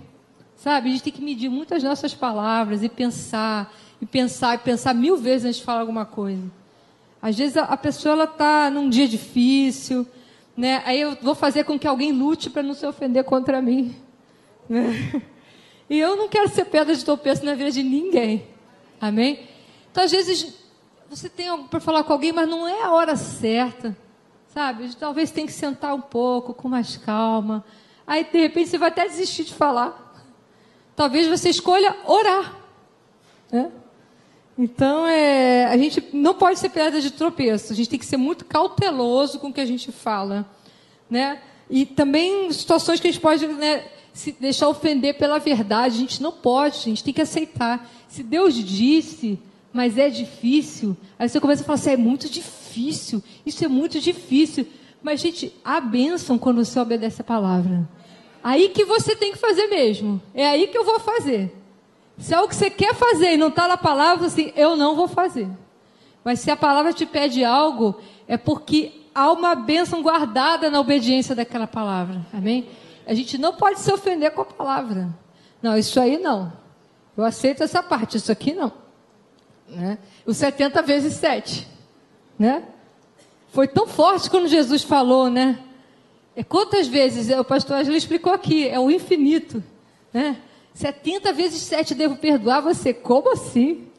Sabe? 0.56 0.90
A 0.90 0.92
gente 0.92 1.04
tem 1.04 1.14
que 1.14 1.22
medir 1.22 1.50
muito 1.50 1.74
as 1.74 1.82
nossas 1.82 2.14
palavras 2.14 2.84
e 2.84 2.90
pensar, 2.90 3.74
e 4.02 4.06
pensar, 4.06 4.56
e 4.56 4.58
pensar 4.60 4.94
mil 4.94 5.18
vezes 5.18 5.46
antes 5.46 5.58
de 5.60 5.64
falar 5.64 5.82
alguma 5.82 6.06
coisa. 6.06 6.44
Às 7.22 7.38
vezes 7.38 7.58
a, 7.58 7.76
pessoa 7.76 8.14
ela 8.14 8.24
está 8.24 8.70
num 8.70 8.90
dia 8.90 9.08
difícil, 9.08 10.08
né? 10.56 10.82
Aí 10.86 11.02
eu 11.02 11.18
vou 11.22 11.36
fazer 11.36 11.66
com 11.66 11.78
que 11.78 11.88
alguém 11.88 12.12
lute 12.12 12.50
para 12.50 12.64
não 12.64 12.74
se 12.74 12.86
ofender 12.86 13.24
contra 13.24 13.62
mim. 13.62 13.96
Né? 14.70 15.24
E 15.90 15.98
eu 15.98 16.16
não 16.16 16.30
quero 16.30 16.48
ser 16.48 16.66
pedra 16.66 16.96
de 16.96 17.04
tropeço 17.04 17.44
na 17.44 17.56
vida 17.56 17.72
de 17.72 17.82
ninguém. 17.82 18.46
Amém? 19.02 19.48
Então, 19.92 20.04
às 20.04 20.12
vezes, 20.12 20.54
você 21.10 21.28
tem 21.28 21.48
algo 21.48 21.68
para 21.68 21.80
falar 21.80 22.04
com 22.04 22.14
alguém, 22.14 22.32
mas 22.32 22.48
não 22.48 22.68
é 22.68 22.84
a 22.84 22.92
hora 22.92 23.16
certa. 23.16 23.98
Sabe? 24.50 24.96
Talvez 24.96 25.32
tenha 25.32 25.48
que 25.48 25.54
sentar 25.54 25.96
um 25.96 26.02
pouco, 26.02 26.54
com 26.54 26.70
mais 26.70 26.98
calma. 26.98 27.66
Aí, 28.06 28.24
de 28.24 28.40
repente, 28.40 28.70
você 28.70 28.78
vai 28.78 28.90
até 28.90 29.08
desistir 29.08 29.46
de 29.46 29.56
falar. 29.56 30.24
Talvez 30.96 31.28
você 31.28 31.50
escolha 31.50 31.96
orar. 32.06 32.56
Né? 33.52 33.72
Então, 34.62 35.08
é, 35.08 35.68
a 35.68 35.78
gente 35.78 36.04
não 36.12 36.34
pode 36.34 36.60
ser 36.60 36.68
pedra 36.68 37.00
de 37.00 37.12
tropeço. 37.12 37.72
A 37.72 37.76
gente 37.78 37.88
tem 37.88 37.98
que 37.98 38.06
ser 38.06 38.18
muito 38.18 38.44
cauteloso 38.44 39.40
com 39.40 39.48
o 39.48 39.54
que 39.54 39.62
a 39.62 39.66
gente 39.66 39.90
fala. 39.90 40.46
Né? 41.10 41.42
E 41.70 41.86
também 41.86 42.52
situações 42.52 43.00
que 43.00 43.08
a 43.08 43.12
gente 43.12 43.22
pode 43.22 43.48
né, 43.48 43.86
se 44.14 44.34
deixar 44.34 44.68
ofender 44.68 45.18
pela 45.18 45.40
verdade. 45.40 45.96
A 45.96 46.00
gente 46.00 46.22
não 46.22 46.34
pode, 46.34 46.76
a 46.76 46.90
gente 46.90 47.06
tem 47.06 47.14
que 47.14 47.22
aceitar. 47.22 47.90
Se 48.10 48.22
Deus 48.22 48.54
disse, 48.54 49.40
mas 49.72 49.98
é 49.98 50.10
difícil, 50.10 50.98
aí 51.18 51.30
você 51.30 51.40
começa 51.40 51.62
a 51.62 51.66
falar 51.66 51.76
assim, 51.76 51.92
é 51.92 51.98
muito 51.98 52.28
difícil, 52.28 53.24
isso 53.46 53.64
é 53.64 53.70
muito 53.70 53.98
difícil. 54.02 54.68
Mas, 55.02 55.22
gente, 55.22 55.54
a 55.64 55.80
bênção 55.80 56.38
quando 56.38 56.66
você 56.66 56.78
obedece 56.78 57.22
a 57.22 57.24
palavra. 57.24 57.88
Aí 58.44 58.68
que 58.68 58.84
você 58.84 59.16
tem 59.16 59.32
que 59.32 59.38
fazer 59.38 59.68
mesmo. 59.68 60.22
É 60.34 60.46
aí 60.50 60.68
que 60.68 60.78
eu 60.78 60.84
vou 60.84 61.00
fazer. 61.00 61.59
Se 62.20 62.34
é 62.34 62.42
o 62.42 62.48
que 62.48 62.56
você 62.56 62.70
quer 62.70 62.94
fazer 62.94 63.34
e 63.34 63.38
não 63.38 63.48
está 63.48 63.68
na 63.68 63.78
palavra, 63.78 64.28
assim, 64.28 64.52
eu 64.56 64.76
não 64.76 64.96
vou 64.96 65.08
fazer. 65.08 65.48
Mas 66.24 66.42
se 66.42 66.52
a 66.52 66.58
palavra 66.58 66.92
te 66.92 67.06
pede 67.06 67.44
algo, 67.44 68.00
é 68.28 68.38
porque 68.38 68.92
há 69.16 69.32
uma 69.32 69.56
bênção 69.56 70.04
guardada 70.04 70.70
na 70.70 70.80
obediência 70.80 71.34
daquela 71.34 71.66
palavra. 71.66 72.26
Amém? 72.34 72.68
A 73.08 73.14
gente 73.14 73.38
não 73.38 73.54
pode 73.54 73.80
se 73.80 73.92
ofender 73.92 74.32
com 74.32 74.42
a 74.42 74.46
palavra. 74.46 75.10
Não, 75.62 75.78
isso 75.78 76.00
aí 76.00 76.18
não. 76.18 76.52
Eu 77.16 77.24
aceito 77.24 77.64
essa 77.64 77.82
parte, 77.82 78.18
isso 78.18 78.32
aqui 78.32 78.54
não. 78.54 78.72
Né? 79.68 79.98
O 80.26 80.34
70 80.34 80.82
vezes 80.82 81.14
7. 81.14 81.68
Né? 82.38 82.64
Foi 83.52 83.68
tão 83.68 83.88
forte 83.88 84.30
quando 84.30 84.48
Jesus 84.48 84.84
falou, 84.84 85.30
né? 85.30 85.60
É 86.36 86.44
quantas 86.44 86.88
vezes, 86.88 87.36
o 87.38 87.44
pastor 87.44 87.78
Ashley 87.78 87.98
explicou 87.98 88.32
aqui, 88.32 88.68
é 88.68 88.80
o 88.80 88.92
infinito. 88.92 89.64
Né? 90.14 90.38
70 90.80 91.34
vezes 91.34 91.62
7 91.64 91.94
devo 91.94 92.16
perdoar 92.16 92.62
você. 92.62 92.94
Como 92.94 93.34
assim? 93.34 93.90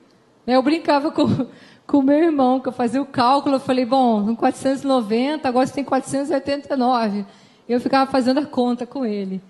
Eu 0.47 0.63
brincava 0.63 1.11
com 1.11 1.99
o 1.99 2.03
meu 2.03 2.17
irmão, 2.17 2.59
que 2.59 2.69
eu 2.69 2.73
fazia 2.73 3.03
o 3.03 3.05
cálculo, 3.05 3.57
eu 3.57 3.61
falei, 3.61 3.85
bom, 3.85 4.35
490, 4.35 5.47
agora 5.47 5.67
você 5.67 5.75
tem 5.75 5.85
489. 5.85 7.27
Eu 7.69 7.79
ficava 7.83 8.11
fazendo 8.11 8.41
a 8.41 8.47
conta 8.47 8.87
com 8.87 9.05
ele. 9.05 9.43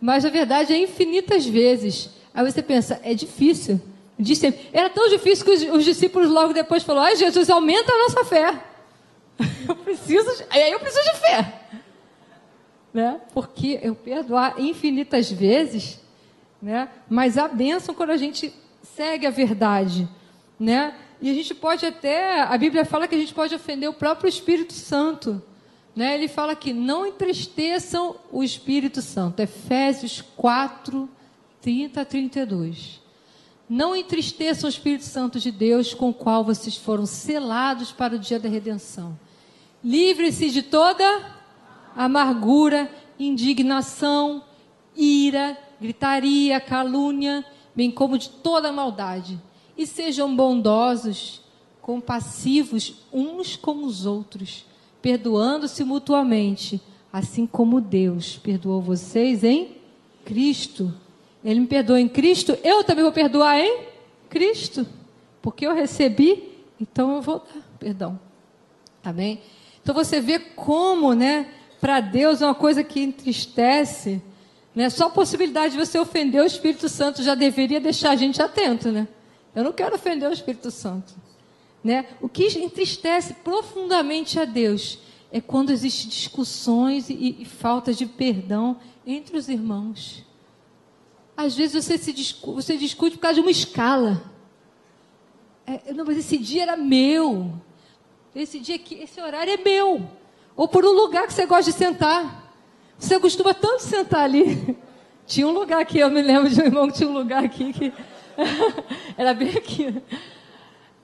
Mas 0.00 0.24
a 0.24 0.30
verdade 0.30 0.72
é 0.72 0.78
infinitas 0.78 1.44
vezes. 1.44 2.10
Aí 2.32 2.48
você 2.48 2.62
pensa, 2.62 3.00
é 3.02 3.14
difícil. 3.14 3.80
Disse, 4.16 4.54
era 4.72 4.88
tão 4.88 5.08
difícil 5.08 5.44
que 5.44 5.50
os, 5.50 5.62
os 5.78 5.84
discípulos 5.84 6.30
logo 6.30 6.52
depois 6.52 6.84
falaram, 6.84 7.08
ai 7.08 7.16
Jesus, 7.16 7.50
aumenta 7.50 7.92
a 7.92 7.98
nossa 7.98 8.24
fé. 8.24 8.62
Eu 9.68 9.74
preciso, 9.74 10.36
de, 10.36 10.44
aí 10.50 10.70
eu 10.70 10.78
preciso 10.78 11.02
de 11.02 11.18
fé. 11.18 11.62
Né? 12.94 13.20
Porque 13.34 13.80
eu 13.82 13.96
perdoar 13.96 14.60
infinitas 14.60 15.28
vezes 15.28 16.05
né? 16.66 16.88
Mas 17.08 17.38
a 17.38 17.46
bênção 17.46 17.94
quando 17.94 18.10
a 18.10 18.16
gente 18.16 18.52
segue 18.82 19.24
a 19.24 19.30
verdade, 19.30 20.08
né? 20.58 20.96
E 21.22 21.30
a 21.30 21.32
gente 21.32 21.54
pode 21.54 21.86
até, 21.86 22.42
a 22.42 22.58
Bíblia 22.58 22.84
fala 22.84 23.06
que 23.06 23.14
a 23.14 23.18
gente 23.18 23.32
pode 23.32 23.54
ofender 23.54 23.88
o 23.88 23.94
próprio 23.94 24.28
Espírito 24.28 24.72
Santo, 24.72 25.40
né? 25.94 26.16
Ele 26.16 26.26
fala 26.26 26.56
que 26.56 26.72
não 26.72 27.06
entristeçam 27.06 28.16
o 28.32 28.42
Espírito 28.42 29.00
Santo. 29.00 29.38
Efésios 29.38 30.24
4, 30.36 31.08
30 31.62 32.00
a 32.00 32.04
32. 32.04 33.00
Não 33.68 33.94
entristeçam 33.94 34.66
o 34.66 34.70
Espírito 34.70 35.04
Santo 35.04 35.38
de 35.38 35.52
Deus, 35.52 35.94
com 35.94 36.08
o 36.08 36.14
qual 36.14 36.42
vocês 36.42 36.76
foram 36.76 37.06
selados 37.06 37.92
para 37.92 38.16
o 38.16 38.18
dia 38.18 38.40
da 38.40 38.48
redenção. 38.48 39.16
Livre-se 39.84 40.50
de 40.50 40.62
toda 40.62 41.32
amargura, 41.94 42.90
indignação, 43.20 44.42
ira, 44.96 45.56
gritaria, 45.80 46.60
calúnia, 46.60 47.44
bem 47.74 47.90
como 47.90 48.18
de 48.18 48.28
toda 48.28 48.72
maldade. 48.72 49.40
E 49.76 49.86
sejam 49.86 50.34
bondosos, 50.34 51.42
compassivos 51.80 53.04
uns 53.12 53.56
com 53.56 53.84
os 53.84 54.06
outros, 54.06 54.64
perdoando-se 55.02 55.84
mutuamente, 55.84 56.80
assim 57.12 57.46
como 57.46 57.80
Deus 57.80 58.38
perdoou 58.38 58.80
vocês 58.80 59.44
em 59.44 59.76
Cristo. 60.24 60.92
Ele 61.44 61.60
me 61.60 61.66
perdoou 61.66 61.98
em 61.98 62.08
Cristo, 62.08 62.58
eu 62.64 62.82
também 62.82 63.04
vou 63.04 63.12
perdoar 63.12 63.60
em 63.60 63.84
Cristo. 64.28 64.86
Porque 65.40 65.66
eu 65.66 65.74
recebi, 65.74 66.42
então 66.80 67.14
eu 67.14 67.22
vou 67.22 67.38
dar 67.38 67.62
perdão. 67.78 68.18
Amém? 69.04 69.40
Então 69.80 69.94
você 69.94 70.20
vê 70.20 70.40
como, 70.40 71.14
né, 71.14 71.48
para 71.80 72.00
Deus 72.00 72.42
é 72.42 72.46
uma 72.46 72.54
coisa 72.54 72.82
que 72.82 73.00
entristece 73.00 74.20
né? 74.76 74.90
Só 74.90 75.06
a 75.06 75.10
possibilidade 75.10 75.72
de 75.72 75.78
você 75.78 75.98
ofender 75.98 76.42
o 76.42 76.46
Espírito 76.46 76.86
Santo 76.86 77.22
já 77.22 77.34
deveria 77.34 77.80
deixar 77.80 78.10
a 78.10 78.16
gente 78.16 78.42
atento, 78.42 78.92
né? 78.92 79.08
Eu 79.54 79.64
não 79.64 79.72
quero 79.72 79.94
ofender 79.94 80.28
o 80.28 80.32
Espírito 80.32 80.70
Santo. 80.70 81.14
Né? 81.82 82.06
O 82.20 82.28
que 82.28 82.46
entristece 82.58 83.32
profundamente 83.32 84.38
a 84.38 84.44
Deus 84.44 84.98
é 85.32 85.40
quando 85.40 85.70
existem 85.70 86.10
discussões 86.10 87.08
e, 87.08 87.36
e 87.40 87.44
falta 87.46 87.94
de 87.94 88.04
perdão 88.04 88.78
entre 89.06 89.38
os 89.38 89.48
irmãos. 89.48 90.22
Às 91.34 91.56
vezes 91.56 91.84
você, 91.84 91.96
se 91.96 92.12
discute, 92.12 92.54
você 92.56 92.76
discute 92.76 93.16
por 93.16 93.22
causa 93.22 93.36
de 93.36 93.40
uma 93.40 93.50
escala. 93.50 94.30
É, 95.66 95.92
não, 95.94 96.04
mas 96.04 96.18
esse 96.18 96.36
dia 96.36 96.64
era 96.64 96.76
meu. 96.76 97.50
Esse 98.34 98.58
dia 98.58 98.76
aqui, 98.76 98.96
esse 98.96 99.18
horário 99.20 99.54
é 99.54 99.56
meu. 99.56 100.06
Ou 100.54 100.68
por 100.68 100.84
um 100.84 100.92
lugar 100.92 101.26
que 101.26 101.32
você 101.32 101.46
gosta 101.46 101.70
de 101.70 101.78
sentar. 101.78 102.45
Você 102.98 103.18
costuma 103.20 103.54
tanto 103.54 103.82
sentar 103.82 104.24
ali. 104.24 104.76
Tinha 105.26 105.46
um 105.46 105.52
lugar 105.52 105.80
aqui, 105.80 105.98
eu 105.98 106.10
me 106.10 106.22
lembro 106.22 106.48
de 106.48 106.60
um 106.60 106.64
irmão 106.64 106.86
que 106.86 106.94
tinha 106.94 107.10
um 107.10 107.12
lugar 107.12 107.44
aqui 107.44 107.72
que 107.72 107.92
era 109.18 109.34
bem 109.34 109.50
aqui. 109.56 110.00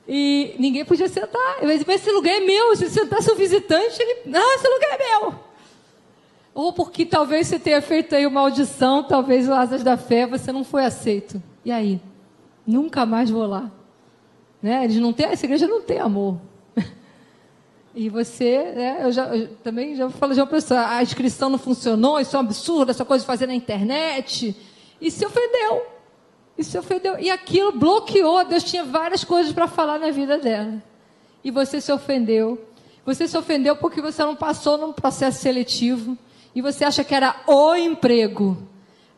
E 0.07 0.55
ninguém 0.61 0.85
podia 0.85 1.09
sentar. 1.09 1.57
Mas 1.61 1.87
esse 1.87 2.11
lugar 2.13 2.33
é 2.33 2.39
meu. 2.39 2.77
Se 2.77 2.89
sentasse 2.89 3.33
um 3.33 3.35
visitante, 3.35 4.01
ele. 4.01 4.21
Não, 4.27 4.55
esse 4.55 4.69
lugar 4.69 4.91
é 4.93 5.09
meu. 5.09 5.35
Ou 6.55 6.73
porque 6.73 7.05
talvez 7.05 7.49
você 7.49 7.59
tenha 7.59 7.81
feito 7.81 8.15
aí 8.15 8.27
uma 8.27 8.43
audição, 8.43 9.03
talvez 9.03 9.49
o 9.49 9.55
Asas 9.55 9.83
da 9.83 9.97
Fé, 9.97 10.27
você 10.27 10.53
não 10.53 10.63
foi 10.63 10.85
aceito. 10.85 11.43
E 11.65 11.73
aí? 11.73 12.01
Nunca 12.67 13.07
mais 13.07 13.31
vou 13.31 13.47
lá. 13.47 13.71
Né? 14.63 14.85
Eles 14.85 14.99
não 14.99 15.13
têm, 15.13 15.27
essa 15.27 15.47
igreja 15.47 15.67
não 15.67 15.83
tem 15.83 15.99
amor. 15.99 16.39
E 17.95 18.09
você, 18.09 18.73
né, 18.75 19.01
eu, 19.03 19.13
já, 19.13 19.27
eu 19.37 19.49
também 19.57 19.95
já 19.95 20.09
falei 20.09 20.35
de 20.35 20.41
uma 20.41 20.47
pessoa, 20.47 20.97
a 20.97 21.03
inscrição 21.03 21.51
não 21.51 21.59
funcionou, 21.59 22.19
isso 22.19 22.35
é 22.35 22.39
um 22.39 22.43
absurdo, 22.43 22.91
essa 22.91 23.05
coisa 23.05 23.23
de 23.23 23.27
fazer 23.27 23.47
na 23.47 23.55
internet. 23.55 24.57
E 25.01 25.11
se 25.11 25.27
ofendeu. 25.27 25.87
E 26.57 26.65
se 26.65 26.79
ofendeu. 26.79 27.19
E 27.19 27.31
aquilo 27.31 27.73
bloqueou. 27.73 28.45
Deus 28.45 28.65
tinha 28.65 28.85
várias 28.85 29.25
coisas 29.25 29.53
para 29.53 29.67
falar 29.67 29.99
na 29.99 30.11
vida 30.11 30.39
dela. 30.39 30.83
E 31.45 31.51
você 31.51 31.81
se 31.81 31.93
ofendeu. 31.93 32.67
Você 33.05 33.27
se 33.27 33.37
ofendeu 33.37 33.77
porque 33.77 34.01
você 34.01 34.23
não 34.23 34.37
passou 34.37 34.79
num 34.79 34.93
processo 34.93 35.41
seletivo. 35.41 36.17
E 36.55 36.63
você 36.63 36.85
acha 36.85 37.03
que 37.03 37.15
era 37.15 37.35
o 37.47 37.75
emprego. 37.75 38.57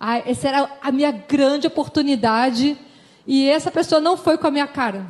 Ah, 0.01 0.19
essa 0.19 0.49
era 0.49 0.79
a 0.81 0.91
minha 0.91 1.11
grande 1.11 1.67
oportunidade. 1.67 2.79
E 3.27 3.49
essa 3.49 3.71
pessoa 3.71 4.01
não 4.01 4.17
foi 4.17 4.39
com 4.39 4.47
a 4.47 4.51
minha 4.51 4.67
cara. 4.67 5.07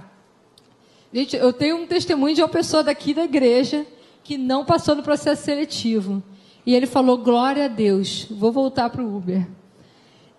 Gente, 1.15 1.37
eu 1.37 1.53
tenho 1.53 1.77
um 1.77 1.87
testemunho 1.87 2.35
de 2.35 2.43
uma 2.43 2.49
pessoa 2.49 2.83
daqui 2.83 3.15
da 3.15 3.23
igreja 3.23 3.87
que 4.25 4.37
não 4.37 4.65
passou 4.65 4.97
no 4.97 5.03
processo 5.05 5.45
seletivo. 5.45 6.21
E 6.67 6.75
ele 6.75 6.87
falou: 6.89 7.17
Glória 7.19 7.67
a 7.67 7.69
Deus, 7.69 8.27
vou 8.29 8.51
voltar 8.51 8.91
para 8.91 9.01
o 9.01 9.17
Uber. 9.17 9.47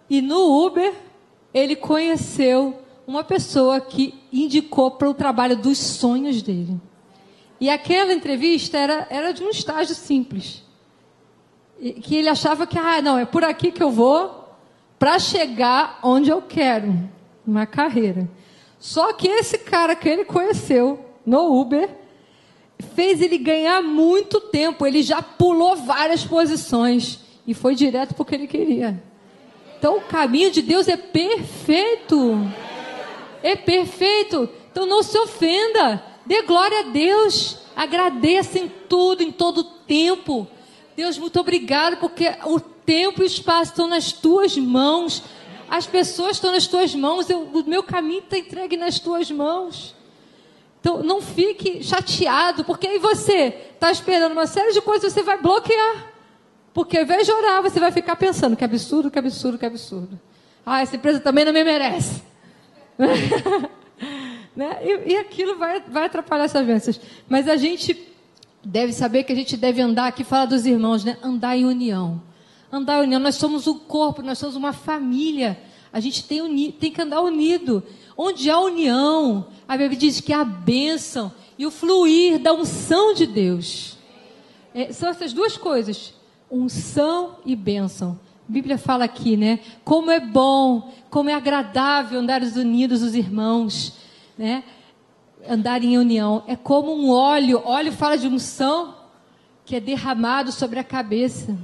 E 0.10 0.22
no 0.22 0.66
Uber, 0.66 0.94
ele 1.54 1.78
conheceu 1.78 2.78
uma 3.08 3.24
pessoa 3.24 3.80
que 3.80 4.16
indicou 4.34 4.92
para 4.92 5.10
o 5.10 5.14
trabalho 5.14 5.56
dos 5.56 5.78
sonhos 5.78 6.42
dele. 6.42 6.78
E 7.58 7.70
aquela 7.70 8.14
entrevista 8.14 8.78
era, 8.78 9.08
era 9.10 9.32
de 9.32 9.46
um 9.46 9.50
estágio 9.50 9.96
simples. 9.96 10.62
Que 12.02 12.18
ele 12.18 12.28
achava 12.28 12.68
que, 12.68 12.78
ah, 12.78 13.02
não, 13.02 13.18
é 13.18 13.24
por 13.26 13.46
aqui 13.46 13.72
que 13.72 13.82
eu 13.82 13.92
vou 13.92 14.50
para 15.00 15.20
chegar 15.20 16.00
onde 16.04 16.30
eu 16.30 16.42
quero, 16.42 17.10
uma 17.48 17.66
carreira. 17.66 18.30
Só 18.86 19.14
que 19.14 19.28
esse 19.28 19.58
cara 19.58 19.96
que 19.96 20.08
ele 20.08 20.24
conheceu 20.24 21.04
no 21.26 21.60
Uber 21.60 21.90
fez 22.94 23.20
ele 23.20 23.40
ganhar 23.40 23.82
muito 23.82 24.40
tempo. 24.40 24.86
Ele 24.86 25.02
já 25.02 25.24
pulou 25.24 25.76
várias 25.76 26.24
posições 26.24 27.20
e 27.48 27.56
foi 27.56 27.74
direto 27.74 28.14
para 28.14 28.22
o 28.22 28.26
que 28.26 28.36
ele 28.36 28.46
queria. 28.46 29.04
Então 29.80 29.98
o 29.98 30.02
caminho 30.02 30.52
de 30.52 30.62
Deus 30.62 30.88
é 30.88 30.96
perfeito. 30.96 32.48
É 33.42 33.56
perfeito. 33.56 34.48
Então 34.72 34.86
não 34.86 35.02
se 35.02 35.18
ofenda. 35.18 36.04
Dê 36.24 36.44
glória 36.44 36.82
a 36.82 36.84
Deus. 36.84 37.58
Agradeça 37.76 38.60
em 38.60 38.72
tudo, 38.88 39.24
em 39.24 39.32
todo 39.32 39.64
tempo. 39.64 40.48
Deus, 40.96 41.18
muito 41.18 41.40
obrigado, 41.40 41.98
porque 41.98 42.36
o 42.46 42.60
tempo 42.60 43.22
e 43.22 43.24
o 43.24 43.26
espaço 43.26 43.72
estão 43.72 43.88
nas 43.88 44.12
tuas 44.12 44.56
mãos. 44.56 45.24
As 45.70 45.88
pessoas 45.88 46.38
estão 46.38 46.52
nas 46.52 46.68
tuas 46.68 46.94
mãos, 46.94 47.30
eu, 47.30 47.42
o 47.42 47.64
meu 47.68 47.84
caminho 47.84 48.20
está 48.20 48.38
entregue 48.38 48.78
nas 48.78 49.00
tuas 49.00 49.32
mãos. 49.32 49.96
Então, 50.80 51.02
não 51.02 51.22
fique 51.22 51.84
chateado, 51.84 52.64
porque 52.64 52.86
aí 52.86 53.00
você 53.00 53.72
está 53.74 53.92
esperando 53.92 54.34
uma 54.34 54.46
série 54.46 54.72
de 54.72 54.82
coisas, 54.82 55.12
você 55.12 55.24
vai 55.24 55.42
bloquear. 55.42 56.14
Porque 56.74 56.98
ao 56.98 57.04
invés 57.04 57.26
de 57.26 57.32
orar, 57.32 57.64
você 57.64 57.80
vai 57.80 57.92
ficar 57.92 58.16
pensando: 58.16 58.56
que 58.56 58.64
absurdo, 58.64 59.10
que 59.10 59.18
absurdo, 59.18 59.58
que 59.58 59.66
absurdo. 59.66 60.20
Ah, 60.66 60.82
essa 60.82 60.96
empresa 60.96 61.20
também 61.20 61.46
não 61.46 61.54
me 61.54 61.64
merece. 61.64 62.22
né? 64.56 64.80
e, 64.84 65.14
e, 65.14 65.18
aquilo 65.18 65.58
vai, 65.58 65.82
vai 65.82 66.06
atrapalhar 66.06 66.46
essas 66.46 66.66
bênçãos. 66.66 67.00
Mas 67.28 67.48
a 67.48 67.56
gente 67.56 67.98
deve 68.64 68.94
saber 68.94 69.24
que 69.24 69.32
a 69.32 69.36
gente 69.36 69.58
deve 69.58 69.82
andar, 69.82 70.08
aqui 70.08 70.24
fala 70.24 70.46
dos 70.46 70.66
irmãos, 70.66 71.04
né? 71.04 71.18
andar 71.24 71.58
em 71.58 71.66
união 71.66 72.22
andar 72.72 73.02
unido. 73.02 73.20
Nós 73.20 73.36
somos 73.36 73.68
um 73.68 73.78
corpo, 73.78 74.22
nós 74.22 74.38
somos 74.38 74.56
uma 74.56 74.74
família. 74.74 75.60
A 75.92 76.00
gente 76.00 76.24
tem, 76.26 76.42
uni, 76.42 76.72
tem 76.72 76.92
que 76.92 77.02
andar 77.02 77.22
unido. 77.22 77.84
Onde 78.18 78.50
há 78.50 78.60
união, 78.60 79.48
a 79.68 79.78
Bíblia 79.78 79.98
diz 79.98 80.20
que 80.20 80.34
há 80.34 80.44
bênção 80.44 81.32
e 81.58 81.66
o 81.66 81.72
fluir 81.72 82.40
da 82.40 82.54
unção 82.54 83.14
de 83.14 83.26
Deus. 83.26 83.98
É, 84.74 84.92
são 84.92 85.10
essas 85.10 85.34
duas 85.34 85.58
coisas: 85.58 86.14
unção 86.52 87.38
e 87.46 87.56
bênção. 87.56 88.20
A 88.48 88.52
Bíblia 88.52 88.78
fala 88.78 89.06
aqui, 89.06 89.36
né? 89.36 89.60
Como 89.84 90.12
é 90.12 90.20
bom, 90.20 90.94
como 91.10 91.30
é 91.30 91.34
agradável 91.34 92.20
andar 92.20 92.42
unidos 92.44 93.02
os 93.02 93.16
irmãos, 93.16 93.94
né? 94.38 94.64
Andar 95.48 95.84
em 95.84 95.98
união. 95.98 96.44
É 96.48 96.56
como 96.56 96.94
um 96.94 97.10
óleo. 97.10 97.62
Óleo 97.66 97.92
fala 97.92 98.18
de 98.18 98.28
unção 98.28 98.96
que 99.66 99.76
é 99.76 99.80
derramado 99.80 100.52
sobre 100.52 100.78
a 100.78 100.84
cabeça 100.84 101.58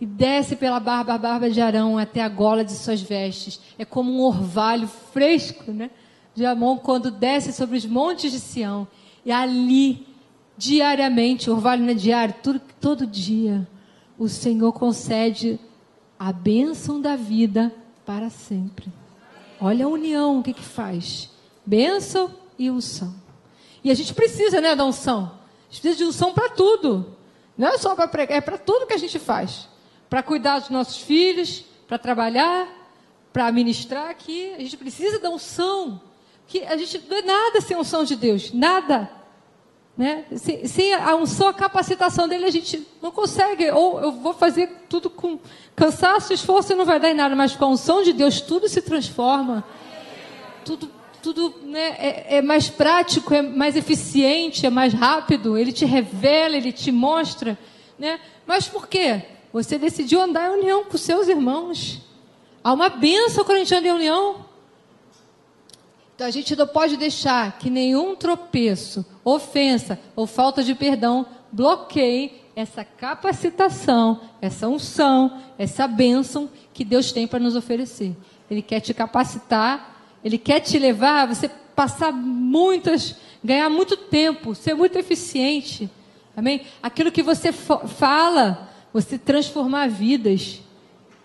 e 0.00 0.06
desce 0.06 0.54
pela 0.54 0.78
barba, 0.78 1.18
barba 1.18 1.50
de 1.50 1.60
Arão 1.60 1.98
até 1.98 2.22
a 2.22 2.28
gola 2.28 2.64
de 2.64 2.72
suas 2.72 3.00
vestes. 3.00 3.60
É 3.78 3.84
como 3.84 4.12
um 4.12 4.20
orvalho 4.20 4.86
fresco, 4.86 5.72
né? 5.72 5.90
De 6.34 6.46
Amon 6.46 6.78
quando 6.78 7.10
desce 7.10 7.52
sobre 7.52 7.76
os 7.76 7.84
montes 7.84 8.30
de 8.30 8.38
Sião. 8.38 8.86
E 9.24 9.32
ali, 9.32 10.06
diariamente, 10.56 11.50
orvalho 11.50 11.82
não 11.82 11.90
é 11.90 11.94
diário, 11.94 12.34
tudo, 12.42 12.60
todo 12.80 13.06
dia, 13.06 13.66
o 14.16 14.28
Senhor 14.28 14.72
concede 14.72 15.58
a 16.16 16.32
bênção 16.32 17.00
da 17.00 17.16
vida 17.16 17.74
para 18.06 18.30
sempre. 18.30 18.86
Olha 19.60 19.86
a 19.86 19.88
união, 19.88 20.38
o 20.38 20.42
que 20.44 20.52
que 20.52 20.62
faz? 20.62 21.28
Bênção 21.66 22.32
e 22.56 22.70
unção. 22.70 23.12
E 23.82 23.90
a 23.90 23.94
gente 23.94 24.14
precisa, 24.14 24.60
né, 24.60 24.76
da 24.76 24.84
unção. 24.84 25.32
A 25.68 25.72
gente 25.72 25.80
precisa 25.80 25.96
de 25.96 26.04
unção 26.04 26.32
para 26.32 26.50
tudo. 26.50 27.16
Não 27.56 27.66
é 27.66 27.78
só 27.78 27.96
para 27.96 28.06
pregar, 28.06 28.38
é 28.38 28.40
para 28.40 28.56
tudo 28.56 28.86
que 28.86 28.94
a 28.94 28.98
gente 28.98 29.18
faz 29.18 29.68
para 30.08 30.22
cuidar 30.22 30.60
dos 30.60 30.70
nossos 30.70 30.98
filhos, 30.98 31.64
para 31.86 31.98
trabalhar, 31.98 32.66
para 33.32 33.50
ministrar 33.52 34.10
aqui. 34.10 34.52
A 34.54 34.58
gente 34.58 34.76
precisa 34.76 35.18
da 35.18 35.30
unção. 35.30 36.00
Que 36.46 36.64
a 36.64 36.76
gente 36.76 37.04
não 37.08 37.18
é 37.18 37.22
nada 37.22 37.60
sem 37.60 37.76
a 37.76 37.80
unção 37.80 38.04
de 38.04 38.16
Deus, 38.16 38.52
nada. 38.52 39.10
Né? 39.96 40.24
Sem, 40.36 40.66
sem 40.66 40.94
a 40.94 41.14
unção, 41.14 41.48
a 41.48 41.52
capacitação 41.52 42.28
dele, 42.28 42.46
a 42.46 42.50
gente 42.50 42.86
não 43.02 43.10
consegue. 43.10 43.70
Ou 43.70 44.00
eu 44.00 44.12
vou 44.12 44.32
fazer 44.32 44.84
tudo 44.88 45.10
com 45.10 45.38
cansaço, 45.76 46.32
esforço 46.32 46.72
e 46.72 46.76
não 46.76 46.84
vai 46.84 46.98
dar 46.98 47.10
em 47.10 47.14
nada, 47.14 47.36
mas 47.36 47.54
com 47.54 47.64
a 47.64 47.68
unção 47.68 48.02
de 48.02 48.12
Deus 48.12 48.40
tudo 48.40 48.68
se 48.68 48.80
transforma. 48.80 49.62
Tudo, 50.64 50.90
tudo 51.22 51.54
né, 51.64 51.96
é, 51.98 52.36
é 52.36 52.42
mais 52.42 52.70
prático, 52.70 53.34
é 53.34 53.42
mais 53.42 53.76
eficiente, 53.76 54.64
é 54.64 54.70
mais 54.70 54.94
rápido. 54.94 55.58
Ele 55.58 55.72
te 55.72 55.84
revela, 55.84 56.56
ele 56.56 56.72
te 56.72 56.90
mostra. 56.90 57.58
Né? 57.98 58.20
Mas 58.46 58.68
por 58.68 58.86
quê? 58.86 59.22
Você 59.52 59.78
decidiu 59.78 60.20
andar 60.20 60.50
em 60.50 60.60
união 60.60 60.84
com 60.84 60.98
seus 60.98 61.28
irmãos. 61.28 62.00
Há 62.62 62.72
uma 62.72 62.88
benção 62.88 63.44
quando 63.44 63.56
a 63.56 63.60
gente 63.60 63.74
anda 63.74 63.88
em 63.88 63.92
união. 63.92 64.44
Então 66.14 66.26
a 66.26 66.30
gente 66.30 66.56
não 66.56 66.66
pode 66.66 66.96
deixar 66.96 67.58
que 67.58 67.70
nenhum 67.70 68.16
tropeço, 68.16 69.06
ofensa 69.24 69.98
ou 70.16 70.26
falta 70.26 70.62
de 70.64 70.74
perdão 70.74 71.26
bloqueie 71.52 72.42
essa 72.56 72.84
capacitação, 72.84 74.20
essa 74.40 74.66
unção, 74.66 75.40
essa 75.56 75.86
bênção 75.86 76.50
que 76.74 76.84
Deus 76.84 77.12
tem 77.12 77.26
para 77.26 77.38
nos 77.38 77.54
oferecer. 77.54 78.16
Ele 78.50 78.60
quer 78.60 78.80
te 78.80 78.92
capacitar, 78.92 80.02
ele 80.24 80.38
quer 80.38 80.58
te 80.58 80.76
levar 80.76 81.22
a 81.22 81.26
você 81.26 81.48
passar 81.48 82.12
muitas, 82.12 83.14
ganhar 83.44 83.70
muito 83.70 83.96
tempo, 83.96 84.56
ser 84.56 84.74
muito 84.74 84.98
eficiente. 84.98 85.88
Amém? 86.36 86.62
Aquilo 86.82 87.12
que 87.12 87.22
você 87.22 87.52
fala, 87.52 88.67
você 88.92 89.18
transformar 89.18 89.88
vidas, 89.88 90.60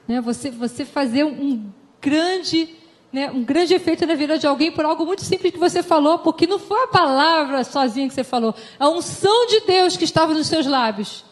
né? 0.08 0.20
você, 0.22 0.52
você 0.52 0.86
fazer 0.86 1.24
um 1.24 1.72
grande, 2.02 2.76
né, 3.12 3.32
um 3.32 3.44
grande 3.44 3.74
efeito 3.74 4.06
na 4.06 4.16
vida 4.16 4.38
de 4.38 4.46
alguém 4.46 4.72
por 4.72 4.84
algo 4.84 5.06
muito 5.06 5.24
simples 5.24 5.54
que 5.54 5.60
você 5.60 5.82
falou, 5.82 6.20
porque 6.20 6.46
não 6.46 6.60
foi 6.60 6.84
a 6.84 6.88
palavra 6.88 7.64
sozinha 7.64 8.08
que 8.08 8.14
você 8.14 8.24
falou, 8.24 8.54
a 8.78 8.90
unção 8.90 9.48
de 9.48 9.62
Deus 9.62 9.96
que 9.96 10.04
estava 10.04 10.34
nos 10.34 10.48
seus 10.48 10.66
lábios 10.66 11.24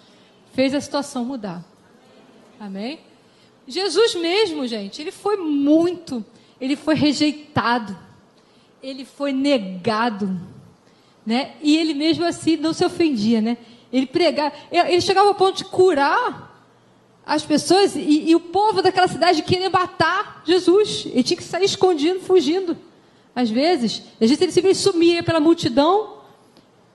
fez 0.53 0.73
a 0.73 0.79
situação 0.79 1.25
mudar. 1.25 1.63
Amém? 2.59 2.99
Jesus 3.67 4.15
mesmo, 4.15 4.65
gente, 4.65 5.01
ele 5.01 5.11
foi 5.11 5.37
muito, 5.37 6.23
ele 6.59 6.75
foi 6.75 6.95
rejeitado, 6.95 7.97
ele 8.81 9.05
foi 9.05 9.31
negado, 9.33 10.39
né? 11.25 11.53
E 11.61 11.77
ele 11.77 11.93
mesmo 11.93 12.25
assim 12.25 12.57
não 12.57 12.73
se 12.73 12.83
ofendia, 12.83 13.41
né? 13.41 13.57
Ele 13.91 14.05
pregava, 14.05 14.53
ele 14.71 15.01
chegava 15.01 15.27
ao 15.27 15.35
ponto 15.35 15.57
de 15.57 15.65
curar 15.65 16.51
as 17.25 17.43
pessoas 17.43 17.95
e, 17.95 18.29
e, 18.29 18.35
o 18.35 18.39
povo 18.39 18.81
daquela 18.81 19.07
cidade 19.07 19.41
queriam 19.43 19.71
matar 19.71 20.41
Jesus. 20.45 21.05
Ele 21.05 21.23
tinha 21.23 21.37
que 21.37 21.43
sair 21.43 21.65
escondido, 21.65 22.19
fugindo. 22.19 22.75
Às 23.35 23.49
vezes, 23.49 24.03
às 24.13 24.29
vezes 24.29 24.41
ele 24.41 24.51
simplesmente 24.51 24.83
sumia 24.83 25.23
pela 25.23 25.39
multidão, 25.39 26.17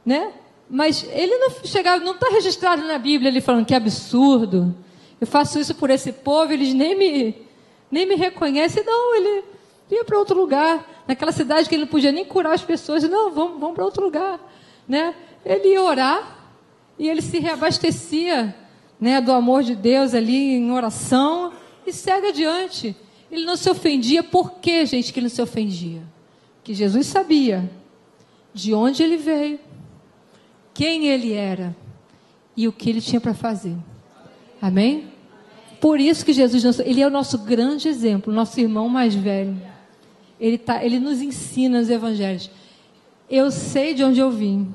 né? 0.05 0.33
Mas 0.69 1.07
ele 1.11 1.37
não 1.39 1.51
chegava, 1.65 2.05
não 2.05 2.15
está 2.15 2.29
registrado 2.29 2.83
na 2.83 2.99
Bíblia 2.99 3.29
ele 3.29 3.41
falando 3.41 3.65
que 3.65 3.75
absurdo. 3.75 4.75
Eu 5.21 5.27
faço 5.27 5.59
isso 5.59 5.75
por 5.75 5.91
esse 5.91 6.13
povo, 6.13 6.53
eles 6.53 6.75
nem 6.75 6.97
me, 6.97 7.47
nem 7.91 8.05
me 8.05 8.17
reconhecem. 8.17 8.85
Não, 8.85 9.15
ele 9.15 9.45
ia 9.91 10.05
para 10.05 10.19
outro 10.19 10.39
lugar. 10.39 11.05
Naquela 11.07 11.33
cidade 11.33 11.69
que 11.69 11.75
ele 11.75 11.85
não 11.85 11.91
podia 11.91 12.11
nem 12.11 12.25
curar 12.25 12.53
as 12.53 12.63
pessoas. 12.63 13.03
Não, 13.05 13.31
vamos, 13.31 13.61
vamos 13.61 13.75
para 13.75 13.85
outro 13.85 14.05
lugar. 14.05 14.41
Né? 14.89 15.15
Ele 15.45 15.69
ia 15.69 15.83
orar 15.83 16.36
e 16.99 17.09
ele 17.09 17.23
se 17.23 17.39
reabastecia 17.39 18.55
né, 19.01 19.21
do 19.21 19.33
amor 19.33 19.63
de 19.63 19.75
Deus 19.75 20.15
ali 20.15 20.55
em 20.55 20.71
oração 20.71 21.53
e 21.87 21.93
segue 21.93 22.29
adiante. 22.29 22.97
Ele 23.31 23.45
não 23.45 23.57
se 23.57 23.69
ofendia. 23.69 24.23
Por 24.23 24.53
que, 24.55 24.87
gente, 24.87 25.13
que 25.13 25.19
ele 25.19 25.27
não 25.27 25.35
se 25.35 25.43
ofendia? 25.43 26.03
Que 26.65 26.73
Jesus 26.75 27.07
sabia 27.07 27.71
de 28.53 28.73
onde 28.73 29.03
ele 29.03 29.19
veio, 29.19 29.61
quem 30.73 31.09
ele 31.09 31.35
era 31.35 31.77
e 32.57 32.67
o 32.67 32.73
que 32.73 32.89
ele 32.89 33.03
tinha 33.03 33.21
para 33.21 33.35
fazer. 33.35 33.77
Amém? 34.61 35.13
Por 35.79 36.01
isso 36.01 36.25
que 36.25 36.33
Jesus, 36.33 36.81
ele 36.81 37.03
é 37.03 37.07
o 37.07 37.11
nosso 37.11 37.39
grande 37.39 37.87
exemplo, 37.87 38.33
nosso 38.33 38.59
irmão 38.59 38.89
mais 38.89 39.15
velho. 39.15 39.61
Ele, 40.41 40.57
tá, 40.57 40.83
ele 40.83 40.99
nos 40.99 41.21
ensina 41.21 41.79
nos 41.79 41.91
evangelhos. 41.91 42.51
Eu 43.29 43.51
sei 43.51 43.93
de 43.93 44.03
onde 44.03 44.21
eu 44.21 44.31
vim. 44.31 44.73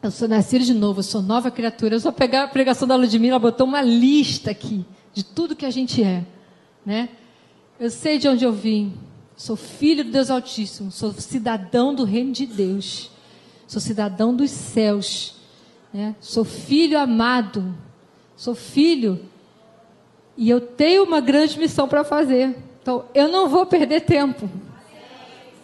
Eu 0.00 0.12
sou 0.12 0.28
nascido 0.28 0.64
de 0.64 0.74
novo, 0.74 1.00
eu 1.00 1.04
sou 1.04 1.20
nova 1.20 1.50
criatura. 1.50 1.96
Eu 1.96 2.00
só 2.00 2.12
pegar 2.12 2.44
a 2.44 2.48
pregação 2.48 2.86
da 2.86 2.94
Ludmilla, 2.94 3.32
ela 3.32 3.38
botou 3.38 3.66
uma 3.66 3.82
lista 3.82 4.50
aqui 4.50 4.84
de 5.12 5.24
tudo 5.24 5.56
que 5.56 5.66
a 5.66 5.70
gente 5.70 6.02
é. 6.02 6.24
Né? 6.86 7.08
Eu 7.80 7.90
sei 7.90 8.18
de 8.18 8.28
onde 8.28 8.44
eu 8.44 8.52
vim. 8.52 8.94
Sou 9.36 9.56
filho 9.56 10.04
do 10.04 10.12
Deus 10.12 10.30
Altíssimo. 10.30 10.92
Sou 10.92 11.12
cidadão 11.12 11.92
do 11.92 12.04
reino 12.04 12.32
de 12.32 12.46
Deus. 12.46 13.10
Sou 13.66 13.80
cidadão 13.80 14.34
dos 14.34 14.50
céus. 14.50 15.34
Né? 15.92 16.14
Sou 16.20 16.44
filho 16.44 16.98
amado. 16.98 17.74
Sou 18.36 18.54
filho. 18.54 19.20
E 20.36 20.48
eu 20.48 20.60
tenho 20.60 21.02
uma 21.02 21.20
grande 21.20 21.58
missão 21.58 21.88
para 21.88 22.04
fazer. 22.04 22.56
Então, 22.80 23.04
eu 23.12 23.26
não 23.28 23.48
vou 23.48 23.66
perder 23.66 24.02
tempo. 24.02 24.48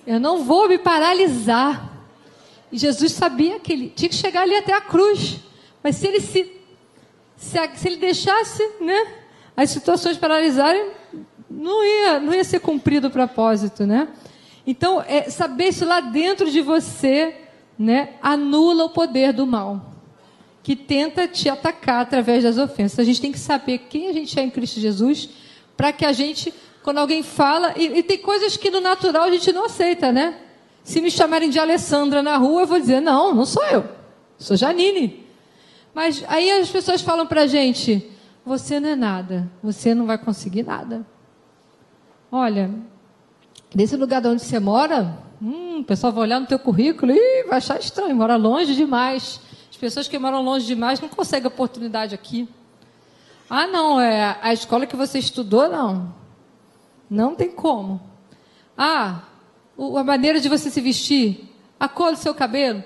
Eu 0.05 0.19
não 0.19 0.43
vou 0.43 0.69
me 0.69 0.77
paralisar. 0.77 1.94
E 2.75 2.79
Jesus 2.79 3.13
sabia 3.13 3.61
que 3.61 3.73
ele 3.73 3.93
tinha 3.95 4.09
que 4.09 4.17
chegar 4.17 4.43
ali 4.43 4.57
até 4.57 4.73
a 4.73 4.81
cruz. 4.81 5.39
Mas 5.81 5.95
se 5.95 6.09
ele 6.09 6.19
se, 6.21 6.51
se, 7.37 7.57
se 7.77 7.89
ele 7.89 7.99
deixasse, 7.99 8.69
né, 8.81 9.07
as 9.57 9.71
situações 9.71 10.19
paralisarem, 10.19 10.91
não 11.49 11.85
ia, 11.85 12.19
não 12.19 12.35
ia 12.35 12.43
ser 12.43 12.59
cumprido 12.59 13.07
o 13.07 13.11
propósito, 13.13 13.87
né? 13.87 14.09
Então, 14.67 15.01
é, 15.07 15.31
saber 15.31 15.69
isso 15.69 15.85
lá 15.85 16.01
dentro 16.01 16.51
de 16.51 16.61
você, 16.63 17.37
né, 17.79 18.15
anula 18.21 18.87
o 18.87 18.91
poder 18.91 19.33
do 19.33 19.47
mal 19.47 19.93
que 20.61 20.75
tenta 20.75 21.29
te 21.29 21.49
atacar 21.49 22.01
através 22.01 22.43
das 22.43 22.59
ofensas. 22.59 22.99
A 22.99 23.05
gente 23.05 23.21
tem 23.21 23.31
que 23.31 23.39
saber 23.39 23.87
quem 23.89 24.09
a 24.09 24.13
gente 24.13 24.37
é 24.37 24.43
em 24.43 24.51
Cristo 24.51 24.81
Jesus, 24.81 25.29
para 25.77 25.93
que 25.93 26.05
a 26.05 26.13
gente, 26.13 26.53
quando 26.83 26.99
alguém 26.99 27.23
fala, 27.23 27.73
e, 27.77 27.99
e, 27.99 28.03
tem 28.03 28.19
coisas 28.19 28.57
que 28.57 28.69
no 28.69 28.81
natural 28.81 29.23
a 29.23 29.31
gente 29.31 29.53
não 29.53 29.67
aceita, 29.67 30.11
né? 30.11 30.41
Se 30.85 31.01
me 31.01 31.11
chamarem 31.11 31.49
de 31.49 31.59
Alessandra 31.59 32.23
na 32.23 32.37
rua, 32.37 32.61
eu 32.61 32.67
vou 32.67 32.79
dizer, 32.79 33.01
não, 33.01 33.35
não 33.35 33.47
sou 33.47 33.65
eu, 33.65 33.89
sou 34.37 34.55
Janine. 34.55 35.25
Mas 35.95 36.23
aí 36.29 36.51
as 36.51 36.69
pessoas 36.69 37.01
falam 37.01 37.27
para 37.27 37.43
a 37.43 37.47
gente, 37.47 38.11
você 38.45 38.79
não 38.79 38.91
é 38.91 38.95
nada, 38.95 39.51
você 39.63 39.95
não 39.95 40.05
vai 40.05 40.19
conseguir 40.19 40.63
nada. 40.63 41.07
Olha, 42.31 42.71
desse 43.75 43.97
lugar 43.97 44.21
de 44.21 44.29
onde 44.29 44.43
você 44.43 44.61
mora, 44.61 45.19
hum, 45.41 45.81
o 45.81 45.85
pessoal 45.85 46.13
vai 46.13 46.25
olhar 46.25 46.39
no 46.39 46.47
teu 46.47 46.59
currículo 46.59 47.13
e 47.13 47.45
vai 47.45 47.57
achar 47.57 47.81
estranho, 47.81 48.15
mora 48.15 48.37
longe 48.37 48.75
demais. 48.75 49.41
As 49.71 49.77
pessoas 49.79 50.07
que 50.07 50.19
moram 50.19 50.43
longe 50.43 50.67
demais 50.67 51.01
não 51.01 51.09
conseguem 51.09 51.49
oportunidade 51.49 52.15
aqui. 52.15 52.47
Ah, 53.49 53.67
não, 53.67 53.99
é 53.99 54.37
a 54.43 54.53
escola 54.53 54.87
que 54.87 54.97
você 54.97 55.19
estudou, 55.19 55.69
não. 55.69 56.15
Não 57.09 57.35
tem 57.35 57.51
como. 57.51 58.01
Ah, 58.77 59.23
a 59.79 60.05
maneira 60.05 60.41
de 60.41 60.49
você 60.49 60.71
se 60.71 60.81
vestir, 60.81 61.49
a 61.79 61.89
cor 61.89 62.13
do 62.13 62.19
seu 62.19 62.35
cabelo. 62.35 62.83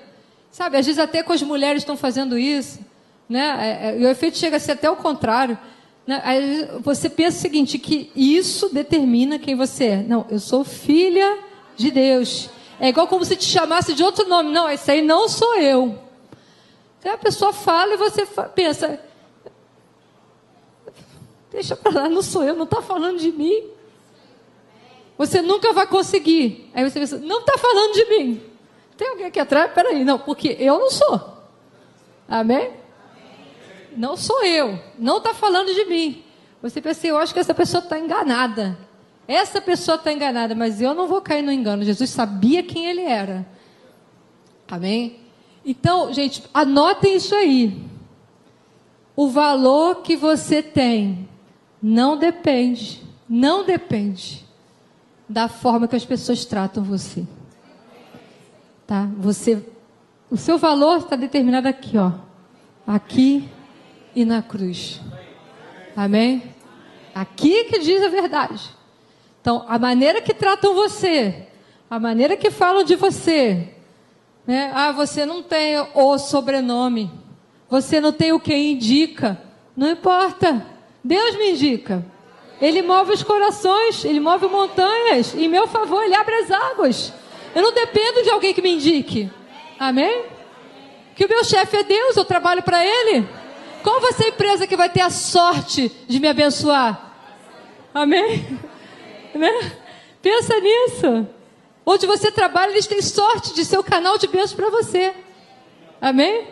Sabe, 0.51 0.77
às 0.77 0.85
vezes 0.85 0.99
até 0.99 1.21
com 1.21 1.31
as 1.31 1.41
mulheres 1.41 1.83
estão 1.83 1.95
fazendo 1.95 2.37
isso. 2.37 2.79
Né? 3.27 3.57
É, 3.59 3.89
é, 3.89 3.99
e 3.99 4.05
o 4.05 4.09
efeito 4.09 4.37
chega 4.37 4.57
a 4.57 4.59
ser 4.59 4.71
até 4.71 4.89
o 4.89 4.95
contrário. 4.95 5.57
Né? 6.07 6.21
Você 6.81 7.09
pensa 7.09 7.37
o 7.37 7.41
seguinte, 7.41 7.77
que 7.77 8.11
isso 8.15 8.69
determina 8.69 9.37
quem 9.37 9.55
você 9.55 9.85
é. 9.85 9.97
Não, 9.97 10.25
eu 10.29 10.39
sou 10.39 10.63
filha 10.63 11.37
de 11.77 11.91
Deus. 11.91 12.49
É 12.79 12.89
igual 12.89 13.07
como 13.07 13.23
se 13.23 13.35
te 13.35 13.45
chamasse 13.45 13.93
de 13.93 14.03
outro 14.03 14.27
nome. 14.27 14.51
Não, 14.51 14.69
esse 14.69 14.89
aí 14.89 15.01
não 15.01 15.29
sou 15.29 15.55
eu. 15.57 15.99
Então 16.99 17.13
a 17.13 17.17
pessoa 17.17 17.53
fala 17.53 17.93
e 17.93 17.97
você 17.97 18.25
pensa, 18.55 18.99
deixa 21.51 21.75
para 21.75 22.01
lá, 22.01 22.09
não 22.09 22.21
sou 22.21 22.43
eu, 22.43 22.55
não 22.55 22.65
está 22.65 22.81
falando 22.81 23.19
de 23.19 23.31
mim. 23.31 23.63
Você 25.19 25.41
nunca 25.41 25.73
vai 25.73 25.85
conseguir. 25.85 26.71
Aí 26.73 26.89
você 26.89 26.97
pensa, 26.97 27.17
não 27.17 27.41
está 27.41 27.57
falando 27.57 27.93
de 27.93 28.05
mim. 28.05 28.41
Tem 28.95 29.09
alguém 29.09 29.25
aqui 29.25 29.37
atrás? 29.37 29.69
Peraí, 29.73 30.05
não, 30.05 30.17
porque 30.17 30.55
eu 30.57 30.79
não 30.79 30.89
sou. 30.89 31.43
Amém? 32.25 32.71
Não 33.97 34.15
sou 34.15 34.45
eu. 34.45 34.79
Não 34.97 35.17
está 35.17 35.33
falando 35.33 35.73
de 35.73 35.83
mim. 35.83 36.23
Você 36.61 36.79
pensa, 36.79 37.05
eu 37.05 37.17
acho 37.17 37.33
que 37.33 37.39
essa 37.41 37.53
pessoa 37.53 37.83
está 37.83 37.99
enganada. 37.99 38.77
Essa 39.27 39.59
pessoa 39.59 39.95
está 39.95 40.09
enganada, 40.13 40.55
mas 40.55 40.79
eu 40.79 40.93
não 40.93 41.05
vou 41.05 41.21
cair 41.21 41.41
no 41.41 41.51
engano. 41.51 41.83
Jesus 41.83 42.11
sabia 42.11 42.63
quem 42.63 42.85
ele 42.85 43.01
era. 43.01 43.45
Amém? 44.69 45.19
Então, 45.65 46.13
gente, 46.13 46.45
anotem 46.53 47.17
isso 47.17 47.35
aí. 47.35 47.77
O 49.17 49.27
valor 49.27 49.97
que 49.97 50.15
você 50.15 50.63
tem 50.63 51.27
não 51.83 52.15
depende, 52.15 53.03
não 53.27 53.65
depende 53.65 54.47
da 55.29 55.47
forma 55.47 55.87
que 55.87 55.95
as 55.95 56.03
pessoas 56.03 56.43
tratam 56.43 56.83
você. 56.83 57.23
Tá? 58.87 59.07
Você, 59.19 59.63
o 60.29 60.35
seu 60.35 60.57
valor 60.57 60.97
está 60.97 61.15
determinado 61.15 61.67
aqui, 61.67 61.97
ó, 61.97 62.11
aqui 62.87 63.47
e 64.15 64.25
na 64.25 64.41
cruz. 64.41 64.99
Amém? 65.95 66.43
Aqui 67.13 67.65
que 67.65 67.79
diz 67.79 68.01
a 68.01 68.09
verdade. 68.09 68.75
Então, 69.39 69.63
a 69.67 69.77
maneira 69.77 70.21
que 70.21 70.33
tratam 70.33 70.73
você, 70.73 71.47
a 71.89 71.99
maneira 71.99 72.35
que 72.35 72.49
falam 72.49 72.83
de 72.83 72.95
você, 72.95 73.75
né? 74.49 74.71
Ah, 74.73 74.91
você 74.91 75.27
não 75.27 75.43
tem 75.43 75.75
o 75.93 76.17
sobrenome. 76.17 77.11
Você 77.69 78.01
não 78.01 78.11
tem 78.11 78.33
o 78.33 78.39
que 78.39 78.55
indica. 78.55 79.39
Não 79.77 79.91
importa. 79.91 80.65
Deus 81.03 81.37
me 81.37 81.51
indica. 81.51 82.03
Ele 82.61 82.81
move 82.81 83.13
os 83.13 83.23
corações, 83.23 84.03
ele 84.03 84.19
move 84.19 84.47
montanhas. 84.47 85.33
Em 85.33 85.47
meu 85.47 85.67
favor, 85.67 86.03
ele 86.03 86.15
abre 86.15 86.35
as 86.35 86.51
águas. 86.51 87.13
Eu 87.55 87.61
não 87.61 87.73
dependo 87.73 88.23
de 88.23 88.29
alguém 88.29 88.53
que 88.53 88.61
me 88.61 88.71
indique. 88.71 89.29
Amém? 89.79 90.25
Que 91.15 91.25
o 91.25 91.29
meu 91.29 91.43
chefe 91.43 91.77
é 91.77 91.83
Deus, 91.83 92.17
eu 92.17 92.25
trabalho 92.25 92.61
para 92.61 92.85
ele. 92.85 93.27
Qual 93.81 94.01
vai 94.01 94.11
ser 94.13 94.25
a 94.25 94.29
empresa 94.29 94.67
que 94.67 94.75
vai 94.75 94.89
ter 94.89 95.01
a 95.01 95.09
sorte 95.09 95.89
de 96.07 96.19
me 96.19 96.27
abençoar? 96.27 97.13
Amém? 97.93 98.59
Né? 99.33 99.71
Pensa 100.21 100.59
nisso. 100.59 101.27
Onde 101.85 102.05
você 102.05 102.31
trabalha, 102.31 102.71
eles 102.71 102.87
têm 102.87 103.01
sorte 103.01 103.53
de 103.53 103.63
ser 103.63 103.77
o 103.77 103.83
canal 103.83 104.17
de 104.17 104.27
bênção 104.27 104.57
para 104.57 104.69
você. 104.69 105.13
Amém? 106.01 106.47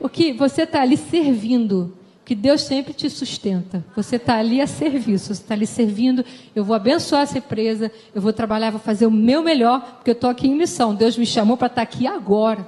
O 0.00 0.08
que 0.08 0.32
você 0.32 0.62
está 0.62 0.82
ali 0.82 0.96
servindo, 0.96 1.96
que 2.32 2.36
Deus 2.36 2.62
sempre 2.62 2.94
te 2.94 3.10
sustenta. 3.10 3.84
Você 3.94 4.16
está 4.16 4.38
ali 4.38 4.62
a 4.62 4.66
serviço, 4.66 5.26
você 5.26 5.42
está 5.42 5.52
ali 5.52 5.66
servindo. 5.66 6.24
Eu 6.56 6.64
vou 6.64 6.74
abençoar 6.74 7.24
essa 7.24 7.36
empresa, 7.36 7.92
eu 8.14 8.22
vou 8.22 8.32
trabalhar, 8.32 8.70
vou 8.70 8.80
fazer 8.80 9.04
o 9.04 9.10
meu 9.10 9.42
melhor, 9.42 9.96
porque 9.96 10.08
eu 10.08 10.14
estou 10.14 10.30
aqui 10.30 10.48
em 10.48 10.54
missão. 10.54 10.94
Deus 10.94 11.18
me 11.18 11.26
chamou 11.26 11.58
para 11.58 11.66
estar 11.66 11.76
tá 11.76 11.82
aqui 11.82 12.06
agora. 12.06 12.66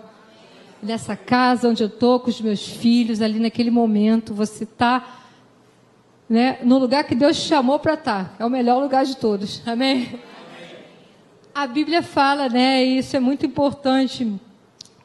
Nessa 0.83 1.17
casa 1.17 1.67
onde 1.67 1.83
eu 1.83 1.87
estou 1.87 2.21
com 2.21 2.29
os 2.29 2.43
meus 2.43 2.69
filhos, 2.69 3.23
ali 3.23 3.39
naquele 3.39 3.71
momento, 3.71 4.35
você 4.35 4.65
está 4.65 5.23
né, 6.29 6.59
no 6.62 6.77
lugar 6.77 7.05
que 7.05 7.15
Deus 7.15 7.35
te 7.43 7.49
chamou 7.49 7.79
para 7.79 7.95
estar. 7.95 8.37
Tá. 8.37 8.45
É 8.45 8.45
o 8.45 8.51
melhor 8.51 8.83
lugar 8.83 9.07
de 9.07 9.17
todos. 9.17 9.62
Amém? 9.65 10.21
a 11.55 11.67
Bíblia 11.67 12.03
fala, 12.03 12.51
né? 12.51 12.85
E 12.85 12.99
isso 12.99 13.17
é 13.17 13.21
muito 13.21 13.47
importante. 13.47 14.31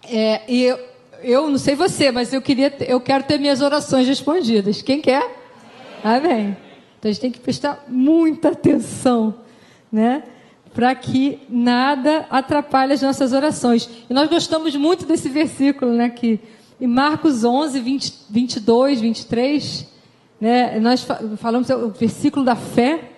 É, 0.04 0.42
e 0.52 0.64
eu, 0.64 0.78
eu 1.24 1.50
não 1.50 1.58
sei 1.58 1.76
você, 1.76 2.12
mas 2.12 2.34
eu 2.34 2.42
queria, 2.42 2.74
eu 2.88 3.00
quero 3.00 3.24
ter 3.24 3.40
minhas 3.40 3.62
orações 3.62 4.08
respondidas. 4.08 4.82
Quem 4.82 5.02
quer? 5.02 5.24
Amém. 6.04 6.58
Então 6.98 7.10
a 7.10 7.12
gente 7.12 7.22
tem 7.22 7.32
que 7.32 7.40
prestar 7.40 7.86
muita 7.88 8.50
atenção, 8.50 9.36
né? 9.92 10.24
Para 10.74 10.94
que 10.96 11.40
nada 11.50 12.26
atrapalhe 12.30 12.94
as 12.94 13.02
nossas 13.02 13.34
orações. 13.34 13.90
E 14.10 14.14
nós 14.14 14.30
gostamos 14.30 14.76
muito 14.76 15.06
desse 15.06 15.30
versículo, 15.30 15.94
né? 15.94 16.10
Que 16.10 16.40
em 16.80 16.88
Marcos 16.88 17.44
11, 17.44 17.80
20, 17.80 18.14
22, 18.30 19.02
23, 19.02 19.88
Né? 20.40 20.80
Nós 20.80 21.06
falamos 21.38 21.70
o 21.70 21.90
versículo 21.90 22.46
da 22.46 22.56
fé 22.56 23.12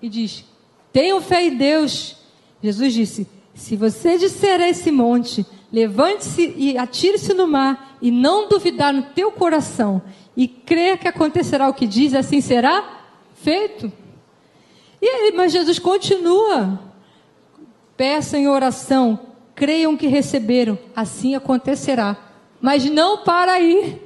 e 0.00 0.08
diz: 0.08 0.44
Tenham 0.92 1.20
fé 1.20 1.46
em 1.46 1.56
Deus. 1.56 2.16
Jesus 2.62 2.92
disse: 2.92 3.26
Se 3.54 3.76
você 3.76 4.16
disser 4.18 4.60
a 4.60 4.68
esse 4.68 4.90
monte, 4.90 5.44
levante-se 5.72 6.54
e 6.56 6.78
atire-se 6.78 7.34
no 7.34 7.46
mar, 7.46 7.98
e 8.00 8.10
não 8.10 8.48
duvidar 8.48 8.92
no 8.92 9.02
teu 9.02 9.30
coração, 9.30 10.02
e 10.36 10.46
crer 10.48 10.98
que 10.98 11.08
acontecerá 11.08 11.68
o 11.68 11.74
que 11.74 11.86
diz, 11.86 12.14
assim 12.14 12.40
será 12.40 13.04
feito. 13.34 13.92
E 15.00 15.06
aí, 15.06 15.32
mas 15.34 15.52
Jesus 15.52 15.78
continua. 15.78 16.80
Peçam 17.96 18.40
em 18.40 18.48
oração, 18.48 19.18
creiam 19.54 19.96
que 19.96 20.06
receberam, 20.06 20.78
assim 20.94 21.34
acontecerá. 21.34 22.16
Mas 22.60 22.84
não 22.84 23.24
para 23.24 23.52
aí. 23.52 24.00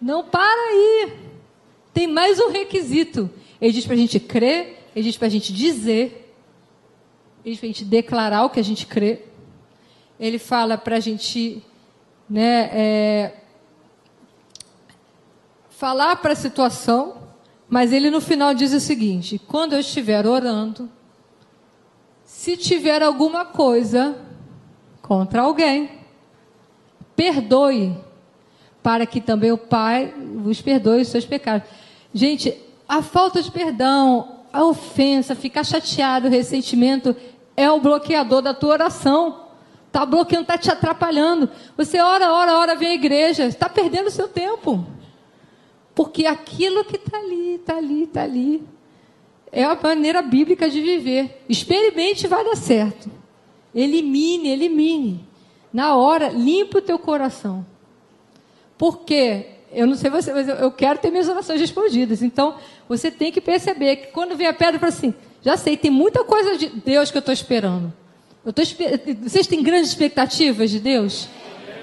Não 0.00 0.24
para 0.24 0.68
aí. 0.70 1.12
Tem 1.92 2.06
mais 2.06 2.38
um 2.38 2.50
requisito. 2.50 3.30
Ele 3.60 3.72
diz 3.72 3.86
para 3.86 3.94
a 3.94 3.98
gente 3.98 4.20
crer, 4.20 4.88
ele 4.94 5.04
diz 5.06 5.16
para 5.16 5.28
a 5.28 5.30
gente 5.30 5.52
dizer, 5.52 6.34
ele 7.44 7.52
diz 7.52 7.58
para 7.58 7.66
a 7.66 7.72
gente 7.72 7.84
declarar 7.84 8.44
o 8.44 8.50
que 8.50 8.60
a 8.60 8.64
gente 8.64 8.86
crê. 8.86 9.22
Ele 10.18 10.38
fala 10.38 10.78
para 10.78 10.96
a 10.96 11.00
gente 11.00 11.62
né, 12.28 12.70
é, 12.72 13.34
falar 15.70 16.16
para 16.16 16.32
a 16.32 16.36
situação, 16.36 17.16
mas 17.68 17.92
ele 17.92 18.10
no 18.10 18.20
final 18.20 18.54
diz 18.54 18.72
o 18.72 18.80
seguinte: 18.80 19.38
quando 19.38 19.72
eu 19.72 19.80
estiver 19.80 20.26
orando, 20.26 20.88
se 22.24 22.56
tiver 22.56 23.02
alguma 23.02 23.44
coisa 23.44 24.16
contra 25.02 25.42
alguém, 25.42 25.90
perdoe, 27.16 27.96
para 28.82 29.06
que 29.06 29.20
também 29.20 29.52
o 29.52 29.58
Pai 29.58 30.14
vos 30.36 30.60
perdoe 30.60 31.02
os 31.02 31.08
seus 31.08 31.24
pecados. 31.24 31.68
Gente, 32.12 32.56
a 32.88 33.02
falta 33.02 33.42
de 33.42 33.50
perdão, 33.50 34.40
a 34.52 34.64
ofensa, 34.64 35.34
ficar 35.34 35.64
chateado, 35.64 36.28
o 36.28 36.30
ressentimento 36.30 37.16
é 37.56 37.70
o 37.70 37.80
bloqueador 37.80 38.40
da 38.40 38.54
tua 38.54 38.72
oração. 38.72 39.43
Está 39.94 40.04
bloqueando, 40.04 40.42
está 40.42 40.58
te 40.58 40.68
atrapalhando. 40.72 41.48
Você 41.76 42.00
ora, 42.00 42.32
ora, 42.32 42.58
ora, 42.58 42.74
vem 42.74 42.88
à 42.88 42.94
igreja, 42.94 43.46
está 43.46 43.68
perdendo 43.68 44.08
o 44.08 44.10
seu 44.10 44.26
tempo. 44.26 44.84
Porque 45.94 46.26
aquilo 46.26 46.84
que 46.84 46.96
está 46.96 47.16
ali, 47.16 47.54
está 47.54 47.76
ali, 47.76 48.02
está 48.02 48.22
ali, 48.24 48.66
é 49.52 49.62
a 49.62 49.78
maneira 49.80 50.20
bíblica 50.20 50.68
de 50.68 50.80
viver. 50.80 51.44
Experimente 51.48 52.24
e 52.24 52.28
vai 52.28 52.44
dar 52.44 52.56
certo. 52.56 53.08
Elimine, 53.72 54.48
elimine. 54.48 55.28
Na 55.72 55.94
hora, 55.94 56.28
limpe 56.28 56.78
o 56.78 56.82
teu 56.82 56.98
coração. 56.98 57.64
Porque, 58.76 59.46
eu 59.70 59.86
não 59.86 59.94
sei 59.94 60.10
você, 60.10 60.32
mas 60.32 60.48
eu 60.48 60.72
quero 60.72 60.98
ter 60.98 61.12
minhas 61.12 61.28
orações 61.28 61.60
respondidas. 61.60 62.20
Então, 62.20 62.56
você 62.88 63.12
tem 63.12 63.30
que 63.30 63.40
perceber 63.40 63.94
que 63.94 64.06
quando 64.08 64.36
vem 64.36 64.48
a 64.48 64.52
pedra, 64.52 64.80
fala 64.80 64.90
assim: 64.90 65.14
já 65.40 65.56
sei, 65.56 65.76
tem 65.76 65.92
muita 65.92 66.24
coisa 66.24 66.58
de 66.58 66.68
Deus 66.68 67.12
que 67.12 67.16
eu 67.16 67.20
estou 67.20 67.32
esperando. 67.32 67.92
Tô, 68.52 68.62
vocês 69.22 69.46
têm 69.46 69.62
grandes 69.62 69.90
expectativas 69.90 70.70
de 70.70 70.78
Deus? 70.78 71.28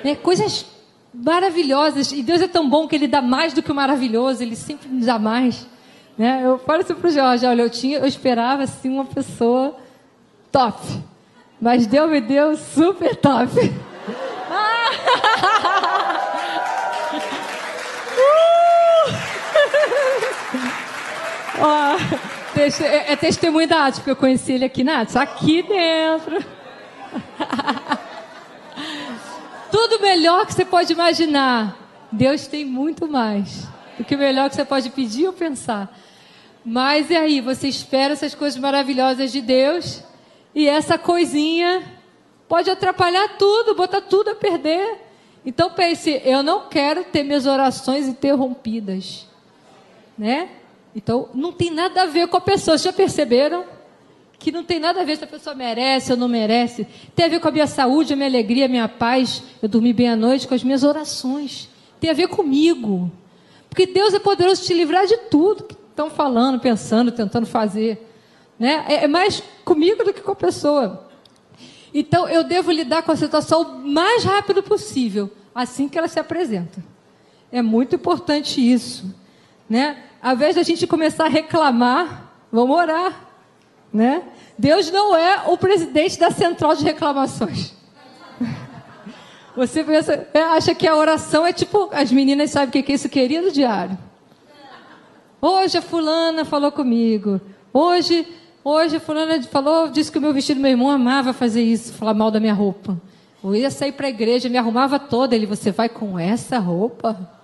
Né? 0.03 0.15
Coisas 0.15 0.65
maravilhosas. 1.13 2.11
E 2.11 2.21
Deus 2.21 2.41
é 2.41 2.47
tão 2.47 2.69
bom 2.69 2.87
que 2.87 2.95
Ele 2.95 3.07
dá 3.07 3.21
mais 3.21 3.53
do 3.53 3.63
que 3.63 3.71
o 3.71 3.75
maravilhoso, 3.75 4.43
Ele 4.43 4.55
sempre 4.55 4.87
nos 4.87 5.05
dá 5.05 5.17
mais. 5.17 5.65
Né? 6.17 6.41
Eu 6.43 6.59
falo 6.59 6.81
isso 6.81 6.93
para 6.93 7.07
o 7.07 7.11
Jorge, 7.11 7.45
olha, 7.45 7.63
eu, 7.63 7.69
tinha, 7.69 7.97
eu 7.97 8.05
esperava 8.05 8.63
assim, 8.63 8.89
uma 8.89 9.05
pessoa 9.05 9.75
top. 10.51 10.79
Mas 11.59 11.87
Deus 11.87 12.09
me 12.09 12.21
deu 12.21 12.55
super 12.55 13.15
top. 13.15 13.51
É, 22.61 23.13
é 23.13 23.15
testemunho 23.15 23.67
da 23.67 23.87
Atos, 23.87 23.97
porque 23.99 24.11
eu 24.11 24.15
conheci 24.15 24.51
ele 24.51 24.65
aqui 24.65 24.83
na 24.83 25.01
aqui 25.01 25.63
dentro. 25.63 26.45
Tudo 29.71 29.99
melhor 29.99 30.45
que 30.45 30.53
você 30.53 30.63
pode 30.63 30.93
imaginar. 30.93 31.75
Deus 32.11 32.45
tem 32.45 32.63
muito 32.63 33.07
mais 33.07 33.67
do 33.97 34.03
que 34.03 34.13
o 34.13 34.17
melhor 34.17 34.47
que 34.47 34.55
você 34.55 34.63
pode 34.63 34.91
pedir 34.91 35.25
ou 35.25 35.33
pensar. 35.33 35.91
Mas 36.63 37.09
e 37.09 37.15
aí, 37.15 37.41
você 37.41 37.67
espera 37.67 38.13
essas 38.13 38.35
coisas 38.35 38.59
maravilhosas 38.59 39.31
de 39.31 39.41
Deus 39.41 40.03
e 40.53 40.69
essa 40.69 40.99
coisinha 40.99 41.81
pode 42.47 42.69
atrapalhar 42.69 43.37
tudo, 43.39 43.73
botar 43.73 44.01
tudo 44.01 44.29
a 44.29 44.35
perder. 44.35 44.99
Então 45.43 45.71
pense, 45.71 46.21
eu 46.23 46.43
não 46.43 46.69
quero 46.69 47.05
ter 47.05 47.23
minhas 47.23 47.47
orações 47.47 48.07
interrompidas, 48.07 49.27
né? 50.15 50.60
Então 50.95 51.29
não 51.33 51.51
tem 51.51 51.71
nada 51.71 52.03
a 52.03 52.05
ver 52.05 52.27
com 52.27 52.37
a 52.37 52.41
pessoa. 52.41 52.77
Vocês 52.77 52.83
já 52.83 52.93
perceberam? 52.93 53.65
Que 54.37 54.51
não 54.51 54.63
tem 54.63 54.79
nada 54.79 55.01
a 55.01 55.03
ver 55.03 55.17
se 55.17 55.23
a 55.23 55.27
pessoa 55.27 55.55
merece 55.55 56.11
ou 56.11 56.17
não 56.17 56.27
merece. 56.27 56.87
Tem 57.15 57.25
a 57.25 57.29
ver 57.29 57.39
com 57.39 57.47
a 57.47 57.51
minha 57.51 57.67
saúde, 57.67 58.13
a 58.13 58.15
minha 58.15 58.27
alegria, 58.27 58.65
a 58.65 58.69
minha 58.69 58.87
paz. 58.87 59.43
Eu 59.61 59.69
dormi 59.69 59.93
bem 59.93 60.09
à 60.09 60.15
noite 60.15 60.47
com 60.47 60.55
as 60.55 60.63
minhas 60.63 60.83
orações. 60.83 61.69
Tem 61.99 62.09
a 62.09 62.13
ver 62.13 62.27
comigo. 62.27 63.11
Porque 63.69 63.85
Deus 63.85 64.13
é 64.13 64.19
poderoso 64.19 64.63
te 64.63 64.73
livrar 64.73 65.05
de 65.05 65.17
tudo 65.29 65.63
que 65.63 65.75
estão 65.75 66.09
falando, 66.09 66.59
pensando, 66.59 67.11
tentando 67.11 67.45
fazer. 67.45 68.07
Né? 68.59 68.83
É, 68.87 69.03
é 69.05 69.07
mais 69.07 69.41
comigo 69.63 70.03
do 70.03 70.13
que 70.13 70.21
com 70.21 70.31
a 70.31 70.35
pessoa. 70.35 71.07
Então 71.93 72.27
eu 72.27 72.43
devo 72.43 72.71
lidar 72.71 73.03
com 73.03 73.11
a 73.11 73.15
situação 73.15 73.61
o 73.61 73.87
mais 73.87 74.23
rápido 74.23 74.63
possível, 74.63 75.29
assim 75.53 75.87
que 75.87 75.97
ela 75.97 76.07
se 76.07 76.19
apresenta. 76.19 76.83
É 77.51 77.61
muito 77.61 77.95
importante 77.95 78.59
isso. 78.61 79.13
Né? 79.69 80.03
Ao 80.21 80.33
invés 80.33 80.55
da 80.55 80.63
gente 80.63 80.85
começar 80.85 81.25
a 81.25 81.29
reclamar, 81.29 82.31
vamos 82.51 82.75
orar. 82.75 83.27
Né? 83.91 84.21
Deus 84.57 84.91
não 84.91 85.15
é 85.15 85.43
o 85.47 85.57
presidente 85.57 86.19
da 86.19 86.29
central 86.29 86.75
de 86.75 86.83
reclamações. 86.83 87.73
Você 89.55 89.83
pensa, 89.83 90.27
é, 90.33 90.43
acha 90.43 90.75
que 90.75 90.87
a 90.87 90.95
oração 90.95 91.45
é 91.45 91.51
tipo, 91.51 91.89
as 91.91 92.11
meninas 92.11 92.51
sabem 92.51 92.69
o 92.69 92.71
que 92.83 92.91
é 92.91 92.95
isso, 92.95 93.09
querido 93.09 93.51
diário. 93.51 93.97
Hoje 95.41 95.79
a 95.79 95.81
fulana 95.81 96.45
falou 96.45 96.71
comigo. 96.71 97.41
Hoje, 97.73 98.27
hoje 98.63 98.97
a 98.97 98.99
fulana 98.99 99.41
falou, 99.43 99.89
disse 99.89 100.11
que 100.11 100.19
o 100.19 100.21
meu 100.21 100.33
vestido, 100.33 100.61
meu 100.61 100.69
irmão 100.69 100.89
amava 100.89 101.33
fazer 101.33 101.63
isso, 101.63 101.93
falar 101.93 102.13
mal 102.13 102.29
da 102.29 102.39
minha 102.39 102.53
roupa. 102.53 102.95
Eu 103.43 103.55
ia 103.55 103.71
sair 103.71 103.91
para 103.91 104.05
a 104.05 104.09
igreja, 104.09 104.47
me 104.47 104.57
arrumava 104.57 104.99
toda. 104.99 105.35
Ele, 105.35 105.47
você 105.47 105.71
vai 105.71 105.89
com 105.89 106.17
essa 106.17 106.59
roupa? 106.59 107.40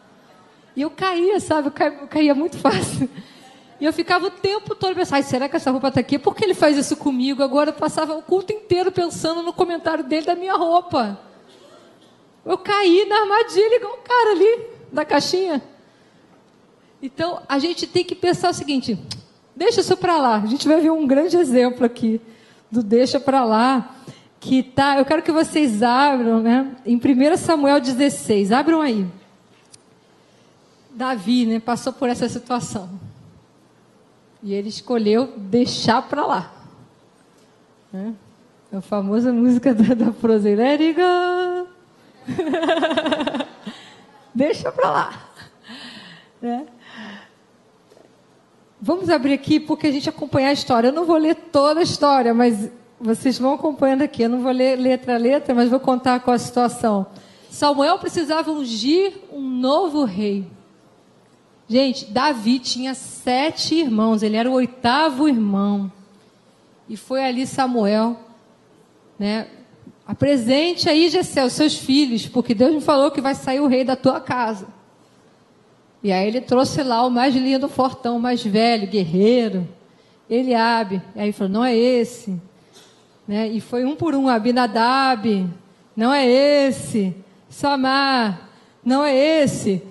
E 0.77 0.81
eu 0.83 0.91
caía, 0.91 1.39
sabe? 1.39 1.69
Eu 1.69 1.71
caía, 1.71 1.97
eu 2.01 2.07
caía 2.07 2.35
muito 2.35 2.55
fácil. 2.59 3.09
E 3.79 3.85
eu 3.85 3.91
ficava 3.91 4.27
o 4.27 4.29
tempo 4.29 4.75
todo 4.75 4.93
pensando, 4.93 5.23
será 5.23 5.49
que 5.49 5.55
essa 5.55 5.71
roupa 5.71 5.87
está 5.87 5.99
aqui? 5.99 6.19
Por 6.19 6.35
que 6.35 6.43
ele 6.43 6.53
faz 6.53 6.77
isso 6.77 6.95
comigo? 6.95 7.41
Agora 7.41 7.71
eu 7.71 7.73
passava 7.73 8.15
o 8.15 8.21
culto 8.21 8.53
inteiro 8.53 8.91
pensando 8.91 9.41
no 9.41 9.51
comentário 9.51 10.03
dele 10.03 10.27
da 10.27 10.35
minha 10.35 10.53
roupa. 10.53 11.19
Eu 12.45 12.59
caí 12.59 13.07
na 13.09 13.21
armadilha 13.21 13.75
igual 13.75 13.93
o 13.93 14.07
cara 14.07 14.31
ali, 14.31 14.67
da 14.93 15.03
caixinha. 15.03 15.63
Então, 17.01 17.41
a 17.49 17.57
gente 17.57 17.87
tem 17.87 18.03
que 18.03 18.13
pensar 18.13 18.51
o 18.51 18.53
seguinte, 18.53 18.99
deixa 19.55 19.81
isso 19.81 19.97
para 19.97 20.17
lá. 20.17 20.35
A 20.35 20.45
gente 20.45 20.67
vai 20.67 20.79
ver 20.79 20.91
um 20.91 21.07
grande 21.07 21.37
exemplo 21.37 21.85
aqui 21.85 22.21
do 22.71 22.83
deixa 22.83 23.19
para 23.19 23.43
lá, 23.43 23.95
que 24.39 24.61
tá, 24.61 24.99
eu 24.99 25.05
quero 25.05 25.23
que 25.23 25.31
vocês 25.31 25.81
abram, 25.81 26.39
né, 26.39 26.75
em 26.85 26.97
1 26.97 27.37
Samuel 27.37 27.79
16. 27.79 28.51
Abram 28.51 28.81
aí. 28.81 29.07
Davi, 30.97 31.45
né, 31.45 31.59
passou 31.59 31.93
por 31.93 32.09
essa 32.09 32.27
situação. 32.27 32.89
E 34.41 34.51
ele 34.51 34.69
escolheu 34.69 35.31
deixar 35.37 36.01
para 36.01 36.25
lá. 36.25 36.51
Né? 37.93 38.15
É 38.71 38.77
a 38.77 38.81
famosa 38.81 39.31
música 39.31 39.75
da, 39.75 39.93
da 39.93 40.11
Frozen. 40.11 40.55
Let 40.55 40.81
it 40.81 40.93
go. 40.99 41.67
Deixa 44.33 44.71
para 44.71 44.89
lá. 44.89 45.29
Né? 46.41 46.65
Vamos 48.81 49.07
abrir 49.11 49.33
aqui 49.33 49.59
porque 49.59 49.85
a 49.85 49.91
gente 49.91 50.09
acompanhar 50.09 50.49
a 50.49 50.53
história. 50.53 50.87
Eu 50.87 50.93
não 50.93 51.05
vou 51.05 51.17
ler 51.17 51.35
toda 51.35 51.79
a 51.79 51.83
história, 51.83 52.33
mas 52.33 52.71
vocês 52.99 53.37
vão 53.37 53.53
acompanhando 53.53 54.01
aqui. 54.01 54.23
Eu 54.23 54.29
não 54.29 54.41
vou 54.41 54.51
ler 54.51 54.75
letra 54.79 55.13
a 55.13 55.19
letra, 55.19 55.53
mas 55.53 55.69
vou 55.69 55.79
contar 55.79 56.21
qual 56.21 56.33
a 56.33 56.39
situação. 56.39 57.05
Samuel 57.51 57.99
precisava 57.99 58.49
ungir 58.49 59.13
um 59.31 59.41
novo 59.41 60.03
rei. 60.03 60.56
Gente, 61.69 62.05
Davi 62.05 62.59
tinha 62.59 62.93
sete 62.93 63.75
irmãos, 63.75 64.23
ele 64.23 64.37
era 64.37 64.49
o 64.49 64.53
oitavo 64.53 65.27
irmão. 65.27 65.91
E 66.87 66.95
foi 66.95 67.23
ali 67.23 67.45
Samuel, 67.45 68.17
né? 69.19 69.47
Apresente 70.05 70.89
aí, 70.89 71.09
Gessé, 71.09 71.43
os 71.43 71.51
seus 71.51 71.75
filhos, 71.75 72.25
porque 72.27 72.53
Deus 72.53 72.73
me 72.73 72.79
falou 72.79 73.11
que 73.11 73.19
vai 73.19 73.35
sair 73.35 73.59
o 73.59 73.67
rei 73.67 73.83
da 73.83 73.97
tua 73.97 74.21
casa. 74.21 74.67
E 76.01 76.13
aí 76.13 76.25
ele 76.25 76.39
trouxe 76.39 76.81
lá 76.83 77.05
o 77.05 77.09
mais 77.09 77.35
lindo, 77.35 77.67
fortão, 77.67 78.15
o 78.15 78.21
mais 78.21 78.41
velho, 78.41 78.87
guerreiro, 78.87 79.67
Eliabe. 80.29 81.01
E 81.13 81.19
aí 81.19 81.33
falou, 81.33 81.51
não 81.51 81.65
é 81.65 81.75
esse. 81.75 82.39
Né? 83.27 83.49
E 83.49 83.59
foi 83.59 83.83
um 83.83 83.97
por 83.97 84.15
um, 84.15 84.29
Abinadab, 84.29 85.49
não 85.93 86.13
é 86.13 86.25
esse. 86.25 87.13
Samar, 87.49 88.49
não 88.85 89.03
é 89.03 89.13
esse. 89.13 89.83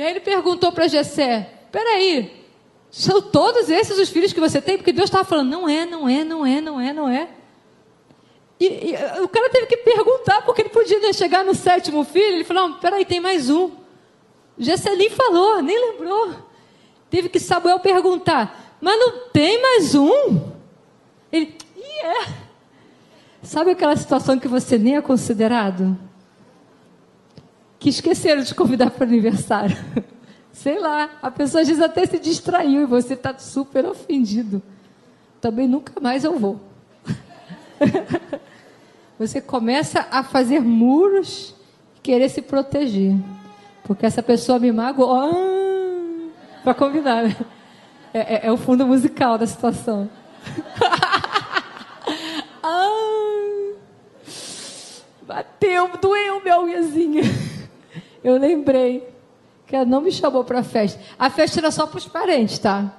E 0.00 0.02
aí 0.02 0.12
ele 0.12 0.20
perguntou 0.20 0.72
para 0.72 0.88
Jessé, 0.88 1.46
peraí, 1.70 2.46
são 2.90 3.20
todos 3.20 3.68
esses 3.68 3.98
os 3.98 4.08
filhos 4.08 4.32
que 4.32 4.40
você 4.40 4.58
tem? 4.58 4.78
Porque 4.78 4.94
Deus 4.94 5.10
estava 5.10 5.24
falando, 5.24 5.50
não 5.50 5.68
é, 5.68 5.84
não 5.84 6.08
é, 6.08 6.24
não 6.24 6.46
é, 6.46 6.58
não 6.58 6.80
é, 6.80 6.92
não 6.94 7.06
é. 7.06 7.28
E, 8.58 8.64
e, 8.64 9.20
o 9.22 9.28
cara 9.28 9.50
teve 9.50 9.66
que 9.66 9.76
perguntar, 9.76 10.40
porque 10.40 10.62
ele 10.62 10.70
podia 10.70 11.12
chegar 11.12 11.44
no 11.44 11.54
sétimo 11.54 12.02
filho, 12.02 12.36
ele 12.36 12.44
falou, 12.44 12.70
não, 12.70 12.78
peraí, 12.78 13.04
tem 13.04 13.20
mais 13.20 13.50
um. 13.50 13.72
Jessé 14.56 14.96
nem 14.96 15.10
falou, 15.10 15.60
nem 15.60 15.78
lembrou. 15.78 16.34
Teve 17.10 17.28
que 17.28 17.38
Samuel 17.38 17.78
perguntar, 17.80 18.78
mas 18.80 18.98
não 18.98 19.28
tem 19.28 19.60
mais 19.60 19.94
um? 19.94 20.40
Ele, 21.30 21.58
e 21.76 22.06
é. 22.06 22.26
Sabe 23.42 23.72
aquela 23.72 23.94
situação 23.96 24.38
que 24.38 24.48
você 24.48 24.78
nem 24.78 24.96
é 24.96 25.02
considerado? 25.02 25.94
Que 27.80 27.88
esqueceram 27.88 28.42
de 28.42 28.54
convidar 28.54 28.90
para 28.90 29.04
o 29.04 29.08
aniversário. 29.08 29.76
Sei 30.52 30.78
lá, 30.78 31.10
a 31.22 31.30
pessoa 31.30 31.62
às 31.62 31.68
vezes 31.68 31.82
até 31.82 32.06
se 32.06 32.18
distraiu 32.18 32.82
e 32.82 32.86
você 32.86 33.14
está 33.14 33.36
super 33.38 33.86
ofendido. 33.86 34.62
Também 35.40 35.66
nunca 35.66 35.98
mais 36.00 36.22
eu 36.22 36.38
vou. 36.38 36.60
você 39.18 39.40
começa 39.40 40.06
a 40.10 40.22
fazer 40.22 40.60
muros 40.60 41.54
e 41.96 42.00
querer 42.00 42.28
se 42.28 42.42
proteger. 42.42 43.16
Porque 43.84 44.04
essa 44.04 44.22
pessoa 44.22 44.58
me 44.58 44.70
magoou. 44.70 45.14
Ah, 45.14 46.30
para 46.62 46.74
convidar, 46.74 47.24
né? 47.24 47.34
É, 48.12 48.18
é, 48.18 48.46
é, 48.46 48.52
o 48.52 48.56
fundo 48.56 48.86
musical 48.86 49.38
da 49.38 49.46
situação. 49.46 50.10
ah, 52.62 53.72
bateu, 55.22 55.90
doeu 56.00 56.42
minha 56.42 56.60
unhazinha. 56.60 57.22
Eu 58.22 58.36
lembrei 58.36 59.08
que 59.66 59.74
ela 59.74 59.84
não 59.84 60.00
me 60.00 60.12
chamou 60.12 60.44
para 60.44 60.60
a 60.60 60.64
festa. 60.64 61.00
A 61.18 61.30
festa 61.30 61.60
era 61.60 61.70
só 61.70 61.86
para 61.86 61.98
os 61.98 62.06
parentes, 62.06 62.58
tá? 62.58 62.92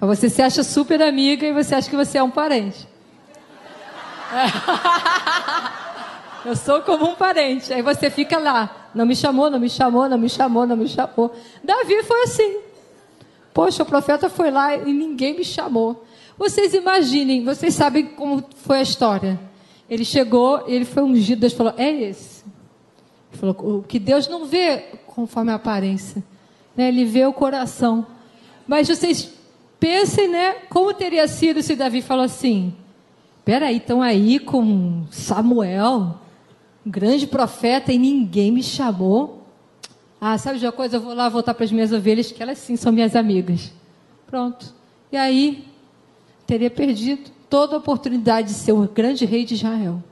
Você 0.00 0.30
se 0.30 0.40
acha 0.40 0.62
super 0.62 1.02
amiga 1.02 1.46
e 1.46 1.52
você 1.52 1.74
acha 1.74 1.90
que 1.90 1.96
você 1.96 2.18
é 2.18 2.22
um 2.22 2.30
parente. 2.30 2.88
Eu 6.44 6.56
sou 6.56 6.80
como 6.82 7.06
um 7.10 7.14
parente. 7.14 7.72
Aí 7.72 7.82
você 7.82 8.08
fica 8.10 8.38
lá. 8.38 8.88
Não 8.94 9.04
me 9.04 9.14
chamou, 9.14 9.50
não 9.50 9.60
me 9.60 9.68
chamou, 9.68 10.08
não 10.08 10.16
me 10.16 10.28
chamou, 10.28 10.66
não 10.66 10.76
me 10.76 10.88
chamou. 10.88 11.34
Davi 11.62 12.02
foi 12.02 12.22
assim. 12.22 12.60
Poxa, 13.52 13.82
o 13.82 13.86
profeta 13.86 14.30
foi 14.30 14.50
lá 14.50 14.74
e 14.74 14.92
ninguém 14.92 15.36
me 15.36 15.44
chamou. 15.44 16.04
Vocês 16.38 16.72
imaginem, 16.72 17.44
vocês 17.44 17.74
sabem 17.74 18.06
como 18.06 18.42
foi 18.56 18.78
a 18.78 18.82
história. 18.82 19.38
Ele 19.88 20.04
chegou, 20.04 20.64
ele 20.66 20.84
foi 20.86 21.02
ungido, 21.02 21.40
Deus 21.40 21.52
falou: 21.52 21.74
É 21.76 21.90
esse. 21.90 22.42
Falou: 23.32 23.78
O 23.78 23.82
que 23.82 23.98
Deus 23.98 24.28
não 24.28 24.46
vê 24.46 24.78
conforme 25.06 25.52
a 25.52 25.56
aparência. 25.56 26.22
Né? 26.76 26.88
Ele 26.88 27.04
vê 27.04 27.24
o 27.26 27.32
coração. 27.32 28.06
Mas 28.66 28.88
vocês 28.88 29.32
pensem, 29.78 30.28
né? 30.28 30.52
Como 30.68 30.92
teria 30.94 31.26
sido 31.26 31.62
se 31.62 31.76
Davi 31.76 32.02
falou 32.02 32.24
assim: 32.24 32.74
Peraí, 33.44 33.78
estão 33.78 34.02
aí 34.02 34.38
com 34.38 35.04
Samuel, 35.10 36.18
um 36.86 36.90
grande 36.90 37.26
profeta, 37.26 37.92
e 37.92 37.98
ninguém 37.98 38.50
me 38.50 38.62
chamou. 38.62 39.46
Ah, 40.20 40.36
sabe 40.36 40.58
de 40.58 40.66
uma 40.66 40.72
coisa? 40.72 40.96
Eu 40.96 41.00
vou 41.00 41.14
lá 41.14 41.28
voltar 41.28 41.54
para 41.54 41.64
as 41.64 41.72
minhas 41.72 41.92
ovelhas, 41.92 42.30
que 42.30 42.42
elas 42.42 42.58
sim 42.58 42.76
são 42.76 42.92
minhas 42.92 43.16
amigas. 43.16 43.72
Pronto. 44.26 44.74
E 45.10 45.16
aí, 45.16 45.64
teria 46.46 46.70
perdido 46.70 47.30
toda 47.48 47.74
a 47.74 47.78
oportunidade 47.78 48.48
de 48.48 48.54
ser 48.54 48.72
o 48.72 48.86
grande 48.86 49.24
rei 49.24 49.44
de 49.44 49.54
Israel. 49.54 50.02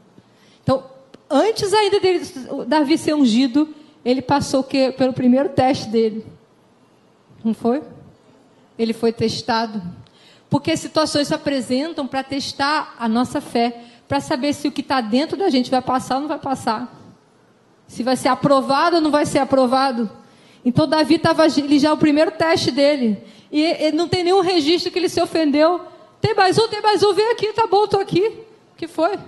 Então, 0.63 0.83
antes 1.31 1.73
ainda 1.73 2.01
dele, 2.01 2.21
Davi 2.67 2.97
ser 2.97 3.15
ungido, 3.15 3.75
ele 4.05 4.23
passou 4.23 4.63
que, 4.63 4.93
pelo 4.93 5.13
primeiro 5.13 5.51
teste 5.51 5.89
dele. 5.89 6.25
Não 7.45 7.55
foi? 7.55 7.83
Ele 8.79 8.93
foi 8.93 9.13
testado. 9.13 9.83
Porque 10.49 10.77
situações 10.77 11.29
se 11.29 11.35
apresentam 11.35 12.07
para 12.07 12.23
testar 12.23 12.97
a 12.99 13.09
nossa 13.09 13.41
fé, 13.41 13.85
para 14.07 14.21
saber 14.21 14.55
se 14.55 14.67
o 14.67 14.73
que 14.73 14.81
está 14.81 15.01
dentro 15.01 15.37
da 15.37 15.51
gente 15.51 15.71
vai 15.71 15.83
passar 15.83 16.17
ou 16.17 16.23
não 16.23 16.29
vai 16.29 16.39
passar. 16.39 16.95
Se 17.87 18.03
vai 18.03 18.17
ser 18.17 18.29
aprovado 18.29 18.97
ou 18.97 19.03
não 19.03 19.11
vai 19.11 19.27
ser 19.27 19.39
aprovado. 19.41 20.11
Então 20.65 20.89
Davi 20.89 21.17
estava 21.17 21.47
ele 21.47 21.79
já 21.79 21.91
é 21.91 21.93
o 21.93 21.99
primeiro 21.99 22.31
teste 22.31 22.71
dele. 22.71 23.23
E 23.53 23.93
não 23.93 24.09
tem 24.09 24.25
nenhum 24.25 24.41
registro 24.41 24.91
que 24.91 24.99
ele 24.99 25.09
se 25.09 25.21
ofendeu. 25.21 25.81
Tem 26.21 26.35
mais 26.35 26.59
um, 26.59 26.69
tem 26.69 26.81
mais 26.81 27.03
um, 27.03 27.13
vem 27.13 27.31
aqui, 27.31 27.53
tá 27.53 27.67
bom, 27.67 27.85
estou 27.85 28.01
aqui. 28.01 28.27
O 28.73 28.77
que 28.77 28.89
foi? 28.89 29.19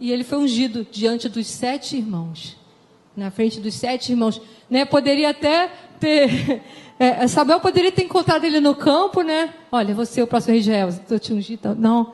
E 0.00 0.10
ele 0.10 0.24
foi 0.24 0.38
ungido 0.38 0.86
diante 0.90 1.28
dos 1.28 1.46
sete 1.46 1.96
irmãos 1.96 2.58
na 3.16 3.30
frente 3.30 3.60
dos 3.60 3.74
sete 3.74 4.12
irmãos. 4.12 4.40
Né? 4.68 4.84
Poderia 4.84 5.30
até 5.30 5.70
ter. 5.98 6.62
É, 7.02 7.26
Samuel 7.28 7.60
poderia 7.60 7.90
ter 7.90 8.04
encontrado 8.04 8.44
ele 8.44 8.60
no 8.60 8.74
campo, 8.74 9.22
né? 9.22 9.54
Olha, 9.72 9.94
você 9.94 10.20
é 10.20 10.22
o 10.22 10.26
próximo 10.26 10.52
rei 10.52 10.60
de 10.60 10.68
Israel, 10.68 10.90
estou 10.90 11.18
te 11.18 11.32
ungindo. 11.32 11.74
Não. 11.74 12.12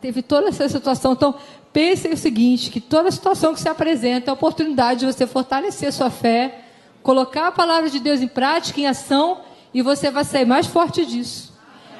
Teve 0.00 0.22
toda 0.22 0.50
essa 0.50 0.68
situação. 0.68 1.14
Então, 1.14 1.34
pense 1.72 2.06
o 2.06 2.16
seguinte: 2.16 2.70
que 2.70 2.80
toda 2.80 3.10
situação 3.10 3.52
que 3.52 3.60
se 3.60 3.68
apresenta 3.68 4.26
é 4.26 4.30
a 4.30 4.34
oportunidade 4.34 5.00
de 5.00 5.06
você 5.06 5.26
fortalecer 5.26 5.92
sua 5.92 6.10
fé, 6.10 6.60
colocar 7.02 7.48
a 7.48 7.50
palavra 7.50 7.90
de 7.90 7.98
Deus 7.98 8.20
em 8.20 8.28
prática, 8.28 8.80
em 8.80 8.86
ação, 8.86 9.40
e 9.74 9.82
você 9.82 10.12
vai 10.12 10.22
sair 10.22 10.44
mais 10.44 10.68
forte 10.68 11.04
disso. 11.04 11.47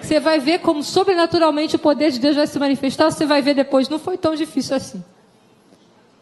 Você 0.00 0.20
vai 0.20 0.38
ver 0.38 0.60
como 0.60 0.82
sobrenaturalmente 0.82 1.76
o 1.76 1.78
poder 1.78 2.10
de 2.10 2.18
Deus 2.18 2.36
vai 2.36 2.46
se 2.46 2.58
manifestar. 2.58 3.10
Você 3.10 3.26
vai 3.26 3.42
ver 3.42 3.54
depois, 3.54 3.88
não 3.88 3.98
foi 3.98 4.16
tão 4.16 4.34
difícil 4.34 4.76
assim. 4.76 5.04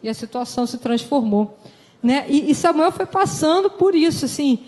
E 0.01 0.09
a 0.09 0.13
situação 0.13 0.65
se 0.65 0.77
transformou. 0.77 1.57
Né? 2.01 2.25
E, 2.27 2.51
e 2.51 2.55
Samuel 2.55 2.91
foi 2.91 3.05
passando 3.05 3.69
por 3.69 3.95
isso, 3.95 4.25
assim, 4.25 4.65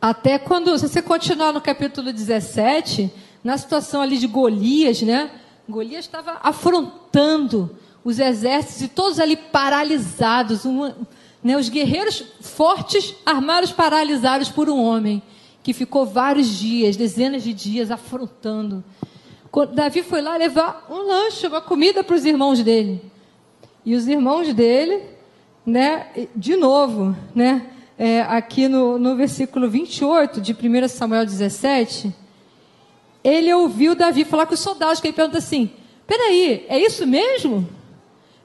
até 0.00 0.38
quando, 0.38 0.78
se 0.78 0.88
você 0.88 1.02
continuar 1.02 1.52
no 1.52 1.60
capítulo 1.60 2.12
17, 2.12 3.12
na 3.42 3.58
situação 3.58 4.02
ali 4.02 4.18
de 4.18 4.26
Golias, 4.26 5.02
né? 5.02 5.30
Golias 5.68 6.04
estava 6.04 6.38
afrontando 6.42 7.76
os 8.04 8.18
exércitos 8.20 8.82
e 8.82 8.88
todos 8.88 9.18
ali 9.18 9.36
paralisados, 9.36 10.64
uma, 10.64 10.96
né? 11.42 11.56
os 11.56 11.68
guerreiros 11.68 12.22
fortes, 12.40 13.14
armados, 13.24 13.72
paralisados 13.72 14.48
por 14.48 14.68
um 14.68 14.80
homem 14.80 15.22
que 15.66 15.72
ficou 15.72 16.06
vários 16.06 16.46
dias, 16.46 16.96
dezenas 16.96 17.42
de 17.42 17.52
dias 17.52 17.90
afrontando. 17.90 18.84
Davi 19.74 20.00
foi 20.04 20.22
lá 20.22 20.36
levar 20.36 20.86
um 20.88 20.98
lanche, 20.98 21.48
uma 21.48 21.60
comida 21.60 22.04
para 22.04 22.14
os 22.14 22.24
irmãos 22.24 22.62
dele. 22.62 23.02
E 23.84 23.96
os 23.96 24.06
irmãos 24.06 24.54
dele 24.54 25.02
né, 25.66 26.28
de 26.36 26.54
novo, 26.54 27.16
né, 27.34 27.66
é, 27.98 28.20
aqui 28.20 28.68
no, 28.68 28.96
no 28.96 29.16
versículo 29.16 29.68
28 29.68 30.40
de 30.40 30.52
1 30.52 30.86
Samuel 30.86 31.26
17, 31.26 32.14
ele 33.24 33.52
ouviu 33.52 33.96
Davi 33.96 34.24
falar 34.24 34.46
com 34.46 34.54
os 34.54 34.60
soldados, 34.60 35.00
que 35.00 35.08
ele 35.08 35.16
pergunta 35.16 35.38
assim: 35.38 35.68
peraí, 36.06 36.64
é 36.68 36.78
isso 36.78 37.04
mesmo? 37.08 37.68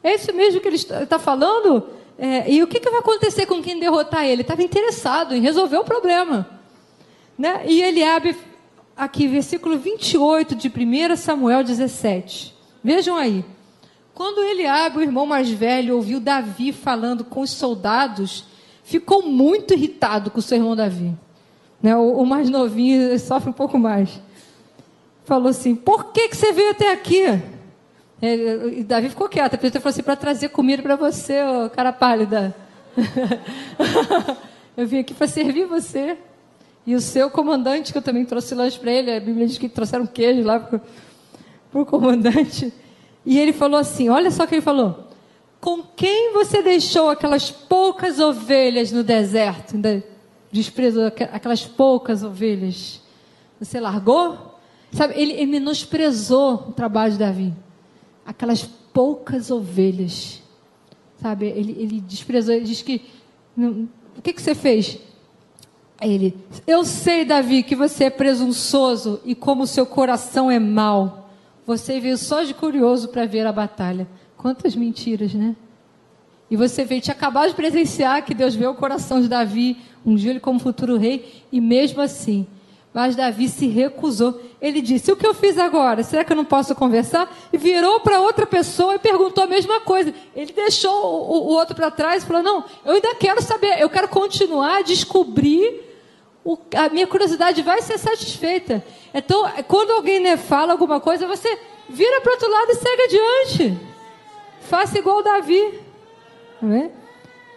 É 0.01 0.15
isso 0.15 0.33
mesmo 0.33 0.59
que 0.59 0.67
ele 0.67 0.75
está 0.75 1.19
falando? 1.19 1.87
É, 2.17 2.51
e 2.51 2.63
o 2.63 2.67
que, 2.67 2.79
que, 2.79 2.89
vai 2.89 2.99
acontecer 2.99 3.45
com 3.45 3.61
quem 3.61 3.79
derrotar 3.79 4.23
ele? 4.23 4.31
Ele 4.31 4.41
estava 4.41 4.63
interessado 4.63 5.35
em 5.35 5.41
resolver 5.41 5.77
o 5.77 5.83
problema. 5.83 6.60
Né? 7.41 7.63
E 7.65 7.81
ele 7.81 8.03
abre 8.03 8.37
aqui, 8.95 9.27
versículo 9.27 9.75
28 9.75 10.53
de 10.53 10.67
1 10.67 11.15
Samuel 11.15 11.63
17. 11.63 12.55
Vejam 12.83 13.17
aí. 13.17 13.43
Quando 14.13 14.43
ele 14.43 14.67
abre, 14.67 14.99
o 14.99 15.01
irmão 15.01 15.25
mais 15.25 15.49
velho 15.49 15.95
ouviu 15.95 16.19
Davi 16.19 16.71
falando 16.71 17.25
com 17.25 17.41
os 17.41 17.49
soldados, 17.49 18.45
ficou 18.83 19.23
muito 19.23 19.73
irritado 19.73 20.29
com 20.29 20.37
o 20.37 20.41
seu 20.41 20.55
irmão 20.55 20.75
Davi. 20.75 21.15
Né? 21.81 21.97
O, 21.97 22.21
o, 22.21 22.25
mais 22.27 22.47
novinho 22.47 23.17
sofre 23.17 23.49
um 23.49 23.53
pouco 23.53 23.79
mais. 23.79 24.21
Falou 25.25 25.47
assim: 25.47 25.73
Por 25.73 26.11
que, 26.11 26.27
que 26.27 26.37
você 26.37 26.51
veio 26.51 26.69
até 26.69 26.91
aqui? 26.91 27.23
e 28.21 28.83
Davi 28.83 29.09
ficou 29.09 29.27
quieto. 29.27 29.55
Ele 29.55 29.71
falou 29.71 29.89
assim: 29.89 30.03
Para 30.03 30.15
trazer 30.15 30.49
comida 30.49 30.83
para 30.83 30.95
você, 30.95 31.41
ô, 31.41 31.71
cara 31.71 31.91
pálida. 31.91 32.55
eu 34.77 34.85
vim 34.85 34.99
aqui 34.99 35.15
para 35.15 35.25
servir 35.25 35.65
você. 35.65 36.19
E 36.85 36.95
o 36.95 37.01
seu 37.01 37.29
comandante, 37.29 37.91
que 37.91 37.97
eu 37.97 38.01
também 38.01 38.25
trouxe 38.25 38.55
lanche 38.55 38.79
para 38.79 38.91
ele, 38.91 39.11
a 39.11 39.19
Bíblia 39.19 39.45
diz 39.45 39.57
que 39.57 39.69
trouxeram 39.69 40.05
queijo 40.05 40.43
lá 40.43 40.59
para 40.59 40.81
o 41.73 41.85
comandante. 41.85 42.73
E 43.25 43.39
ele 43.39 43.53
falou 43.53 43.79
assim: 43.79 44.09
olha 44.09 44.31
só 44.31 44.43
o 44.43 44.47
que 44.47 44.55
ele 44.55 44.61
falou. 44.61 45.07
Com 45.59 45.83
quem 45.83 46.33
você 46.33 46.63
deixou 46.63 47.09
aquelas 47.09 47.51
poucas 47.51 48.19
ovelhas 48.19 48.91
no 48.91 49.03
deserto? 49.03 49.75
Desprezou 50.51 51.05
aquelas 51.05 51.63
poucas 51.63 52.23
ovelhas. 52.23 52.99
Você 53.59 53.79
largou? 53.79 54.59
Sabe, 54.91 55.13
ele, 55.15 55.33
ele 55.33 55.45
menosprezou 55.45 56.65
o 56.69 56.71
trabalho 56.71 57.13
de 57.13 57.19
Davi. 57.19 57.53
Aquelas 58.25 58.63
poucas 58.63 59.51
ovelhas. 59.51 60.41
Sabe, 61.21 61.45
ele, 61.45 61.75
ele 61.79 62.01
desprezou, 62.01 62.55
ele 62.55 62.65
diz 62.65 62.81
que. 62.81 63.05
o 63.55 64.21
que, 64.23 64.33
que 64.33 64.41
você 64.41 64.55
fez? 64.55 64.97
Ele, 66.01 66.35
eu 66.65 66.83
sei, 66.83 67.23
Davi, 67.23 67.61
que 67.61 67.75
você 67.75 68.05
é 68.05 68.09
presunçoso 68.09 69.21
e 69.23 69.35
como 69.35 69.67
seu 69.67 69.85
coração 69.85 70.49
é 70.49 70.59
mau. 70.59 71.29
Você 71.65 71.99
veio 71.99 72.17
só 72.17 72.41
de 72.41 72.53
curioso 72.53 73.09
para 73.09 73.25
ver 73.25 73.45
a 73.45 73.51
batalha. 73.51 74.07
Quantas 74.35 74.75
mentiras, 74.75 75.33
né? 75.33 75.55
E 76.49 76.57
você 76.57 76.83
vê, 76.83 76.99
tinha 76.99 77.13
acabado 77.13 77.49
de 77.49 77.55
presenciar 77.55 78.25
que 78.25 78.33
Deus 78.33 78.55
vê 78.55 78.65
o 78.65 78.73
coração 78.73 79.21
de 79.21 79.27
Davi, 79.27 79.77
um 80.05 80.17
ele 80.17 80.39
como 80.39 80.59
futuro 80.59 80.97
rei, 80.97 81.43
e 81.51 81.61
mesmo 81.61 82.01
assim, 82.01 82.47
mas 82.93 83.15
Davi 83.15 83.47
se 83.47 83.67
recusou. 83.67 84.41
Ele 84.61 84.81
disse: 84.81 85.11
O 85.11 85.15
que 85.15 85.25
eu 85.25 85.33
fiz 85.33 85.57
agora? 85.57 86.03
Será 86.03 86.25
que 86.25 86.33
eu 86.33 86.35
não 86.35 86.43
posso 86.43 86.75
conversar? 86.75 87.33
E 87.53 87.57
virou 87.57 88.01
para 88.01 88.19
outra 88.19 88.45
pessoa 88.45 88.95
e 88.95 88.99
perguntou 88.99 89.43
a 89.43 89.47
mesma 89.47 89.79
coisa. 89.81 90.13
Ele 90.35 90.51
deixou 90.51 90.91
o, 90.91 91.51
o 91.51 91.53
outro 91.53 91.75
para 91.75 91.89
trás 91.89 92.23
e 92.23 92.25
falou: 92.25 92.43
Não, 92.43 92.65
eu 92.83 92.93
ainda 92.95 93.15
quero 93.15 93.41
saber, 93.41 93.79
eu 93.79 93.89
quero 93.89 94.09
continuar 94.09 94.79
a 94.79 94.81
descobrir. 94.81 95.90
O, 96.43 96.57
a 96.75 96.89
minha 96.89 97.05
curiosidade 97.05 97.61
vai 97.61 97.81
ser 97.81 97.97
satisfeita. 97.97 98.83
Então, 99.13 99.49
quando 99.67 99.91
alguém 99.91 100.19
né, 100.19 100.37
fala 100.37 100.71
alguma 100.71 100.99
coisa, 100.99 101.27
você 101.27 101.59
vira 101.87 102.21
para 102.21 102.31
outro 102.33 102.49
lado 102.49 102.71
e 102.71 102.75
segue 102.75 103.01
adiante. 103.03 103.79
Faça 104.61 104.97
igual 104.97 105.21
Davi. 105.21 105.79
É? 106.63 106.89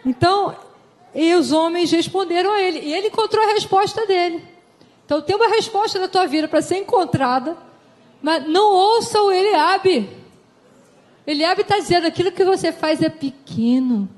Então, 0.04 0.54
e 1.14 1.34
os 1.34 1.52
homens 1.52 1.90
responderam 1.90 2.52
a 2.52 2.60
ele. 2.60 2.80
E 2.80 2.92
ele 2.92 3.06
encontrou 3.06 3.42
a 3.42 3.52
resposta 3.52 4.04
dele. 4.06 4.44
Então 5.06 5.20
tem 5.20 5.36
uma 5.36 5.48
resposta 5.48 5.98
na 5.98 6.08
tua 6.08 6.26
vida 6.26 6.48
para 6.48 6.62
ser 6.62 6.78
encontrada, 6.78 7.56
mas 8.22 8.46
não 8.48 8.72
ouça 8.72 9.20
o 9.20 9.30
Eliabe. 9.30 10.08
Eliabe 11.26 11.60
está 11.60 11.78
dizendo 11.78 12.06
aquilo 12.06 12.32
que 12.32 12.44
você 12.44 12.72
faz 12.72 13.02
é 13.02 13.08
pequeno. 13.08 14.08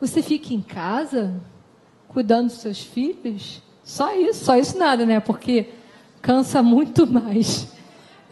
Você 0.00 0.22
fica 0.22 0.52
em 0.52 0.60
casa 0.60 1.40
cuidando 2.08 2.48
dos 2.48 2.58
seus 2.58 2.80
filhos. 2.80 3.62
Só 3.86 4.12
isso, 4.16 4.44
só 4.44 4.56
isso 4.56 4.76
nada, 4.76 5.06
né? 5.06 5.20
Porque 5.20 5.66
cansa 6.20 6.60
muito 6.60 7.06
mais. 7.06 7.68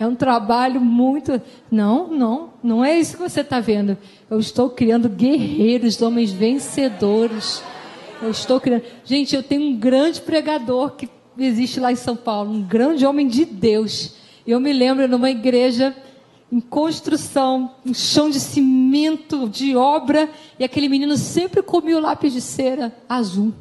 É 0.01 0.05
um 0.05 0.17
trabalho 0.17 0.81
muito. 0.81 1.41
Não, 1.71 2.09
não, 2.09 2.51
não 2.61 2.85
é 2.85 2.99
isso 2.99 3.17
que 3.17 3.23
você 3.23 3.41
está 3.41 3.61
vendo. 3.61 3.97
Eu 4.29 4.41
estou 4.41 4.69
criando 4.69 5.09
guerreiros, 5.09 6.03
homens 6.03 6.33
vencedores. 6.33 7.63
Eu 8.21 8.33
estou 8.33 8.61
criando. 8.61 8.83
Gente, 9.05 9.37
eu 9.37 9.45
tenho 9.45 9.63
um 9.63 9.77
grande 9.77 10.21
pregador 10.21 10.97
que 10.97 11.09
existe 11.39 11.79
lá 11.79 11.93
em 11.93 11.97
São 11.97 12.17
Paulo, 12.17 12.51
um 12.51 12.63
grande 12.63 13.07
homem 13.07 13.29
de 13.29 13.45
Deus. 13.45 14.17
Eu 14.45 14.59
me 14.59 14.73
lembro 14.73 15.07
numa 15.07 15.31
igreja 15.31 15.95
em 16.51 16.59
construção, 16.61 17.77
um 17.87 17.95
chão 17.95 18.29
de 18.29 18.41
cimento, 18.41 19.49
de 19.49 19.77
obra, 19.77 20.29
e 20.59 20.65
aquele 20.65 20.89
menino 20.89 21.17
sempre 21.17 21.63
comia 21.63 22.01
lápis 22.01 22.33
de 22.33 22.41
cera 22.41 22.93
azul. 23.09 23.53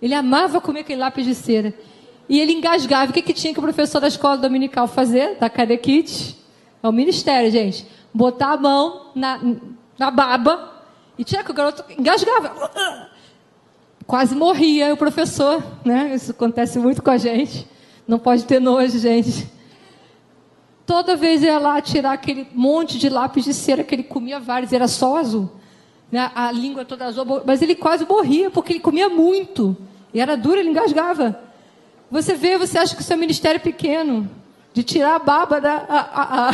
Ele 0.00 0.14
amava 0.14 0.60
comer 0.60 0.80
aquele 0.80 1.00
lápis 1.00 1.24
de 1.24 1.34
cera. 1.34 1.74
E 2.28 2.38
ele 2.40 2.52
engasgava. 2.52 3.10
O 3.10 3.14
que, 3.14 3.22
que 3.22 3.32
tinha 3.32 3.52
que 3.52 3.58
o 3.58 3.62
professor 3.62 4.00
da 4.00 4.08
escola 4.08 4.36
dominical 4.36 4.86
fazer? 4.86 5.36
Da 5.36 5.48
Cadequite? 5.48 6.36
É 6.82 6.88
o 6.88 6.92
ministério, 6.92 7.50
gente. 7.50 7.86
Botar 8.12 8.52
a 8.52 8.56
mão 8.56 9.10
na, 9.14 9.40
na 9.98 10.10
baba 10.10 10.82
e 11.18 11.24
tinha 11.24 11.42
que 11.42 11.50
o 11.50 11.54
garoto 11.54 11.84
engasgava 11.98 13.08
quase 14.08 14.34
morria 14.34 14.94
o 14.94 14.96
professor, 14.96 15.62
né? 15.84 16.14
Isso 16.14 16.30
acontece 16.30 16.78
muito 16.78 17.02
com 17.02 17.10
a 17.10 17.18
gente. 17.18 17.68
Não 18.08 18.18
pode 18.18 18.46
ter 18.46 18.58
nojo, 18.58 18.98
gente. 18.98 19.46
Toda 20.86 21.14
vez 21.14 21.42
ia 21.42 21.58
lá 21.58 21.78
tirar 21.82 22.12
aquele 22.12 22.48
monte 22.54 22.98
de 22.98 23.10
lápis 23.10 23.44
de 23.44 23.52
cera 23.52 23.84
que 23.84 23.94
ele 23.94 24.02
comia 24.02 24.40
vários, 24.40 24.72
era 24.72 24.88
só 24.88 25.18
azul. 25.18 25.50
Né? 26.10 26.30
A 26.34 26.50
língua 26.50 26.86
toda 26.86 27.04
azul, 27.04 27.42
mas 27.44 27.60
ele 27.60 27.74
quase 27.74 28.06
morria 28.06 28.50
porque 28.50 28.72
ele 28.72 28.80
comia 28.80 29.10
muito. 29.10 29.76
E 30.12 30.20
era 30.20 30.36
duro, 30.36 30.60
ele 30.60 30.70
engasgava. 30.70 31.38
Você 32.10 32.34
vê, 32.34 32.56
você 32.56 32.78
acha 32.78 32.94
que 32.94 33.02
o 33.02 33.04
seu 33.04 33.16
ministério 33.16 33.56
é 33.56 33.60
pequeno, 33.60 34.28
de 34.72 34.82
tirar 34.82 35.16
a 35.16 35.18
baba 35.18 35.60
da. 35.60 35.74
A, 35.88 35.98
a, 35.98 36.48
a... 36.48 36.52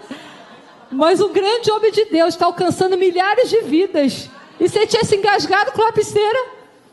mas 0.90 1.20
um 1.20 1.32
grande 1.32 1.70
homem 1.70 1.92
de 1.92 2.06
Deus 2.06 2.34
está 2.34 2.46
alcançando 2.46 2.96
milhares 2.96 3.48
de 3.48 3.60
vidas 3.60 4.30
e 4.60 4.68
se 4.68 4.78
ele 4.78 4.86
tivesse 4.86 5.16
engasgado 5.16 5.72
com 5.72 5.80
lapiseira, 5.80 6.38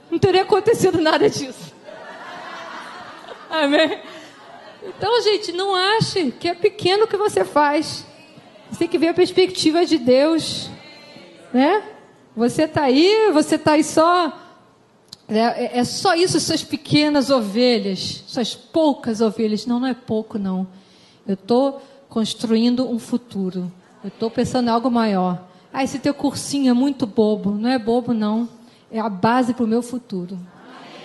não 0.10 0.18
teria 0.18 0.44
acontecido 0.44 1.02
nada 1.02 1.30
disso. 1.30 1.76
Amém? 3.52 4.00
Então, 4.84 5.22
gente, 5.22 5.52
não 5.52 5.76
ache 5.76 6.32
que 6.40 6.48
é 6.48 6.56
pequeno 6.56 7.04
o 7.04 7.08
que 7.08 7.18
você 7.18 7.44
faz. 7.44 8.06
Você 8.72 8.80
tem 8.80 8.88
que 8.88 8.98
ver 8.98 9.10
a 9.10 9.14
perspectiva 9.14 9.86
de 9.86 9.98
Deus. 9.98 10.70
Né? 11.54 11.84
Você 12.38 12.64
está 12.64 12.84
aí, 12.84 13.32
você 13.34 13.56
está 13.56 13.74
aí 13.74 13.84
só. 13.84 14.32
É, 15.30 15.80
é, 15.80 15.84
só 15.84 16.16
isso, 16.16 16.40
suas 16.40 16.64
pequenas 16.64 17.30
ovelhas, 17.30 18.24
suas 18.28 18.56
poucas 18.56 19.20
ovelhas. 19.20 19.66
Não, 19.66 19.80
não 19.80 19.88
é 19.88 19.94
pouco, 19.94 20.40
não. 20.40 20.68
Eu 21.28 21.34
estou 21.34 21.82
construindo 22.08 22.90
um 22.90 22.98
futuro. 22.98 23.72
Eu 24.04 24.08
estou 24.08 24.32
pensando 24.32 24.68
em 24.68 24.72
algo 24.72 24.90
maior. 24.90 25.46
Ah, 25.74 25.84
esse 25.84 26.00
teu 26.00 26.14
cursinho 26.14 26.70
é 26.70 26.74
muito 26.74 27.06
bobo. 27.06 27.52
Não 27.52 27.70
é 27.70 27.78
bobo, 27.78 28.14
não. 28.14 28.48
É 28.90 29.00
a 29.00 29.10
base 29.10 29.54
para 29.54 29.66
o 29.66 29.68
meu 29.68 29.82
futuro. 29.82 30.40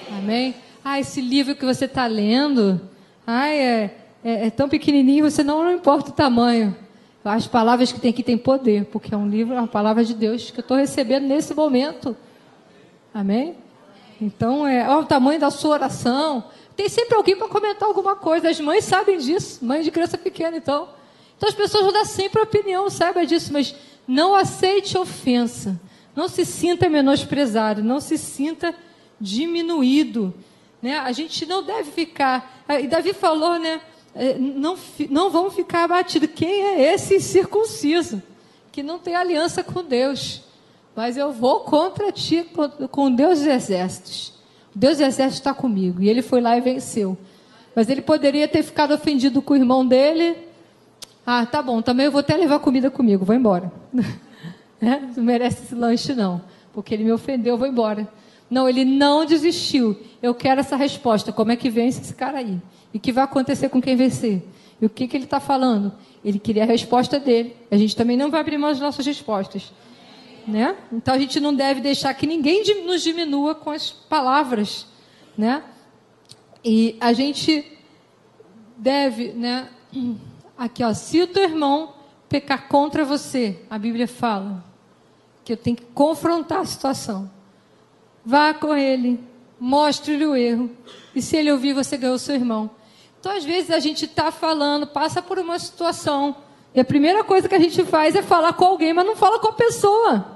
Amém. 0.08 0.54
Ah, 0.84 1.00
esse 1.00 1.20
livro 1.20 1.56
que 1.56 1.64
você 1.64 1.86
está 1.86 2.06
lendo, 2.06 2.80
ah, 3.26 3.48
é, 3.48 3.96
é, 4.22 4.46
é, 4.46 4.50
tão 4.50 4.68
pequenininho, 4.68 5.28
você 5.28 5.42
não, 5.42 5.64
não 5.64 5.72
importa 5.72 6.10
o 6.10 6.14
tamanho. 6.14 6.76
As 7.24 7.46
palavras 7.46 7.92
que 7.92 8.00
tem 8.00 8.10
aqui 8.10 8.22
têm 8.22 8.38
poder, 8.38 8.84
porque 8.86 9.14
é 9.14 9.16
um 9.16 9.28
livro, 9.28 9.54
é 9.54 9.58
uma 9.58 9.68
palavra 9.68 10.04
de 10.04 10.14
Deus 10.14 10.50
que 10.50 10.58
eu 10.58 10.62
estou 10.62 10.76
recebendo 10.76 11.26
nesse 11.26 11.54
momento. 11.54 12.16
Amém? 13.14 13.56
Então, 14.22 14.64
é 14.64 14.88
ó, 14.88 15.00
o 15.00 15.04
tamanho 15.04 15.40
da 15.40 15.50
sua 15.50 15.72
oração. 15.72 16.44
Tem 16.76 16.88
sempre 16.88 17.16
alguém 17.16 17.36
para 17.36 17.48
comentar 17.48 17.88
alguma 17.88 18.14
coisa. 18.14 18.48
As 18.48 18.60
mães 18.60 18.84
sabem 18.84 19.18
disso, 19.18 19.64
mães 19.64 19.84
de 19.84 19.90
criança 19.90 20.16
pequena, 20.16 20.56
então. 20.56 20.88
Então 21.36 21.48
as 21.48 21.54
pessoas 21.54 21.82
vão 21.82 21.92
dar 21.92 22.04
sempre 22.04 22.40
opinião, 22.40 22.88
saiba 22.88 23.26
disso, 23.26 23.52
mas 23.52 23.74
não 24.06 24.34
aceite 24.34 24.96
ofensa. 24.96 25.80
Não 26.14 26.28
se 26.28 26.44
sinta 26.44 26.88
menosprezado. 26.88 27.82
Não 27.82 28.00
se 28.00 28.16
sinta 28.16 28.72
diminuído. 29.20 30.32
Né? 30.80 30.96
A 30.98 31.10
gente 31.10 31.44
não 31.44 31.64
deve 31.64 31.90
ficar. 31.90 32.62
Ah, 32.68 32.78
e 32.78 32.86
Davi 32.86 33.12
falou, 33.12 33.58
né? 33.58 33.80
É, 34.14 34.38
não, 34.38 34.78
não 35.10 35.30
vamos 35.30 35.54
ficar 35.54 35.84
abatidos. 35.84 36.30
Quem 36.32 36.62
é 36.62 36.94
esse 36.94 37.18
circunciso 37.20 38.22
que 38.70 38.84
não 38.84 39.00
tem 39.00 39.16
aliança 39.16 39.64
com 39.64 39.82
Deus? 39.82 40.42
Mas 40.95 41.16
eu 41.16 41.32
vou 41.32 41.61
contra 41.61 42.12
ti, 42.12 42.47
com 42.90 43.11
Deus 43.11 43.38
dos 43.38 43.49
exércitos. 43.49 44.34
Deus 44.74 44.99
dos 44.99 45.07
exércitos 45.07 45.38
está 45.38 45.55
comigo. 45.55 46.03
E 46.03 46.09
ele 46.09 46.22
foi 46.22 46.40
lá 46.40 46.57
e 46.57 46.61
venceu. 46.61 47.16
Mas 47.74 47.88
ele 47.88 48.03
poderia 48.03 48.47
ter 48.47 48.62
ficado 48.62 48.93
ofendido 48.93 49.40
com 49.40 49.55
o 49.55 49.57
irmão 49.57 49.86
dele 49.86 50.36
ah, 51.24 51.47
tá 51.47 51.62
bom, 51.62 51.80
também 51.80 52.07
eu 52.07 52.12
vou 52.12 52.18
até 52.18 52.36
levar 52.36 52.59
comida 52.59 52.90
comigo, 52.90 53.24
vou 53.24 53.34
embora. 53.34 53.72
é? 54.82 54.99
Não 55.16 55.22
merece 55.22 55.62
esse 55.62 55.74
lanche, 55.74 56.14
não. 56.14 56.43
Porque 56.72 56.95
ele 56.95 57.05
me 57.05 57.12
ofendeu, 57.12 57.55
eu 57.55 57.59
vou 57.59 57.66
embora. 57.66 58.09
Não, 58.51 58.68
ele 58.68 58.84
não 58.84 59.24
desistiu. 59.24 59.97
Eu 60.20 60.34
quero 60.34 60.61
essa 60.61 60.74
resposta. 60.74 61.32
Como 61.32 61.53
é 61.53 61.57
que 61.57 61.70
vence 61.70 62.01
esse 62.01 62.14
cara 62.14 62.38
aí? 62.38 62.61
E 62.93 62.99
o 62.99 63.01
que 63.01 63.12
vai 63.12 63.24
acontecer 63.24 63.68
com 63.68 63.80
quem 63.80 63.95
vencer? 63.95 64.43
E 64.80 64.84
o 64.84 64.90
que, 64.90 65.07
que 65.07 65.16
ele 65.16 65.24
está 65.24 65.38
falando? 65.38 65.93
Ele 66.24 66.40
queria 66.40 66.64
a 66.64 66.66
resposta 66.66 67.20
dele. 67.20 67.55
A 67.70 67.76
gente 67.76 67.95
também 67.95 68.16
não 68.16 68.30
vai 68.30 68.40
abrir 68.40 68.59
mão 68.59 68.70
das 68.70 68.80
nossas 68.80 69.07
respostas. 69.07 69.72
Né? 70.47 70.76
Então 70.93 71.14
a 71.14 71.18
gente 71.18 71.38
não 71.40 71.55
deve 71.55 71.80
deixar 71.80 72.12
que 72.14 72.26
ninguém 72.26 72.62
nos 72.84 73.03
diminua 73.03 73.55
com 73.55 73.70
as 73.70 73.90
palavras. 73.90 74.86
Né? 75.36 75.62
E 76.64 76.97
a 77.01 77.12
gente 77.12 77.78
deve, 78.76 79.32
né? 79.32 79.68
Aqui, 80.57 80.82
ó, 80.84 80.93
se 80.93 81.20
o 81.20 81.26
teu 81.26 81.45
irmão 81.45 81.95
pecar 82.28 82.68
contra 82.68 83.05
você, 83.05 83.61
a 83.68 83.78
Bíblia 83.78 84.09
fala 84.09 84.64
que 85.45 85.53
eu 85.53 85.57
tenho 85.57 85.76
que 85.76 85.84
confrontar 85.86 86.61
a 86.61 86.64
situação. 86.64 87.30
Vá 88.24 88.55
com 88.55 88.76
ele, 88.76 89.20
mostre-lhe 89.59 90.24
o 90.24 90.36
erro. 90.36 90.70
E 91.14 91.20
se 91.20 91.36
ele 91.36 91.51
ouvir, 91.51 91.72
você 91.72 91.97
ganhou 91.97 92.18
seu 92.18 92.34
irmão. 92.34 92.70
Então, 93.18 93.36
às 93.36 93.45
vezes, 93.45 93.70
a 93.70 93.80
gente 93.80 94.05
está 94.05 94.30
falando, 94.30 94.86
passa 94.86 95.20
por 95.20 95.38
uma 95.38 95.59
situação. 95.59 96.36
E 96.74 96.80
a 96.80 96.84
primeira 96.84 97.22
coisa 97.22 97.49
que 97.49 97.55
a 97.55 97.61
gente 97.61 97.84
faz 97.84 98.14
é 98.14 98.22
falar 98.22 98.55
com 98.55 98.64
alguém, 98.64 98.93
mas 98.93 99.05
não 99.05 99.16
fala 99.16 99.38
com 99.38 99.49
a 99.49 99.53
pessoa. 99.53 100.32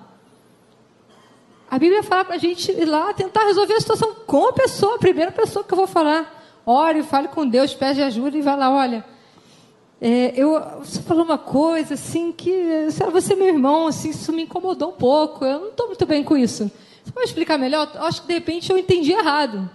A 1.68 1.78
Bíblia 1.78 2.02
fala 2.02 2.24
para 2.24 2.36
a 2.36 2.38
gente 2.38 2.70
ir 2.70 2.84
lá 2.84 3.12
tentar 3.12 3.44
resolver 3.44 3.74
a 3.74 3.80
situação 3.80 4.14
com 4.26 4.48
a 4.48 4.52
pessoa, 4.52 4.94
a 4.94 4.98
primeira 4.98 5.32
pessoa 5.32 5.64
que 5.64 5.72
eu 5.72 5.76
vou 5.76 5.86
falar. 5.86 6.32
Ore, 6.64 7.02
fale 7.02 7.28
com 7.28 7.46
Deus, 7.46 7.74
pede 7.74 8.00
ajuda 8.02 8.36
e 8.36 8.42
vai 8.42 8.56
lá, 8.56 8.70
olha. 8.70 9.04
É, 10.00 10.32
eu, 10.36 10.60
você 10.78 11.00
falou 11.02 11.24
uma 11.24 11.38
coisa 11.38 11.94
assim 11.94 12.30
que, 12.30 12.52
você 13.10 13.32
é 13.32 13.36
meu 13.36 13.48
irmão, 13.48 13.88
assim, 13.88 14.10
isso 14.10 14.32
me 14.32 14.42
incomodou 14.42 14.90
um 14.90 14.92
pouco. 14.92 15.44
Eu 15.44 15.60
não 15.60 15.68
estou 15.68 15.86
muito 15.88 16.06
bem 16.06 16.22
com 16.22 16.36
isso. 16.36 16.70
Você 17.04 17.12
pode 17.12 17.26
explicar 17.26 17.58
melhor? 17.58 17.90
Eu 17.94 18.04
acho 18.04 18.22
que 18.22 18.28
de 18.28 18.34
repente 18.34 18.70
eu 18.70 18.78
entendi 18.78 19.12
errado. 19.12 19.68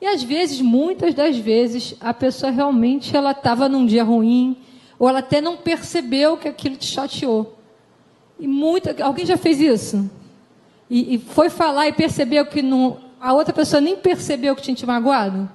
E 0.00 0.06
às 0.06 0.22
vezes, 0.22 0.60
muitas 0.60 1.12
das 1.12 1.36
vezes, 1.36 1.94
a 2.00 2.14
pessoa 2.14 2.52
realmente 2.52 3.16
ela 3.16 3.32
estava 3.32 3.68
num 3.68 3.84
dia 3.84 4.04
ruim, 4.04 4.56
ou 4.98 5.08
ela 5.08 5.18
até 5.18 5.40
não 5.40 5.56
percebeu 5.56 6.36
que 6.36 6.48
aquilo 6.48 6.76
te 6.76 6.86
chateou. 6.86 7.58
E 8.38 8.46
muita, 8.46 9.04
alguém 9.04 9.26
já 9.26 9.36
fez 9.36 9.60
isso? 9.60 10.10
E, 10.90 11.14
e 11.14 11.18
foi 11.18 11.48
falar 11.48 11.86
e 11.86 11.92
percebeu 11.92 12.44
que 12.44 12.60
não, 12.60 12.98
a 13.20 13.32
outra 13.32 13.54
pessoa 13.54 13.80
nem 13.80 13.96
percebeu 13.96 14.56
que 14.56 14.62
tinha 14.62 14.74
te 14.74 14.84
magoado? 14.84 15.48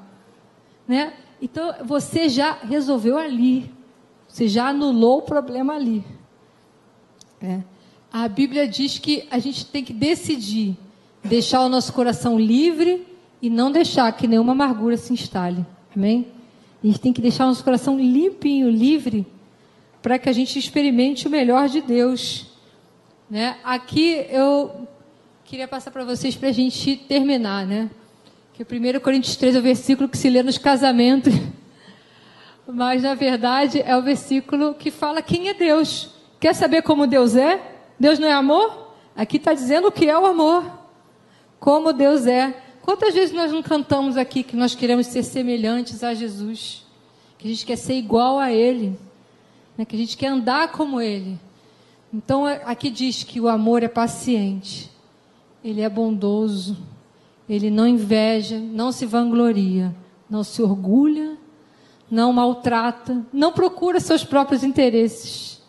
Né? 0.88 1.14
Então 1.42 1.76
você 1.84 2.30
já 2.30 2.54
resolveu 2.54 3.18
ali. 3.18 3.70
Você 4.28 4.48
já 4.48 4.70
anulou 4.70 5.20
o 5.20 5.22
problema 5.22 5.76
ali. 5.76 6.04
É. 7.42 7.60
a 8.12 8.28
Bíblia 8.30 8.66
diz 8.68 8.98
que 8.98 9.28
a 9.30 9.38
gente 9.38 9.66
tem 9.66 9.84
que 9.84 9.94
decidir 9.94 10.76
deixar 11.22 11.62
o 11.62 11.70
nosso 11.70 11.92
coração 11.92 12.40
livre 12.40 13.06
e 13.42 13.50
não 13.50 13.72
deixar 13.72 14.12
que 14.14 14.28
nenhuma 14.28 14.54
amargura 14.54 14.96
se 14.96 15.14
instale. 15.14 15.66
Amém? 15.96 16.28
A 16.84 16.88
gente 16.88 17.00
tem 17.00 17.14
que 17.14 17.22
deixar 17.22 17.46
o 17.46 17.48
nosso 17.50 17.64
coração 17.64 18.00
limpinho, 18.00 18.70
livre, 18.70 19.28
para 20.02 20.18
que 20.18 20.30
a 20.30 20.34
gente 20.34 20.58
experimente 20.58 21.28
o 21.28 21.32
melhor 21.32 21.68
de 21.68 21.82
Deus. 21.82 22.48
Né? 23.30 23.58
Aqui 23.64 24.26
eu 24.30 24.88
queria 25.46 25.68
passar 25.68 25.92
para 25.92 26.04
vocês 26.04 26.36
para 26.36 26.50
a 26.50 26.52
gente 26.52 26.98
terminar, 26.98 27.68
né? 27.68 27.92
Que 28.52 28.64
o 28.64 28.66
1 28.66 29.00
Coríntios 29.00 29.36
3 29.36 29.56
é 29.56 29.60
o 29.60 29.62
versículo 29.62 30.10
que 30.10 30.18
se 30.18 30.28
lê 30.28 30.42
nos 30.42 30.58
casamentos, 30.58 31.36
mas 32.68 33.04
na 33.04 33.14
verdade 33.14 33.80
é 33.86 33.96
o 33.96 34.02
versículo 34.02 34.74
que 34.74 34.90
fala 34.90 35.22
quem 35.22 35.48
é 35.48 35.54
Deus. 35.54 36.10
Quer 36.40 36.56
saber 36.56 36.82
como 36.82 37.06
Deus 37.06 37.36
é? 37.36 37.62
Deus 38.00 38.18
não 38.18 38.28
é 38.28 38.34
amor? 38.34 38.92
Aqui 39.16 39.38
está 39.38 39.54
dizendo 39.54 39.90
o 39.90 39.92
que 39.92 40.10
é 40.10 40.18
o 40.18 40.26
amor. 40.26 40.66
Como 41.60 41.94
Deus 41.94 42.26
é. 42.26 42.60
Quantas 42.82 43.14
vezes 43.14 43.34
nós 43.34 43.52
não 43.52 43.62
cantamos 43.62 44.18
aqui 44.18 44.42
que 44.42 44.56
nós 44.56 44.74
queremos 44.74 45.06
ser 45.06 45.22
semelhantes 45.22 46.04
a 46.04 46.16
Jesus? 46.16 46.84
Que 47.38 47.48
a 47.48 47.52
gente 47.52 47.66
quer 47.68 47.78
ser 47.78 47.94
igual 47.94 48.40
a 48.40 48.52
Ele. 48.52 48.98
Né? 49.78 49.86
Que 49.86 49.96
a 49.96 50.00
gente 50.00 50.18
quer 50.18 50.28
andar 50.28 50.72
como 50.72 51.00
Ele. 51.00 51.40
Então 52.12 52.46
aqui 52.46 52.90
diz 52.90 53.24
que 53.24 53.40
o 53.40 53.48
amor 53.48 53.84
é 53.84 53.88
paciente. 53.88 54.95
Ele 55.66 55.82
é 55.82 55.90
bondoso. 55.90 56.78
Ele 57.50 57.72
não 57.72 57.88
inveja, 57.88 58.60
não 58.60 58.92
se 58.92 59.04
vangloria, 59.04 59.96
não 60.30 60.44
se 60.44 60.62
orgulha, 60.62 61.38
não 62.10 62.32
maltrata, 62.32 63.26
não 63.34 63.52
procura 63.52 64.00
seus 64.00 64.24
próprios 64.24 64.64
interesses. 64.64 65.60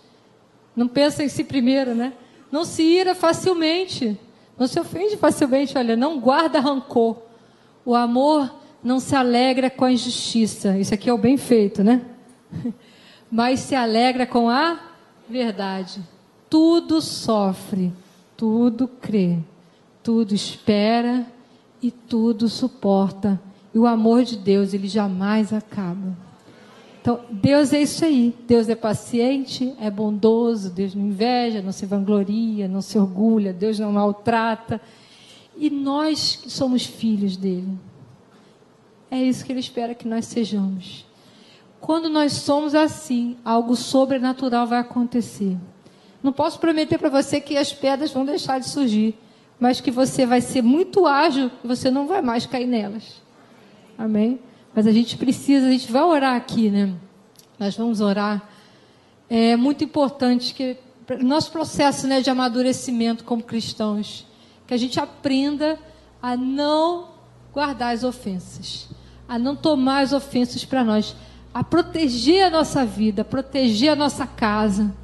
Não 0.77 0.87
pensa 0.87 1.25
em 1.25 1.29
si 1.29 1.43
primeiro, 1.43 1.95
né? 1.95 2.13
Não 2.53 2.63
se 2.63 2.83
ira 2.83 3.15
facilmente, 3.15 4.19
não 4.59 4.67
se 4.67 4.79
ofende 4.79 5.17
facilmente, 5.17 5.77
olha, 5.79 5.97
não 5.97 6.21
guarda 6.21 6.61
rancor. 6.61 7.17
O 7.83 7.95
amor 7.95 8.55
não 8.85 9.01
se 9.01 9.17
alegra 9.17 9.71
com 9.71 9.87
a 9.87 9.93
injustiça. 9.93 10.79
Isso 10.79 10.93
aqui 10.93 11.09
é 11.09 11.13
o 11.13 11.19
bem 11.19 11.39
feito, 11.39 11.83
né? 11.83 12.03
Mas 13.31 13.61
se 13.61 13.75
alegra 13.75 14.27
com 14.27 14.51
a 14.51 14.79
verdade. 15.29 16.03
Tudo 16.51 17.01
sofre, 17.01 17.93
tudo 18.37 18.87
crê, 18.87 19.39
tudo 20.07 20.37
espera 20.37 21.27
e 21.83 21.91
tudo 21.91 22.49
suporta. 22.49 23.43
E 23.75 23.79
o 23.81 23.89
amor 23.89 24.23
de 24.23 24.37
Deus, 24.37 24.73
ele 24.73 24.87
jamais 24.87 25.53
acaba. 25.53 26.17
Então, 27.01 27.23
Deus 27.29 27.73
é 27.73 27.83
isso 27.83 28.05
aí. 28.05 28.33
Deus 28.47 28.69
é 28.69 28.77
paciente, 28.77 29.75
é 29.81 29.91
bondoso, 29.91 30.71
Deus 30.71 30.95
não 30.95 31.07
inveja, 31.07 31.61
não 31.61 31.73
se 31.73 31.87
vangloria, 31.87 32.69
não 32.69 32.81
se 32.81 32.97
orgulha, 32.97 33.53
Deus 33.53 33.81
não 33.81 33.91
maltrata. 33.91 34.81
E 35.57 35.69
nós 35.69 36.37
que 36.37 36.51
somos 36.53 36.87
filhos 36.87 37.37
dele, 37.37 37.77
é 39.11 39.21
isso 39.21 39.45
que 39.45 39.51
ele 39.51 39.59
espera 39.59 39.93
que 39.93 40.07
nós 40.07 40.27
sejamos. 40.27 41.05
Quando 41.81 42.09
nós 42.09 42.33
somos 42.33 42.77
assim, 42.77 43.37
algo 43.45 43.75
sobrenatural 43.75 44.69
vai 44.69 44.79
acontecer. 44.79 45.57
Não 46.23 46.33
posso 46.33 46.61
prometer 46.61 46.97
para 46.97 47.09
você 47.09 47.41
que 47.41 47.57
as 47.57 47.73
pedras 47.73 48.13
vão 48.13 48.25
deixar 48.25 48.61
de 48.61 48.69
surgir, 48.69 49.19
mas 49.59 49.81
que 49.81 49.91
você 49.91 50.27
vai 50.27 50.41
ser 50.41 50.63
muito 50.63 51.07
ágil 51.07 51.51
você 51.65 51.91
não 51.91 52.07
vai 52.07 52.23
mais 52.23 52.47
cair 52.47 52.67
nelas. 52.67 53.23
Amém? 53.97 54.39
Mas 54.75 54.87
a 54.87 54.93
gente 54.93 55.17
precisa, 55.17 55.67
a 55.67 55.71
gente 55.71 55.91
vai 55.91 56.03
orar 56.03 56.37
aqui, 56.37 56.71
né? 56.71 56.95
Nós 57.59 57.77
vamos 57.77 58.01
orar. 58.01 58.47
É 59.29 59.57
muito 59.57 59.83
importante 59.83 60.53
que 60.53 60.77
nosso 61.23 61.51
processo 61.51 62.07
né, 62.07 62.21
de 62.21 62.29
amadurecimento 62.29 63.25
como 63.25 63.43
cristãos, 63.43 64.27
que 64.67 64.75
a 64.75 64.77
gente 64.77 64.99
aprenda 65.01 65.79
a 66.21 66.37
não 66.37 67.09
guardar 67.53 67.95
as 67.95 68.05
ofensas, 68.05 68.89
a 69.29 69.39
não 69.39 69.57
tomar 69.57 70.01
as 70.01 70.13
ofensas 70.13 70.65
para 70.65 70.85
nós, 70.85 71.17
a 71.55 71.65
proteger 71.65 72.45
a 72.45 72.51
nossa 72.51 72.85
vida, 72.85 73.25
proteger 73.25 73.91
a 73.93 73.97
nossa 73.97 74.27
casa, 74.27 74.95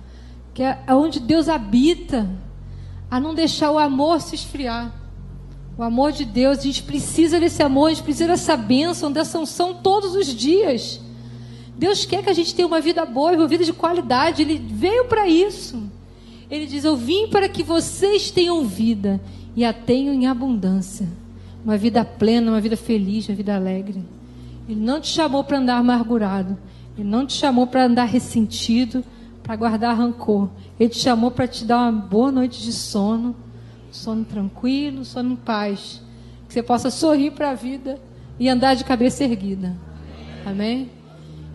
que 0.53 0.63
é 0.63 0.85
onde 0.91 1.19
Deus 1.19 1.49
habita 1.49 2.29
a 3.13 3.21
não 3.21 3.35
deixar 3.35 3.71
o 3.71 3.79
amor 3.79 4.23
se 4.23 4.35
esfriar. 4.35 4.91
O 5.77 5.83
amor 5.83 6.13
de 6.13 6.25
Deus, 6.25 6.61
a 6.61 6.63
gente 6.63 6.83
precisa 6.83 7.39
desse 7.39 7.63
amor, 7.63 7.89
a 7.89 7.91
gente 7.91 8.03
precisa 8.03 8.29
dessa 8.29 8.57
bênção, 8.57 9.13
dessa 9.13 9.39
unção 9.39 9.75
todos 9.75 10.15
os 10.15 10.35
dias. 10.35 10.99
Deus 11.77 12.07
quer 12.07 12.23
que 12.25 12.31
a 12.31 12.33
gente 12.33 12.55
tenha 12.55 12.67
uma 12.67 12.81
vida 12.81 13.05
boa, 13.05 13.33
uma 13.33 13.47
vida 13.47 13.65
de 13.65 13.73
qualidade. 13.75 14.41
Ele 14.41 14.57
veio 14.57 15.05
para 15.09 15.29
isso. 15.29 15.83
Ele 16.51 16.65
diz: 16.65 16.85
Eu 16.85 16.97
vim 16.97 17.29
para 17.29 17.51
que 17.51 17.63
vocês 17.63 18.31
tenham 18.31 18.65
vida 18.65 19.21
e 19.55 19.63
a 19.63 19.75
tenham 19.75 20.15
em 20.15 20.27
abundância. 20.27 21.07
Uma 21.63 21.77
vida 21.77 22.03
plena, 22.07 22.51
uma 22.51 22.63
vida 22.63 22.79
feliz, 22.79 23.29
uma 23.29 23.37
vida 23.37 23.55
alegre. 23.55 24.03
Ele 24.67 24.81
não 24.81 25.03
te 25.03 25.09
chamou 25.09 25.45
para 25.45 25.59
andar 25.59 25.77
amargurado. 25.77 26.57
Ele 26.97 27.07
não 27.07 27.27
te 27.27 27.35
chamou 27.35 27.67
para 27.67 27.85
andar 27.85 28.05
ressentido, 28.05 29.05
para 29.43 29.57
guardar 29.57 29.97
rancor. 29.97 30.49
Ele 30.79 30.89
te 30.89 30.99
chamou 30.99 31.31
para 31.31 31.47
te 31.47 31.65
dar 31.65 31.79
uma 31.79 31.93
boa 31.93 32.31
noite 32.31 32.63
de 32.63 32.73
sono, 32.73 33.35
sono 33.91 34.25
tranquilo, 34.25 35.05
sono 35.05 35.33
em 35.33 35.37
paz. 35.37 36.01
Que 36.47 36.55
você 36.55 36.63
possa 36.63 36.91
sorrir 36.91 37.33
para 37.33 37.51
a 37.51 37.55
vida 37.55 38.01
e 38.39 38.49
andar 38.49 38.75
de 38.75 38.85
cabeça 38.85 39.25
erguida. 39.25 39.77
Amém? 40.45 40.91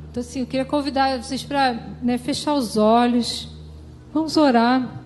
Então, 0.10 0.22
assim, 0.22 0.40
eu 0.40 0.48
queria 0.48 0.66
convidar 0.66 1.22
vocês 1.22 1.44
para 1.44 1.74
né, 2.02 2.18
fechar 2.18 2.54
os 2.54 2.78
olhos. 2.78 3.50
Vamos 4.14 4.38
orar. 4.38 5.04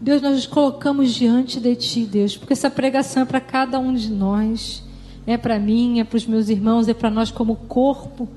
Deus, 0.00 0.22
nós 0.22 0.34
nos 0.34 0.46
colocamos 0.46 1.12
diante 1.12 1.60
de 1.60 1.74
Ti, 1.74 2.04
Deus, 2.04 2.36
porque 2.36 2.52
essa 2.52 2.70
pregação 2.70 3.22
é 3.22 3.26
para 3.26 3.40
cada 3.40 3.78
um 3.78 3.92
de 3.94 4.10
nós. 4.10 4.82
É 5.26 5.36
para 5.36 5.58
mim, 5.58 6.00
é 6.00 6.04
para 6.04 6.16
os 6.16 6.26
meus 6.26 6.48
irmãos, 6.48 6.88
é 6.88 6.94
para 6.94 7.10
nós 7.10 7.30
como 7.30 7.54
corpo. 7.54 8.28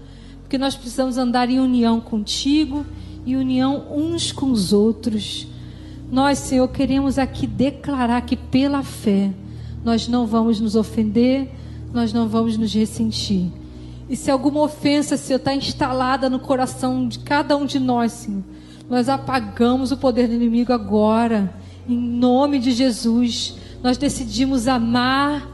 Porque 0.51 0.59
nós 0.59 0.75
precisamos 0.75 1.17
andar 1.17 1.49
em 1.49 1.61
união 1.61 2.01
contigo 2.01 2.85
e 3.25 3.37
união 3.37 3.85
uns 3.89 4.33
com 4.33 4.51
os 4.51 4.73
outros. 4.73 5.47
Nós, 6.11 6.39
Senhor, 6.39 6.67
queremos 6.67 7.17
aqui 7.17 7.47
declarar 7.47 8.19
que 8.23 8.35
pela 8.35 8.83
fé 8.83 9.31
nós 9.81 10.09
não 10.09 10.27
vamos 10.27 10.59
nos 10.59 10.75
ofender, 10.75 11.49
nós 11.93 12.11
não 12.11 12.27
vamos 12.27 12.57
nos 12.57 12.73
ressentir. 12.73 13.49
E 14.09 14.17
se 14.17 14.29
alguma 14.29 14.61
ofensa, 14.61 15.15
Senhor, 15.15 15.37
está 15.39 15.55
instalada 15.55 16.29
no 16.29 16.37
coração 16.37 17.07
de 17.07 17.19
cada 17.19 17.55
um 17.55 17.65
de 17.65 17.79
nós, 17.79 18.11
Senhor, 18.11 18.43
nós 18.89 19.07
apagamos 19.07 19.93
o 19.93 19.97
poder 19.97 20.27
do 20.27 20.33
inimigo 20.33 20.73
agora, 20.73 21.55
em 21.87 21.97
nome 21.97 22.59
de 22.59 22.71
Jesus. 22.71 23.55
Nós 23.81 23.97
decidimos 23.97 24.67
amar 24.67 25.47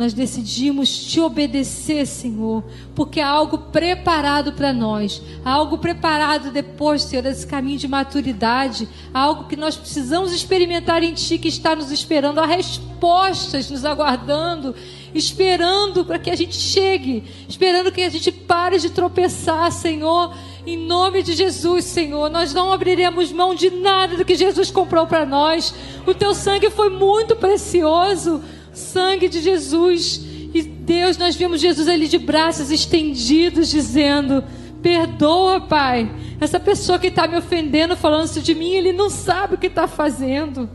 nós 0.00 0.14
decidimos 0.14 0.88
te 0.88 1.20
obedecer, 1.20 2.06
Senhor, 2.06 2.64
porque 2.94 3.20
há 3.20 3.28
algo 3.28 3.58
preparado 3.58 4.54
para 4.54 4.72
nós, 4.72 5.20
há 5.44 5.50
algo 5.50 5.76
preparado 5.76 6.50
depois, 6.50 7.02
Senhor, 7.02 7.20
desse 7.20 7.46
caminho 7.46 7.76
de 7.76 7.86
maturidade, 7.86 8.88
há 9.12 9.20
algo 9.20 9.44
que 9.44 9.56
nós 9.56 9.76
precisamos 9.76 10.32
experimentar 10.32 11.02
em 11.02 11.12
Ti 11.12 11.36
que 11.36 11.48
está 11.48 11.76
nos 11.76 11.92
esperando, 11.92 12.40
há 12.40 12.46
respostas 12.46 13.70
nos 13.70 13.84
aguardando, 13.84 14.74
esperando 15.14 16.02
para 16.02 16.18
que 16.18 16.30
a 16.30 16.34
gente 16.36 16.54
chegue, 16.56 17.22
esperando 17.46 17.92
que 17.92 18.00
a 18.00 18.08
gente 18.08 18.32
pare 18.32 18.78
de 18.78 18.88
tropeçar, 18.88 19.70
Senhor. 19.70 20.34
Em 20.66 20.78
nome 20.78 21.22
de 21.22 21.34
Jesus, 21.34 21.84
Senhor, 21.84 22.30
nós 22.30 22.54
não 22.54 22.72
abriremos 22.72 23.30
mão 23.32 23.54
de 23.54 23.68
nada 23.68 24.16
do 24.16 24.24
que 24.24 24.34
Jesus 24.34 24.70
comprou 24.70 25.06
para 25.06 25.26
nós. 25.26 25.74
O 26.06 26.14
teu 26.14 26.34
sangue 26.34 26.70
foi 26.70 26.88
muito 26.88 27.36
precioso 27.36 28.42
sangue 28.80 29.28
de 29.28 29.40
Jesus. 29.40 30.20
E 30.52 30.62
Deus, 30.62 31.16
nós 31.16 31.36
vemos 31.36 31.60
Jesus 31.60 31.86
ali 31.86 32.08
de 32.08 32.18
braços 32.18 32.70
estendidos, 32.70 33.70
dizendo: 33.70 34.42
Perdoa, 34.82 35.60
Pai. 35.60 36.10
Essa 36.40 36.58
pessoa 36.58 36.98
que 36.98 37.08
está 37.08 37.28
me 37.28 37.36
ofendendo, 37.36 37.96
falando 37.96 38.26
isso 38.26 38.40
de 38.40 38.54
mim, 38.54 38.70
ele 38.70 38.92
não 38.92 39.10
sabe 39.10 39.54
o 39.54 39.58
que 39.58 39.66
está 39.66 39.86
fazendo. 39.86 40.68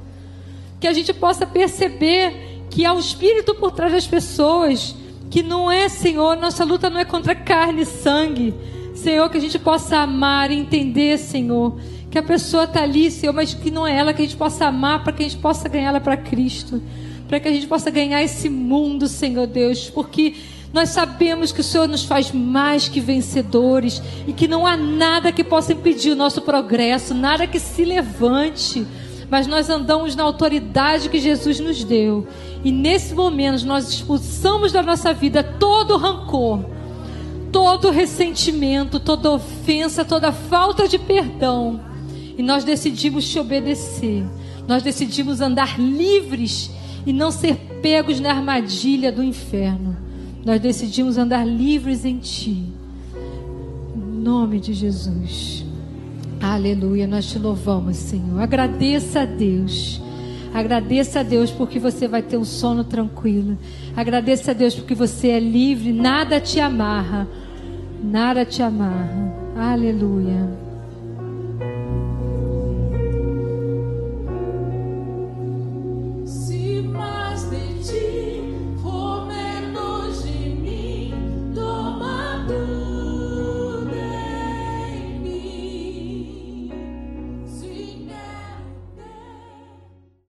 Que 0.79 0.87
a 0.87 0.93
gente 0.93 1.13
possa 1.13 1.45
perceber 1.45 2.61
que 2.69 2.85
há 2.85 2.93
um 2.93 2.99
espírito 2.99 3.55
por 3.55 3.71
trás 3.71 3.91
das 3.91 4.07
pessoas, 4.07 4.95
que 5.29 5.41
não 5.41 5.71
é, 5.71 5.89
Senhor, 5.89 6.37
nossa 6.37 6.63
luta 6.63 6.89
não 6.89 6.99
é 6.99 7.05
contra 7.05 7.35
carne 7.35 7.81
e 7.81 7.85
sangue. 7.85 8.53
Senhor, 8.93 9.29
que 9.29 9.37
a 9.37 9.41
gente 9.41 9.59
possa 9.59 9.97
amar 9.97 10.51
e 10.51 10.55
entender, 10.55 11.17
Senhor, 11.17 11.77
que 12.09 12.17
a 12.17 12.23
pessoa 12.23 12.63
está 12.63 12.83
ali, 12.83 13.11
Senhor, 13.11 13.33
mas 13.33 13.53
que 13.53 13.69
não 13.69 13.85
é 13.85 13.97
ela, 13.97 14.13
que 14.13 14.21
a 14.21 14.25
gente 14.25 14.37
possa 14.37 14.67
amar 14.67 15.03
para 15.03 15.11
que 15.11 15.23
a 15.23 15.27
gente 15.27 15.41
possa 15.41 15.67
ganhar 15.67 15.89
ela 15.89 15.99
para 15.99 16.15
Cristo 16.15 16.81
para 17.27 17.39
que 17.39 17.47
a 17.47 17.51
gente 17.51 17.67
possa 17.67 17.89
ganhar 17.89 18.23
esse 18.23 18.49
mundo, 18.49 19.07
Senhor 19.07 19.47
Deus, 19.47 19.89
porque 19.89 20.35
nós 20.75 20.89
sabemos 20.89 21.51
que 21.51 21.61
o 21.61 21.63
Senhor 21.63 21.87
nos 21.87 22.03
faz 22.03 22.31
mais 22.31 22.89
que 22.89 22.99
vencedores 22.99 24.01
e 24.27 24.33
que 24.33 24.47
não 24.47 24.67
há 24.67 24.75
nada 24.75 25.31
que 25.31 25.43
possa 25.43 25.71
impedir 25.71 26.11
o 26.11 26.15
nosso 26.17 26.41
progresso, 26.41 27.13
nada 27.13 27.47
que 27.47 27.59
se 27.59 27.85
levante, 27.85 28.85
mas 29.29 29.47
nós 29.47 29.69
andamos 29.69 30.15
na 30.15 30.23
autoridade 30.23 31.07
que 31.09 31.19
Jesus 31.19 31.59
nos 31.59 31.83
deu. 31.83 32.27
E 32.63 32.71
nesse 32.71 33.13
momento 33.13 33.65
nós 33.65 33.89
expulsamos 33.89 34.71
da 34.71 34.83
nossa 34.83 35.13
vida 35.13 35.41
todo 35.41 35.97
rancor, 35.97 36.65
todo 37.53 37.89
ressentimento, 37.89 38.99
toda 38.99 39.31
ofensa, 39.31 40.03
toda 40.03 40.33
falta 40.33 40.89
de 40.89 40.99
perdão 40.99 41.79
E 42.37 42.43
nós 42.43 42.65
decidimos 42.65 43.25
te 43.29 43.39
obedecer. 43.39 44.25
Nós 44.67 44.83
decidimos 44.83 45.39
andar 45.39 45.79
livres 45.79 46.69
e 47.05 47.13
não 47.13 47.31
ser 47.31 47.55
pegos 47.81 48.19
na 48.19 48.31
armadilha 48.31 49.11
do 49.11 49.23
inferno. 49.23 49.95
Nós 50.45 50.59
decidimos 50.59 51.17
andar 51.17 51.45
livres 51.45 52.05
em 52.05 52.17
Ti. 52.17 52.65
Em 53.95 54.21
nome 54.21 54.59
de 54.59 54.73
Jesus. 54.73 55.65
Aleluia, 56.41 57.07
nós 57.07 57.29
te 57.29 57.39
louvamos, 57.39 57.95
Senhor. 57.95 58.39
Agradeça 58.39 59.21
a 59.21 59.25
Deus. 59.25 60.01
Agradeça 60.53 61.19
a 61.19 61.23
Deus 61.23 61.51
porque 61.51 61.79
você 61.79 62.07
vai 62.07 62.21
ter 62.21 62.37
um 62.37 62.45
sono 62.45 62.83
tranquilo. 62.83 63.57
Agradeça 63.95 64.51
a 64.51 64.53
Deus 64.53 64.75
porque 64.75 64.95
você 64.95 65.29
é 65.29 65.39
livre, 65.39 65.91
nada 65.91 66.39
te 66.39 66.59
amarra. 66.59 67.27
Nada 68.03 68.45
te 68.45 68.61
amarra. 68.61 69.33
Aleluia. 69.55 70.64